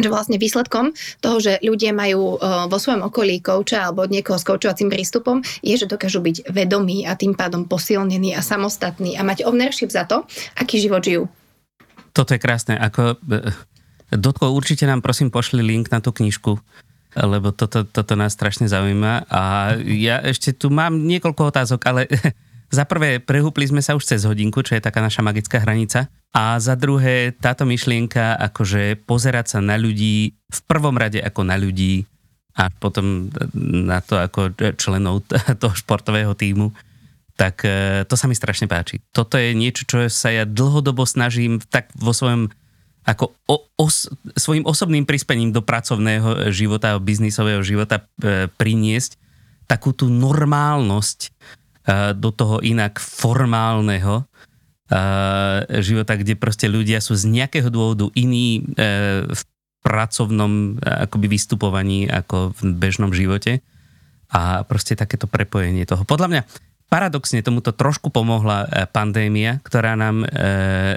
že 0.00 0.12
vlastne 0.12 0.36
výsledkom 0.40 0.92
toho, 1.20 1.36
že 1.38 1.60
ľudia 1.62 1.94
majú 1.94 2.36
uh, 2.36 2.66
vo 2.66 2.78
svojom 2.80 3.06
okolí 3.06 3.40
kouča 3.44 3.88
alebo 3.88 4.08
niekoho 4.08 4.40
s 4.40 4.44
koučovacím 4.44 4.90
prístupom, 4.90 5.44
je, 5.60 5.76
že 5.76 5.86
dokážu 5.86 6.24
byť 6.24 6.50
vedomí 6.50 7.04
a 7.04 7.14
tým 7.14 7.36
pádom 7.36 7.68
posilnení 7.68 8.34
a 8.34 8.40
samostatní 8.40 9.14
a 9.16 9.22
mať 9.22 9.44
ownership 9.46 9.92
za 9.92 10.08
to, 10.08 10.24
aký 10.56 10.80
život 10.80 11.04
žijú. 11.04 11.28
Toto 12.10 12.34
je 12.34 12.42
krásne. 12.42 12.74
Ako, 12.74 13.20
e, 13.30 13.54
Dotko, 14.10 14.50
určite 14.50 14.84
nám 14.88 15.04
prosím 15.04 15.30
pošli 15.30 15.62
link 15.62 15.94
na 15.94 16.02
tú 16.02 16.10
knižku, 16.10 16.58
lebo 17.14 17.54
toto, 17.54 17.86
toto 17.86 18.14
nás 18.18 18.34
strašne 18.34 18.66
zaujíma. 18.66 19.30
A 19.30 19.74
ja 19.82 20.18
ešte 20.22 20.54
tu 20.54 20.70
mám 20.70 21.06
niekoľko 21.06 21.54
otázok, 21.54 21.80
ale 21.86 22.10
za 22.76 22.86
prvé, 22.86 23.22
prehúpli 23.22 23.66
sme 23.66 23.82
sa 23.82 23.94
už 23.94 24.06
cez 24.06 24.26
hodinku, 24.26 24.62
čo 24.66 24.74
je 24.74 24.82
taká 24.82 25.02
naša 25.02 25.22
magická 25.22 25.62
hranica. 25.62 26.10
A 26.30 26.62
za 26.62 26.78
druhé, 26.78 27.34
táto 27.34 27.66
myšlienka, 27.66 28.38
akože 28.38 29.02
pozerať 29.02 29.56
sa 29.56 29.58
na 29.58 29.74
ľudí 29.74 30.30
v 30.34 30.60
prvom 30.70 30.94
rade 30.94 31.18
ako 31.18 31.42
na 31.42 31.58
ľudí 31.58 32.06
a 32.54 32.70
potom 32.70 33.30
na 33.58 33.98
to 33.98 34.18
ako 34.18 34.54
členov 34.78 35.26
toho 35.62 35.74
športového 35.74 36.34
týmu, 36.38 36.70
tak 37.34 37.64
e, 37.64 38.04
to 38.04 38.14
sa 38.14 38.28
mi 38.28 38.36
strašne 38.36 38.68
páči. 38.68 39.00
Toto 39.10 39.40
je 39.40 39.56
niečo, 39.56 39.88
čo 39.88 40.06
sa 40.12 40.28
ja 40.30 40.44
dlhodobo 40.44 41.08
snažím 41.08 41.58
tak 41.72 41.90
vo 41.96 42.12
svojom 42.12 42.52
ako 43.00 43.32
o, 43.48 43.56
os, 43.80 44.12
svojim 44.36 44.68
osobným 44.68 45.08
prispením 45.08 45.50
do 45.50 45.64
pracovného 45.64 46.52
života 46.52 46.94
a 46.94 47.00
biznisového 47.00 47.64
života 47.64 48.04
e, 48.20 48.46
priniesť 48.52 49.16
takú 49.64 49.96
tú 49.96 50.12
normálnosť 50.12 51.18
e, 51.24 51.28
do 52.12 52.30
toho 52.30 52.60
inak 52.60 53.00
formálneho, 53.00 54.29
života, 55.78 56.18
kde 56.18 56.34
proste 56.34 56.66
ľudia 56.66 56.98
sú 56.98 57.14
z 57.14 57.30
nejakého 57.30 57.70
dôvodu 57.70 58.10
iní 58.18 58.66
e, 58.74 59.22
v 59.22 59.42
pracovnom 59.86 60.82
e, 60.82 61.06
akoby 61.06 61.26
vystupovaní 61.30 62.10
ako 62.10 62.50
v 62.58 62.60
bežnom 62.74 63.14
živote 63.14 63.62
a 64.34 64.66
proste 64.66 64.98
takéto 64.98 65.30
prepojenie 65.30 65.86
toho. 65.86 66.02
Podľa 66.02 66.28
mňa 66.30 66.42
paradoxne 66.90 67.38
tomuto 67.38 67.70
trošku 67.70 68.10
pomohla 68.10 68.66
e, 68.66 68.90
pandémia, 68.90 69.62
ktorá 69.62 69.94
nám 69.94 70.26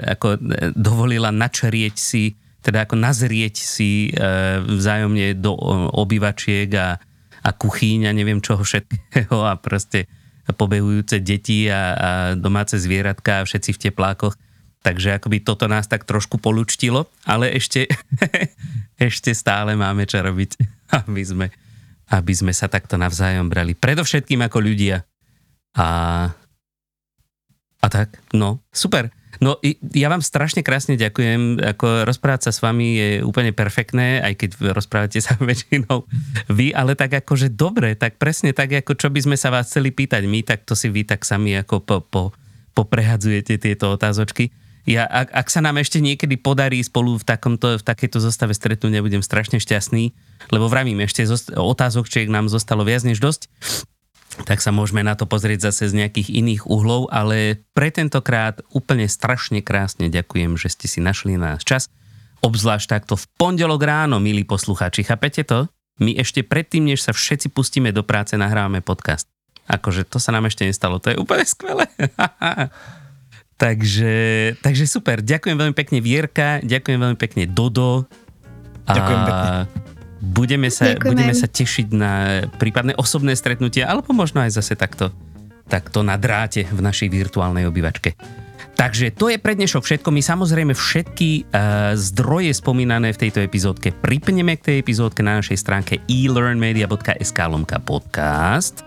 ako 0.04 0.42
dovolila 0.74 1.30
načrieť 1.30 1.94
si, 1.94 2.34
teda 2.66 2.90
ako 2.90 2.98
nazrieť 2.98 3.62
si 3.62 4.10
vzájomne 4.64 5.38
do 5.38 5.54
obývačiek 5.94 6.66
a, 6.74 6.98
a 7.46 7.50
kuchyň 7.54 8.10
a 8.10 8.16
neviem 8.16 8.42
čoho 8.42 8.66
všetkého 8.66 9.38
a 9.46 9.54
proste 9.54 10.10
pobehujúce 10.52 11.24
deti 11.24 11.72
a, 11.72 11.80
a 11.94 12.10
domáce 12.36 12.76
zvieratka 12.76 13.40
a 13.40 13.46
všetci 13.48 13.70
v 13.72 13.82
teplákoch. 13.88 14.36
Takže 14.84 15.16
akoby 15.16 15.40
toto 15.40 15.64
nás 15.64 15.88
tak 15.88 16.04
trošku 16.04 16.36
polučtilo, 16.36 17.08
ale 17.24 17.56
ešte, 17.56 17.88
ešte 19.00 19.32
stále 19.32 19.72
máme 19.72 20.04
čo 20.04 20.20
robiť, 20.20 20.60
aby 21.08 21.22
sme, 21.24 21.46
aby 22.12 22.32
sme 22.36 22.52
sa 22.52 22.68
takto 22.68 23.00
navzájom 23.00 23.48
brali. 23.48 23.72
Predovšetkým 23.72 24.44
ako 24.44 24.58
ľudia. 24.60 25.08
A, 25.80 25.88
a 27.80 27.86
tak, 27.88 28.20
no, 28.36 28.60
super. 28.68 29.08
No, 29.42 29.58
ja 29.94 30.06
vám 30.12 30.22
strašne 30.22 30.62
krásne 30.62 30.94
ďakujem. 30.94 31.62
Ako 31.74 32.06
rozprávať 32.06 32.50
sa 32.50 32.52
s 32.54 32.62
vami 32.62 32.98
je 32.98 33.08
úplne 33.24 33.50
perfektné, 33.50 34.22
aj 34.22 34.34
keď 34.38 34.50
rozprávate 34.74 35.18
sa 35.18 35.34
väčšinou 35.48 36.06
vy, 36.50 36.70
ale 36.74 36.94
tak 36.94 37.24
akože 37.24 37.54
dobre, 37.54 37.98
tak 37.98 38.20
presne 38.20 38.54
tak, 38.54 38.70
ako 38.74 38.94
čo 38.94 39.08
by 39.10 39.20
sme 39.24 39.36
sa 39.38 39.50
vás 39.50 39.70
chceli 39.70 39.90
pýtať 39.90 40.26
my, 40.26 40.46
tak 40.46 40.62
to 40.68 40.78
si 40.78 40.90
vy 40.92 41.02
tak 41.02 41.26
sami 41.26 41.56
ako 41.58 41.82
po, 41.82 41.96
po, 42.04 42.22
poprehadzujete 42.76 43.58
tieto 43.58 43.90
otázočky. 43.94 44.54
Ja, 44.84 45.08
ak, 45.08 45.32
ak 45.32 45.48
sa 45.48 45.64
nám 45.64 45.80
ešte 45.80 46.04
niekedy 46.04 46.36
podarí 46.36 46.76
spolu 46.84 47.16
v, 47.16 47.24
takomto, 47.24 47.80
v 47.80 47.84
takejto 47.88 48.20
zostave 48.20 48.52
stretnúť, 48.52 49.00
budem 49.00 49.24
strašne 49.24 49.56
šťastný, 49.56 50.12
lebo 50.52 50.68
vravím, 50.68 51.00
ešte 51.00 51.24
otázok, 51.56 52.04
či 52.04 52.28
nám 52.28 52.52
zostalo 52.52 52.84
viac 52.84 53.00
než 53.00 53.16
dosť 53.16 53.48
tak 54.42 54.58
sa 54.58 54.74
môžeme 54.74 55.06
na 55.06 55.14
to 55.14 55.30
pozrieť 55.30 55.70
zase 55.70 55.94
z 55.94 56.02
nejakých 56.02 56.34
iných 56.34 56.62
uhlov, 56.66 57.06
ale 57.14 57.62
pre 57.70 57.94
tentokrát 57.94 58.58
úplne 58.74 59.06
strašne 59.06 59.62
krásne 59.62 60.10
ďakujem, 60.10 60.58
že 60.58 60.74
ste 60.74 60.90
si 60.90 60.98
našli 60.98 61.38
na 61.38 61.54
nás 61.54 61.62
čas. 61.62 61.86
Obzvlášť 62.42 62.86
takto 62.90 63.14
v 63.14 63.24
pondelok 63.38 63.86
ráno, 63.86 64.18
milí 64.18 64.42
poslucháči, 64.42 65.06
chápete 65.06 65.46
to? 65.46 65.70
My 66.02 66.18
ešte 66.18 66.42
predtým, 66.42 66.90
než 66.90 67.06
sa 67.06 67.14
všetci 67.14 67.54
pustíme 67.54 67.94
do 67.94 68.02
práce, 68.02 68.34
nahrávame 68.34 68.82
podcast. 68.82 69.30
Akože 69.70 70.04
to 70.04 70.18
sa 70.18 70.34
nám 70.34 70.50
ešte 70.50 70.66
nestalo, 70.66 70.98
to 70.98 71.14
je 71.14 71.16
úplne 71.16 71.46
skvelé. 71.46 71.86
takže, 73.62 74.14
takže 74.60 74.84
super, 74.90 75.22
ďakujem 75.22 75.56
veľmi 75.56 75.76
pekne 75.78 76.02
Vierka, 76.02 76.58
ďakujem 76.66 76.98
veľmi 76.98 77.18
pekne 77.22 77.46
Dodo. 77.46 78.10
Ďakujem 78.84 79.20
pekne 79.24 79.93
budeme 80.24 80.72
sa, 80.72 80.96
budeme 80.96 81.36
sa 81.36 81.44
tešiť 81.44 81.86
na 81.92 82.12
prípadné 82.48 82.96
osobné 82.96 83.36
stretnutia, 83.36 83.86
alebo 83.86 84.16
možno 84.16 84.40
aj 84.40 84.56
zase 84.56 84.74
takto, 84.74 85.12
takto 85.68 86.00
na 86.00 86.16
dráte 86.16 86.64
v 86.64 86.80
našej 86.80 87.12
virtuálnej 87.12 87.68
obývačke. 87.68 88.16
Takže 88.74 89.14
to 89.14 89.30
je 89.30 89.38
pre 89.38 89.54
dnešok 89.54 89.86
všetko. 89.86 90.10
My 90.10 90.18
samozrejme 90.18 90.74
všetky 90.74 91.46
uh, 91.46 91.94
zdroje 91.94 92.50
spomínané 92.58 93.14
v 93.14 93.20
tejto 93.26 93.38
epizódke 93.38 93.94
pripneme 93.94 94.58
k 94.58 94.66
tej 94.66 94.76
epizódke 94.82 95.22
na 95.22 95.38
našej 95.38 95.62
stránke 95.62 96.02
elearnmedia.sk 96.10 97.38
lomka 97.46 97.78
podcast. 97.78 98.82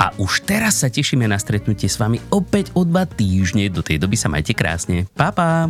A 0.00 0.14
už 0.16 0.48
teraz 0.48 0.80
sa 0.80 0.88
tešíme 0.88 1.28
na 1.28 1.36
stretnutie 1.36 1.90
s 1.90 2.00
vami 2.00 2.16
opäť 2.32 2.72
o 2.72 2.86
dva 2.88 3.04
týždne. 3.04 3.68
Do 3.68 3.84
tej 3.84 4.00
doby 4.00 4.16
sa 4.16 4.32
majte 4.32 4.56
krásne. 4.56 5.04
Pa, 5.12 5.28
pa. 5.28 5.68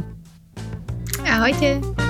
Ahojte. 1.27 2.10